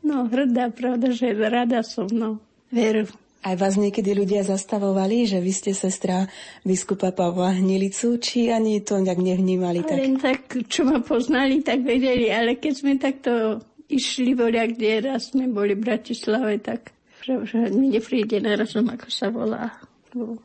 no 0.00 0.24
hrdá, 0.24 0.72
pravda, 0.72 1.12
že 1.12 1.36
rada 1.36 1.84
som, 1.84 2.08
no. 2.08 2.40
Veru. 2.72 3.04
Aj 3.42 3.58
vás 3.58 3.74
niekedy 3.74 4.14
ľudia 4.14 4.46
zastavovali, 4.46 5.26
že 5.26 5.42
vy 5.42 5.50
ste 5.50 5.74
sestra 5.74 6.30
biskupa 6.62 7.10
Pavla 7.10 7.58
Hnilicu, 7.58 8.22
či 8.22 8.54
ani 8.54 8.78
to 8.86 9.02
nejak 9.02 9.18
nevnímali 9.18 9.82
tak? 9.82 9.98
Len 9.98 10.16
tak, 10.22 10.40
čo 10.70 10.86
ma 10.86 11.02
poznali, 11.02 11.58
tak 11.58 11.82
vedeli, 11.82 12.30
ale 12.30 12.62
keď 12.62 12.72
sme 12.72 13.02
takto 13.02 13.58
išli 13.90 14.38
voľa, 14.38 14.70
kde 14.70 15.10
raz 15.10 15.34
sme 15.34 15.50
boli 15.50 15.74
v 15.74 15.82
Bratislave, 15.82 16.62
tak 16.62 16.94
že, 17.22 17.34
že 17.46 17.58
mi 17.70 17.90
nepríde 17.90 18.42
na 18.42 18.58
rozum, 18.58 18.90
ako 18.90 19.08
sa 19.10 19.30
volá. 19.30 19.70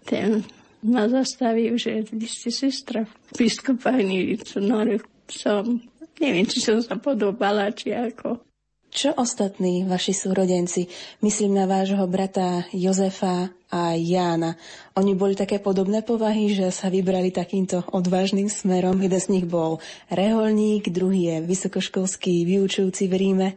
Ten 0.06 0.46
ma 0.86 1.10
zastavil, 1.10 1.76
že 1.76 2.06
vy 2.14 2.28
ste 2.30 2.54
sestra 2.54 3.06
biskupa 3.34 3.98
Hnilicu. 3.98 4.62
No, 4.62 4.86
som, 5.28 5.82
neviem, 6.22 6.46
či 6.46 6.62
som 6.62 6.78
sa 6.80 6.96
podobala, 6.96 7.74
či 7.74 7.92
ako. 7.92 8.47
Čo 8.88 9.14
ostatní 9.20 9.84
vaši 9.84 10.16
súrodenci, 10.16 10.88
myslím 11.22 11.60
na 11.60 11.68
vášho 11.68 12.08
brata 12.08 12.66
Jozefa 12.74 13.52
a 13.68 13.82
Jána, 14.00 14.56
oni 14.96 15.12
boli 15.12 15.36
také 15.36 15.60
podobné 15.60 16.02
povahy, 16.02 16.56
že 16.56 16.72
sa 16.72 16.88
vybrali 16.88 17.30
takýmto 17.30 17.84
odvážnym 17.92 18.48
smerom. 18.48 18.98
Jeden 19.04 19.20
z 19.20 19.28
nich 19.28 19.46
bol 19.46 19.84
reholník, 20.08 20.88
druhý 20.88 21.36
je 21.36 21.38
vysokoškolský 21.44 22.48
vyučujúci 22.48 23.12
v 23.12 23.14
Ríme. 23.14 23.48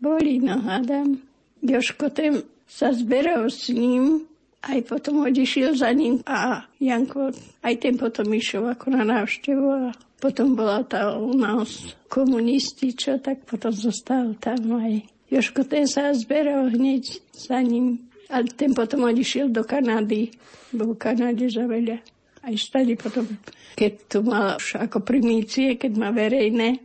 Boli, 0.00 0.38
no 0.38 0.62
hádam. 0.62 1.18
Joško 1.60 2.08
ten 2.14 2.46
sa 2.64 2.94
zberal 2.94 3.50
s 3.50 3.68
ním, 3.68 4.30
aj 4.62 4.86
potom 4.86 5.26
odišiel 5.26 5.76
za 5.76 5.90
ním 5.92 6.20
a 6.28 6.68
Janko 6.80 7.32
aj 7.64 7.74
ten 7.80 7.96
potom 7.96 8.28
išiel 8.32 8.68
ako 8.68 8.92
na 8.92 9.02
návštevu 9.08 9.66
a 9.66 9.82
potom 10.20 10.52
bola 10.52 10.84
tá 10.84 11.16
u 11.16 11.32
nás 11.32 11.96
komunisti, 12.12 12.92
čo 12.92 13.16
tak 13.16 13.48
potom 13.48 13.72
zostal 13.72 14.36
tam 14.36 14.76
aj. 14.76 15.08
Joško 15.32 15.64
ten 15.64 15.88
sa 15.88 16.12
zberal 16.12 16.68
hneď 16.68 17.24
za 17.32 17.58
ním. 17.64 18.04
A 18.28 18.44
ten 18.44 18.76
potom 18.76 19.08
odišiel 19.08 19.50
do 19.50 19.64
Kanady. 19.64 20.30
Bol 20.70 20.94
v 20.94 21.02
Kanade 21.02 21.48
za 21.50 21.66
veľa. 21.66 21.98
Aj 22.40 22.54
stali 22.54 22.94
potom, 22.94 23.26
keď 23.74 23.92
tu 24.06 24.18
mal 24.22 24.56
ako 24.56 25.02
primície, 25.02 25.74
keď 25.74 25.92
má 25.98 26.08
verejné, 26.14 26.78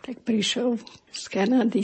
tak 0.00 0.22
prišiel 0.22 0.78
z 1.10 1.24
Kanady 1.26 1.82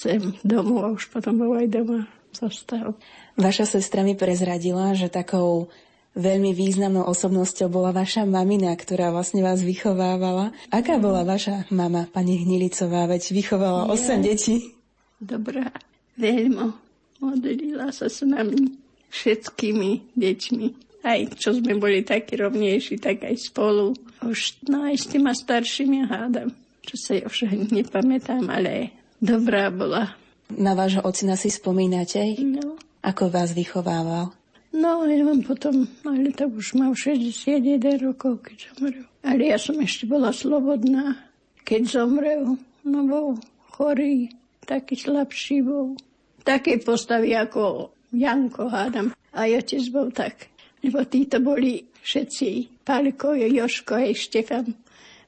sem 0.00 0.22
domov 0.46 0.80
a 0.86 0.94
už 0.94 1.10
potom 1.10 1.38
bol 1.42 1.58
aj 1.58 1.68
doma 1.70 2.06
zostal. 2.34 2.98
Vaša 3.38 3.66
sestra 3.78 4.02
mi 4.02 4.18
prezradila, 4.18 4.94
že 4.94 5.10
takou 5.10 5.70
veľmi 6.14 6.54
významnou 6.54 7.04
osobnosťou 7.06 7.68
bola 7.70 7.90
vaša 7.90 8.26
mamina, 8.26 8.70
ktorá 8.74 9.10
vlastne 9.10 9.42
vás 9.42 9.60
vychovávala. 9.60 10.54
Aká 10.70 10.98
bola 10.98 11.26
vaša 11.26 11.66
mama, 11.74 12.06
pani 12.10 12.40
Hnilicová, 12.40 13.10
veď 13.10 13.34
vychovala 13.34 13.90
ja. 13.90 14.18
8 14.18 14.22
detí? 14.26 14.74
Dobrá, 15.18 15.70
veľmi. 16.18 16.74
Modlila 17.22 17.88
sa 17.94 18.10
s 18.10 18.20
nami 18.26 18.74
všetkými 19.10 20.18
deťmi. 20.18 20.66
Aj 21.04 21.20
čo 21.36 21.52
sme 21.52 21.76
boli 21.76 22.00
takí 22.00 22.36
rovnejší, 22.40 22.96
tak 22.96 23.28
aj 23.28 23.36
spolu. 23.52 23.92
Už, 24.24 24.64
no 24.72 24.88
aj 24.88 24.96
s 24.98 25.06
týma 25.12 25.36
staršími 25.36 26.08
hádam, 26.08 26.48
čo 26.80 26.94
sa 26.96 27.10
ja 27.16 27.28
už 27.28 27.48
nepamätám, 27.70 28.48
ale 28.48 28.92
dobrá 29.20 29.68
bola. 29.68 30.16
Na 30.52 30.72
vášho 30.76 31.04
ocina 31.04 31.36
si 31.36 31.48
spomínate? 31.52 32.20
No. 32.40 32.76
Ako 33.04 33.28
vás 33.28 33.52
vychovával? 33.52 34.32
No, 34.74 35.06
ja 35.06 35.22
mám 35.22 35.46
potom, 35.46 35.86
ale 36.02 36.34
to 36.34 36.50
už 36.50 36.74
mal 36.74 36.90
61 36.98 37.78
rokov, 38.02 38.42
keď 38.42 38.74
zomrel. 38.74 39.06
Ale 39.22 39.42
ja 39.54 39.58
som 39.58 39.78
ešte 39.78 40.10
bola 40.10 40.34
slobodná, 40.34 41.14
keď 41.62 42.02
zomrel. 42.02 42.58
No 42.82 42.98
bol 43.06 43.38
chorý, 43.70 44.34
taký 44.66 44.98
slabší 44.98 45.62
bol. 45.62 45.94
Také 46.42 46.82
postavy 46.82 47.38
ako 47.38 47.94
Janko, 48.10 48.66
hádam. 48.66 49.14
A 49.30 49.46
otec 49.46 49.84
bol 49.94 50.10
tak. 50.10 50.50
Lebo 50.82 51.06
títo 51.06 51.38
boli 51.38 51.78
všetci, 51.78 52.82
Pálko, 52.82 53.38
Joško 53.38 53.94
aj 53.94 54.12
Štefan, 54.18 54.66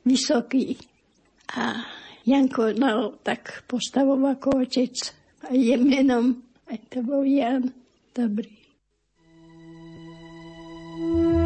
vysoký. 0.02 0.74
A 1.54 1.86
Janko 2.26 2.74
mal 2.82 3.14
tak 3.22 3.62
postavu 3.70 4.18
ako 4.26 4.66
otec. 4.66 5.14
A 5.46 5.54
je 5.54 5.78
menom, 5.78 6.34
aj 6.66 6.78
to 6.90 6.98
bol 7.06 7.22
Jan. 7.22 7.70
Dobrý. 8.10 8.55
Thank 10.98 11.40
you. 11.40 11.45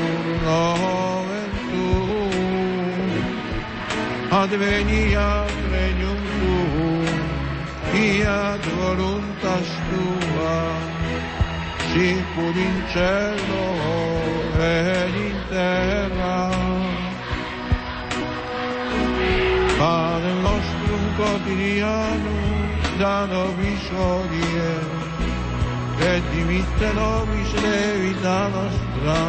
nomen 0.45 1.51
tuum, 1.71 3.11
adveniat 4.41 5.53
regnum 5.71 6.21
tuum, 6.39 7.19
fiat 7.91 8.63
voluntas 8.79 9.69
tua, 9.89 10.59
sicur 11.91 12.55
in 12.67 12.77
cielo 12.93 13.65
ed 14.59 15.15
in 15.27 15.37
terra. 15.49 16.39
Padre 19.77 20.33
nostrum 20.45 21.05
quotidianum 21.17 22.51
da 22.99 23.25
nobis 23.25 23.85
hodie, 23.97 24.73
et 26.11 26.23
dimitte 26.33 26.89
nobis 26.93 27.51
levita 27.63 28.39
nostra, 28.53 29.19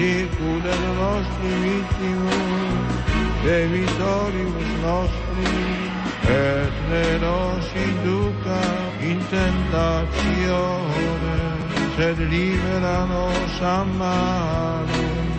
sicur 0.00 0.62
et 0.74 0.84
nostri 1.00 1.52
vittimus, 1.62 2.90
debitoribus 3.44 4.70
nostri, 4.84 5.56
et 6.40 6.74
ne 6.90 7.06
nos 7.24 7.66
induca 7.88 8.62
in 9.10 9.18
tentatione, 9.34 11.38
sed 11.96 12.18
libera 12.32 12.98
nos 13.12 13.54
a 13.60 13.62
malo. 13.84 15.30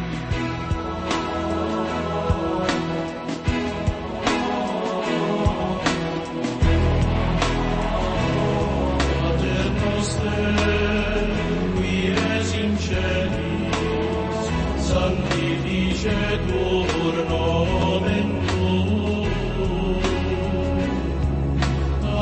Sanctificetur 14.91 17.15
nomen 17.29 18.29
tuum, 18.47 20.01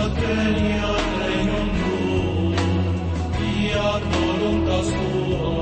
adveniat 0.01 1.07
regnum 1.21 1.69
tuum, 1.79 2.53
fiat 3.37 4.03
voluntas 4.13 4.87
tua, 4.97 5.53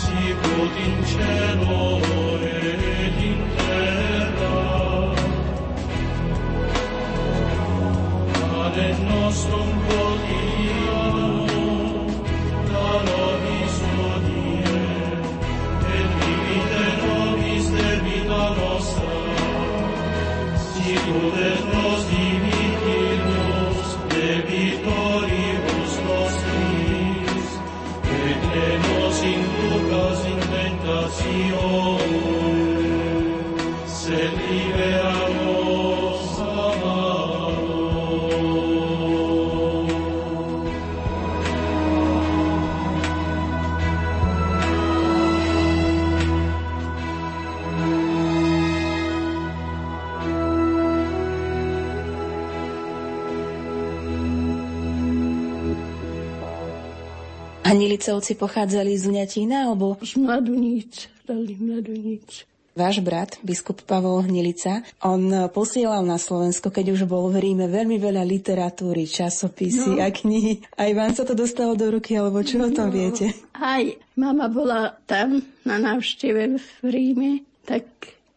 sicut 0.00 0.74
in 0.86 0.96
cielo 1.12 1.84
et 2.40 3.16
in 3.28 3.40
terra. 3.60 4.56
Pane 8.40 8.88
nostrum 9.08 9.68
sicur 21.04 21.16
et 21.36 21.73
Anilicovci 57.74 58.38
pochádzali 58.38 58.94
z 58.94 59.04
Uňatína, 59.10 59.66
alebo 59.66 59.98
Z 59.98 60.14
Mladuníc, 60.14 61.10
dali 61.26 61.58
Mladuníc. 61.58 62.46
váš 62.74 62.98
brat, 62.98 63.38
biskup 63.42 63.82
Pavol 63.82 64.22
Hnilica, 64.22 64.82
on 64.98 65.30
posielal 65.50 66.02
na 66.02 66.18
Slovensko, 66.18 66.70
keď 66.70 66.94
už 66.94 67.06
bol 67.06 67.30
v 67.30 67.42
Ríme, 67.42 67.66
veľmi 67.66 67.98
veľa 67.98 68.22
literatúry, 68.22 69.06
časopisy 69.06 69.98
No. 69.98 70.02
a 70.02 70.10
knihy. 70.10 70.62
Aj 70.74 70.90
vám 70.90 71.14
sa 71.14 71.22
to 71.22 71.34
dostalo 71.34 71.74
do 71.74 71.90
ruky, 71.90 72.14
alebo 72.14 72.42
čo 72.42 72.62
o 72.62 72.70
tom 72.70 72.90
viete? 72.90 73.30
Aj 73.54 73.82
mama 74.14 74.46
bola 74.46 74.94
tam 75.06 75.38
na 75.62 75.78
návšteve 75.78 76.42
v 76.58 76.66
Ríme, 76.82 77.30
tak 77.62 77.86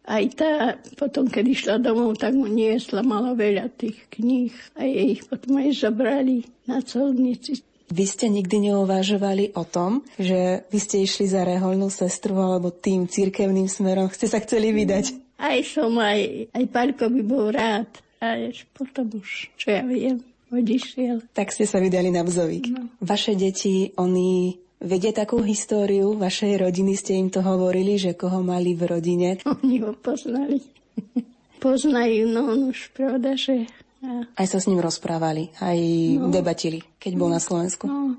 aj 0.08 0.24
tá 0.34 0.52
potom, 0.96 1.26
keď 1.26 1.44
išla 1.46 1.74
domov, 1.78 2.16
tak 2.16 2.32
mu 2.32 2.46
niesla, 2.46 3.02
mala 3.02 3.34
veľa 3.34 3.68
tých 3.74 4.06
kníh 4.08 4.54
a 4.74 4.82
jej 4.82 5.18
ich 5.18 5.22
potom 5.26 5.58
aj 5.58 5.82
zobrali 5.82 6.46
na 6.64 6.78
colnici. 6.80 7.60
Vy 7.88 8.04
ste 8.04 8.26
nikdy 8.28 8.72
neuvažovali 8.72 9.56
o 9.56 9.64
tom, 9.64 10.04
že 10.20 10.68
vy 10.68 10.78
ste 10.78 11.04
išli 11.04 11.24
za 11.24 11.44
reholnú 11.44 11.88
sestru 11.88 12.36
alebo 12.36 12.68
tým 12.68 13.08
cirkevným 13.08 13.66
smerom, 13.68 14.12
ste 14.12 14.28
sa 14.28 14.40
chceli 14.44 14.72
vydať? 14.76 15.16
Aj 15.38 15.58
som, 15.62 15.94
aj, 15.96 16.50
aj 16.52 16.64
Pálko 16.68 17.08
by 17.08 17.22
bol 17.22 17.48
rád. 17.54 17.88
A 18.18 18.50
potom 18.74 19.22
už, 19.22 19.54
čo 19.54 19.70
ja 19.70 19.86
viem, 19.86 20.18
odišiel. 20.50 21.30
Tak 21.30 21.54
ste 21.54 21.64
sa 21.64 21.78
vydali 21.78 22.10
na 22.10 22.26
vzovík. 22.26 22.66
No. 22.74 22.90
Vaše 22.98 23.38
deti, 23.38 23.94
oni 23.94 24.58
vedia 24.82 25.14
takú 25.14 25.38
históriu 25.46 26.18
vašej 26.18 26.58
rodiny, 26.58 26.98
ste 26.98 27.14
im 27.14 27.30
to 27.30 27.42
hovorili, 27.46 27.94
že 27.94 28.18
koho 28.18 28.42
mali 28.42 28.74
v 28.74 28.82
rodine. 28.90 29.38
Oni 29.62 29.78
ho 29.82 29.94
poznali. 29.94 30.58
poznajú, 31.62 32.30
no 32.30 32.54
on 32.54 32.60
už 32.70 32.94
pravda, 32.94 33.34
že... 33.34 33.66
Aj 34.38 34.46
sa 34.46 34.62
s 34.62 34.70
ním 34.70 34.78
rozprávali, 34.78 35.50
aj 35.58 35.78
no. 36.22 36.30
debatili, 36.30 36.78
keď 37.02 37.12
bol 37.18 37.30
na 37.34 37.42
Slovensku. 37.42 37.90
No, 37.90 38.14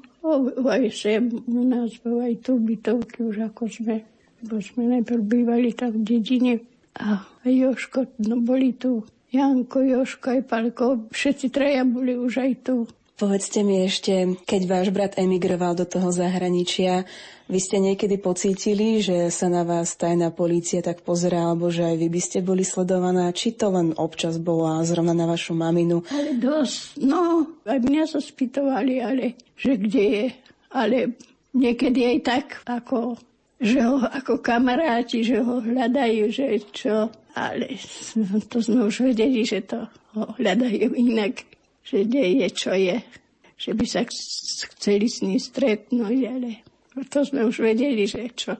aj 0.67 0.91
že 0.91 1.23
u 1.47 1.63
nás 1.63 1.95
bol 2.03 2.19
aj 2.19 2.43
tu 2.43 2.59
bytovky, 2.59 3.23
už 3.23 3.47
ako 3.47 3.71
sme, 3.71 4.03
bo 4.43 4.59
sme 4.59 4.99
najprv 4.99 5.21
bývali 5.23 5.71
tam 5.71 5.95
v 5.95 6.03
dedine. 6.03 6.53
A 6.99 7.23
Joško, 7.47 8.19
no 8.27 8.43
boli 8.43 8.75
tu 8.75 9.07
Janko, 9.31 9.79
Joško, 9.79 10.35
aj 10.35 10.41
Palko, 10.51 11.07
všetci 11.15 11.47
traja 11.53 11.87
boli 11.87 12.17
už 12.19 12.43
aj 12.43 12.51
tu. 12.65 12.75
Povedzte 13.19 13.67
mi 13.67 13.83
ešte, 13.83 14.39
keď 14.47 14.61
váš 14.63 14.87
brat 14.95 15.19
emigroval 15.19 15.75
do 15.75 15.83
toho 15.83 16.07
zahraničia, 16.07 17.03
vy 17.51 17.59
ste 17.59 17.83
niekedy 17.83 18.15
pocítili, 18.15 19.03
že 19.03 19.27
sa 19.27 19.51
na 19.51 19.67
vás 19.67 19.99
tajná 19.99 20.31
polícia 20.31 20.79
tak 20.79 21.03
pozerá, 21.03 21.51
alebo 21.51 21.67
že 21.67 21.83
aj 21.83 21.99
vy 21.99 22.07
by 22.07 22.21
ste 22.23 22.39
boli 22.39 22.63
sledovaná? 22.63 23.27
Či 23.35 23.59
to 23.59 23.75
len 23.75 23.91
občas 23.99 24.39
bolo 24.39 24.71
a 24.71 24.79
zrovna 24.87 25.11
na 25.11 25.27
vašu 25.27 25.51
maminu? 25.51 25.99
Ale 26.15 26.39
dosť, 26.39 27.03
no, 27.03 27.43
aj 27.67 27.83
mňa 27.83 28.03
sa 28.07 28.23
spýtovali, 28.23 29.03
ale 29.03 29.35
že 29.59 29.75
kde 29.75 30.05
je. 30.07 30.25
Ale 30.71 30.97
niekedy 31.51 32.15
aj 32.15 32.17
tak, 32.23 32.45
ako 32.71 33.19
že 33.59 33.83
ho 33.83 33.99
ako 33.99 34.39
kamaráti, 34.39 35.27
že 35.27 35.43
ho 35.43 35.59
hľadajú, 35.59 36.31
že 36.31 36.63
čo. 36.71 37.11
Ale 37.35 37.75
to 38.47 38.63
sme 38.63 38.87
už 38.87 39.11
vedeli, 39.11 39.43
že 39.43 39.67
to 39.67 39.83
ho 40.15 40.23
hľadajú 40.39 40.95
inak 40.95 41.48
že 41.89 42.05
kde 42.05 42.45
je, 42.45 42.47
čo 42.53 42.71
je. 42.77 43.01
Že 43.57 43.71
by 43.73 43.85
sa 43.89 44.01
chceli 44.77 45.09
s 45.09 45.25
ním 45.25 45.41
stretnúť, 45.41 46.17
ale 46.29 46.61
to 47.09 47.25
sme 47.25 47.49
už 47.49 47.65
vedeli, 47.65 48.05
že 48.05 48.29
čo. 48.37 48.53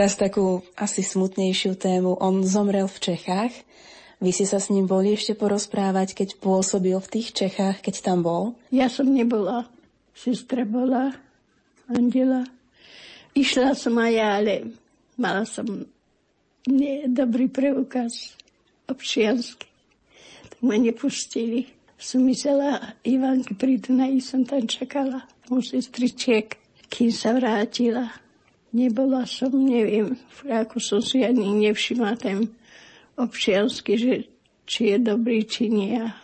Teraz 0.00 0.16
takú 0.16 0.64
asi 0.80 1.04
smutnejšiu 1.04 1.76
tému. 1.76 2.16
On 2.24 2.40
zomrel 2.40 2.88
v 2.88 3.12
Čechách. 3.12 3.52
Vy 4.16 4.32
si 4.32 4.48
sa 4.48 4.56
s 4.56 4.72
ním 4.72 4.88
boli 4.88 5.12
ešte 5.12 5.36
porozprávať, 5.36 6.16
keď 6.16 6.40
pôsobil 6.40 6.96
v 6.96 7.10
tých 7.12 7.36
Čechách, 7.36 7.84
keď 7.84 8.08
tam 8.08 8.24
bol? 8.24 8.56
Ja 8.72 8.88
som 8.88 9.12
nebola. 9.12 9.68
Sestra 10.16 10.64
bola, 10.64 11.12
Andela. 11.84 12.48
Išla 13.36 13.76
som 13.76 14.00
aj 14.00 14.12
ja, 14.16 14.40
ale 14.40 14.72
mala 15.20 15.44
som 15.44 15.68
dobrý 17.04 17.52
preukaz 17.52 18.40
občiansky. 18.88 19.68
Tak 20.48 20.64
ma 20.64 20.80
nepustili. 20.80 21.68
Som 22.00 22.24
myslela, 22.24 22.96
Ivanky 23.04 23.52
prídu 23.52 23.92
na 23.92 24.08
som 24.24 24.48
tam 24.48 24.64
čakala. 24.64 25.28
U 25.52 25.60
sestričiek, 25.60 26.56
kým 26.88 27.12
sa 27.12 27.36
vrátila 27.36 28.29
Nebola 28.70 29.26
som, 29.26 29.50
neviem, 29.50 30.14
ako 30.46 30.78
som 30.78 31.00
si 31.02 31.26
ani 31.26 31.66
nevšimla 31.66 32.14
ten 32.14 32.46
občiansky, 33.18 33.98
že 33.98 34.12
či 34.62 34.94
je 34.94 34.98
dobrý, 35.02 35.42
či 35.42 35.66
nie. 35.66 35.98
A 35.98 36.14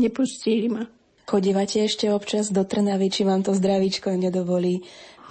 nepustili 0.00 0.72
ma. 0.72 0.88
Chodívate 1.28 1.84
ešte 1.84 2.08
občas 2.08 2.48
do 2.48 2.64
Trnavy, 2.64 3.12
či 3.12 3.28
vám 3.28 3.44
to 3.44 3.52
zdravíčko 3.52 4.16
nedovolí? 4.16 4.82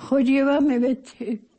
Chodívame, 0.07 0.77
veď 0.77 1.01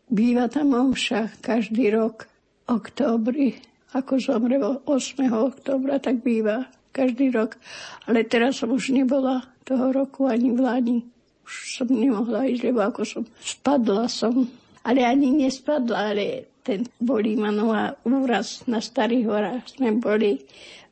býva 0.06 0.46
tam 0.46 0.74
omša 0.74 1.42
každý 1.42 1.90
rok, 1.94 2.30
októbri. 2.70 3.58
Ako 3.92 4.16
zomre 4.22 4.56
8. 4.56 4.88
októbra, 5.28 6.00
tak 6.00 6.24
býva 6.24 6.70
každý 6.96 7.28
rok. 7.28 7.60
Ale 8.06 8.24
teraz 8.24 8.62
som 8.62 8.72
už 8.72 8.94
nebola 8.94 9.44
toho 9.66 9.92
roku 9.92 10.30
ani 10.30 10.48
v 10.48 10.60
Lani. 10.62 10.98
Už 11.44 11.76
som 11.76 11.88
nemohla 11.90 12.48
ísť, 12.48 12.72
lebo 12.72 12.80
ako 12.86 13.02
som 13.04 13.22
spadla 13.42 14.08
som 14.08 14.48
ale 14.82 15.06
ani 15.06 15.30
nespadla, 15.46 16.14
ale 16.14 16.52
ten 16.62 16.86
bolí 16.98 17.34
ma 17.34 17.50
nová 17.50 17.94
úraz 18.06 18.62
na 18.70 18.78
Starých 18.78 19.26
horách. 19.26 19.64
Sme 19.74 19.98
boli 19.98 20.38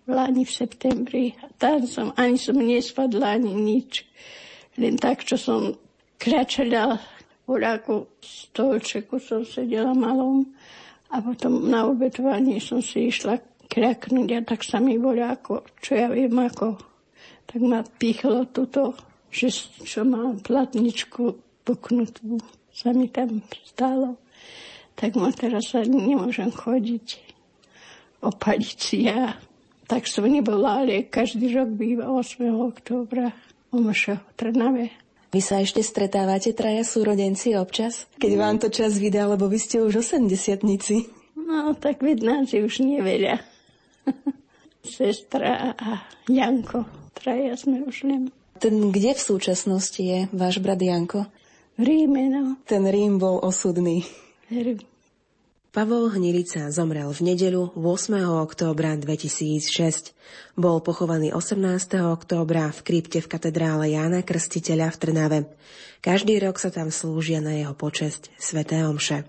v 0.06 0.08
Lani 0.10 0.42
v 0.42 0.52
septembri 0.52 1.24
a 1.42 1.50
tam 1.54 1.86
som, 1.86 2.10
ani 2.18 2.34
som 2.34 2.58
nespadla, 2.58 3.38
ani 3.38 3.54
nič. 3.54 4.02
Len 4.78 4.98
tak, 4.98 5.22
čo 5.22 5.38
som 5.38 5.74
kračala 6.18 6.98
voľako 7.46 8.18
stolčeku 8.22 9.18
som 9.18 9.42
sedela 9.42 9.90
malom 9.90 10.46
a 11.10 11.18
potom 11.18 11.66
na 11.66 11.82
obetovaní 11.90 12.62
som 12.62 12.78
si 12.78 13.10
išla 13.10 13.42
kraknúť 13.66 14.28
a 14.38 14.40
tak 14.46 14.62
sa 14.62 14.78
mi 14.78 14.98
ako, 14.98 15.66
čo 15.82 15.98
ja 15.98 16.06
viem, 16.10 16.34
ako, 16.34 16.78
tak 17.46 17.60
ma 17.62 17.82
pichlo 17.82 18.46
tuto, 18.50 18.94
že 19.30 19.50
čo 19.82 20.06
mám 20.06 20.42
platničku 20.42 21.38
puknutú 21.66 22.38
sa 22.80 22.96
mi 22.96 23.12
tam 23.12 23.44
stalo, 23.68 24.16
tak 24.96 25.20
ma 25.20 25.28
teraz 25.36 25.68
sa 25.68 25.84
nemôžem 25.84 26.48
chodiť 26.48 27.30
opaliť 28.24 28.78
si 28.80 29.04
ja. 29.08 29.36
Tak 29.84 30.06
som 30.06 30.24
nebola, 30.24 30.86
ale 30.86 31.10
každý 31.10 31.50
rok 31.52 31.68
býva 31.74 32.08
8. 32.08 32.46
októbra 32.46 33.34
u 33.74 33.82
Moša 33.82 34.22
v 34.22 34.30
Trnave. 34.38 34.86
Vy 35.30 35.40
sa 35.42 35.62
ešte 35.62 35.82
stretávate, 35.82 36.54
traja 36.54 36.82
súrodenci 36.82 37.54
občas? 37.54 38.06
Keď 38.18 38.32
vám 38.34 38.56
to 38.58 38.66
čas 38.70 38.98
vydá, 38.98 39.30
lebo 39.30 39.46
vy 39.46 39.58
ste 39.62 39.78
už 39.82 40.02
80 40.02 40.30
No, 41.38 41.74
tak 41.74 42.02
veď 42.02 42.18
nás 42.22 42.46
je 42.50 42.62
už 42.62 42.82
neveľa. 42.82 43.42
Sestra 44.86 45.74
a 45.74 46.06
Janko, 46.30 46.86
traja 47.14 47.54
sme 47.58 47.82
už 47.84 48.06
len. 48.06 48.22
Ten 48.58 48.90
kde 48.90 49.14
v 49.14 49.22
súčasnosti 49.22 50.02
je 50.02 50.26
váš 50.34 50.58
brat 50.62 50.82
Janko? 50.82 51.26
Ríme, 51.80 52.28
no. 52.28 52.60
Ten 52.68 52.84
Rím 52.84 53.16
bol 53.16 53.40
osudný. 53.40 54.04
Rím. 54.52 54.84
Pavol 55.70 56.10
Hnilica 56.12 56.66
zomrel 56.74 57.08
v 57.14 57.30
nedeľu 57.32 57.78
8. 57.78 58.20
októbra 58.42 58.98
2006. 58.98 60.12
Bol 60.58 60.82
pochovaný 60.84 61.32
18. 61.32 61.56
októbra 62.10 62.68
v 62.74 62.80
krypte 62.84 63.22
v 63.22 63.30
katedrále 63.30 63.94
Jána 63.94 64.20
Krstiteľa 64.26 64.92
v 64.92 64.96
Trnave. 64.98 65.38
Každý 66.02 66.42
rok 66.42 66.58
sa 66.58 66.68
tam 66.74 66.92
slúžia 66.92 67.40
na 67.40 67.56
jeho 67.56 67.72
počesť 67.72 68.34
sveté 68.36 68.82
omše. 68.84 69.24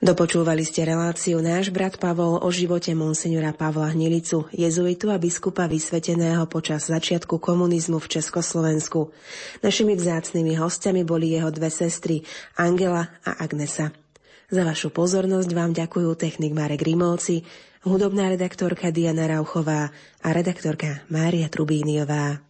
Dopočúvali 0.00 0.64
ste 0.64 0.88
reláciu 0.88 1.44
Náš 1.44 1.68
brat 1.68 2.00
Pavol 2.00 2.40
o 2.40 2.48
živote 2.48 2.96
monsignora 2.96 3.52
Pavla 3.52 3.92
Hnilicu, 3.92 4.48
jezuitu 4.48 5.12
a 5.12 5.20
biskupa 5.20 5.68
vysveteného 5.68 6.48
počas 6.48 6.88
začiatku 6.88 7.36
komunizmu 7.36 8.00
v 8.00 8.08
Československu. 8.08 9.12
Našimi 9.60 9.92
vzácnými 9.92 10.56
hostiami 10.56 11.04
boli 11.04 11.36
jeho 11.36 11.52
dve 11.52 11.68
sestry, 11.68 12.24
Angela 12.56 13.12
a 13.28 13.44
Agnesa. 13.44 13.92
Za 14.48 14.64
vašu 14.64 14.88
pozornosť 14.88 15.52
vám 15.52 15.76
ďakujú 15.76 16.16
technik 16.16 16.56
Marek 16.56 16.80
Rimovci, 16.80 17.44
hudobná 17.84 18.32
redaktorka 18.32 18.88
Diana 18.88 19.28
Rauchová 19.28 19.92
a 20.24 20.28
redaktorka 20.32 21.04
Mária 21.12 21.52
Trubíniová. 21.52 22.49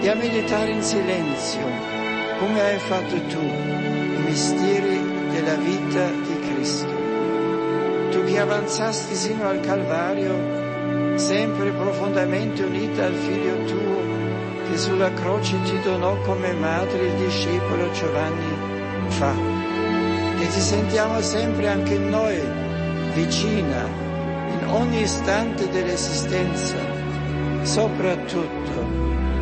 e 0.00 0.08
a 0.08 0.14
meditare 0.14 0.70
in 0.70 0.82
silenzio, 0.82 1.66
come 2.38 2.60
hai 2.60 2.78
fatto 2.78 3.20
tu, 3.26 3.40
i 3.40 4.22
misteri 4.24 5.00
della 5.32 5.54
vita 5.56 6.08
di 6.08 6.38
Cristo. 6.40 6.96
Tu 8.10 8.24
che 8.24 8.38
avanzasti 8.38 9.14
sino 9.14 9.48
al 9.48 9.60
Calvario, 9.60 11.16
sempre 11.18 11.70
profondamente 11.72 12.62
unita 12.62 13.06
al 13.06 13.14
Figlio 13.14 13.64
tuo, 13.64 14.70
che 14.70 14.78
sulla 14.78 15.12
croce 15.12 15.60
ti 15.62 15.80
donò 15.80 16.16
come 16.20 16.52
madre 16.52 17.06
il 17.06 17.14
discepolo 17.14 17.90
Giovanni 17.90 18.56
fa, 19.08 19.34
che 20.38 20.46
ti 20.46 20.60
sentiamo 20.60 21.20
sempre 21.20 21.68
anche 21.68 21.98
noi 21.98 22.40
vicina 23.14 23.84
in 24.48 24.68
ogni 24.68 25.00
istante 25.00 25.68
dell'esistenza, 25.70 26.76
soprattutto 27.62 29.07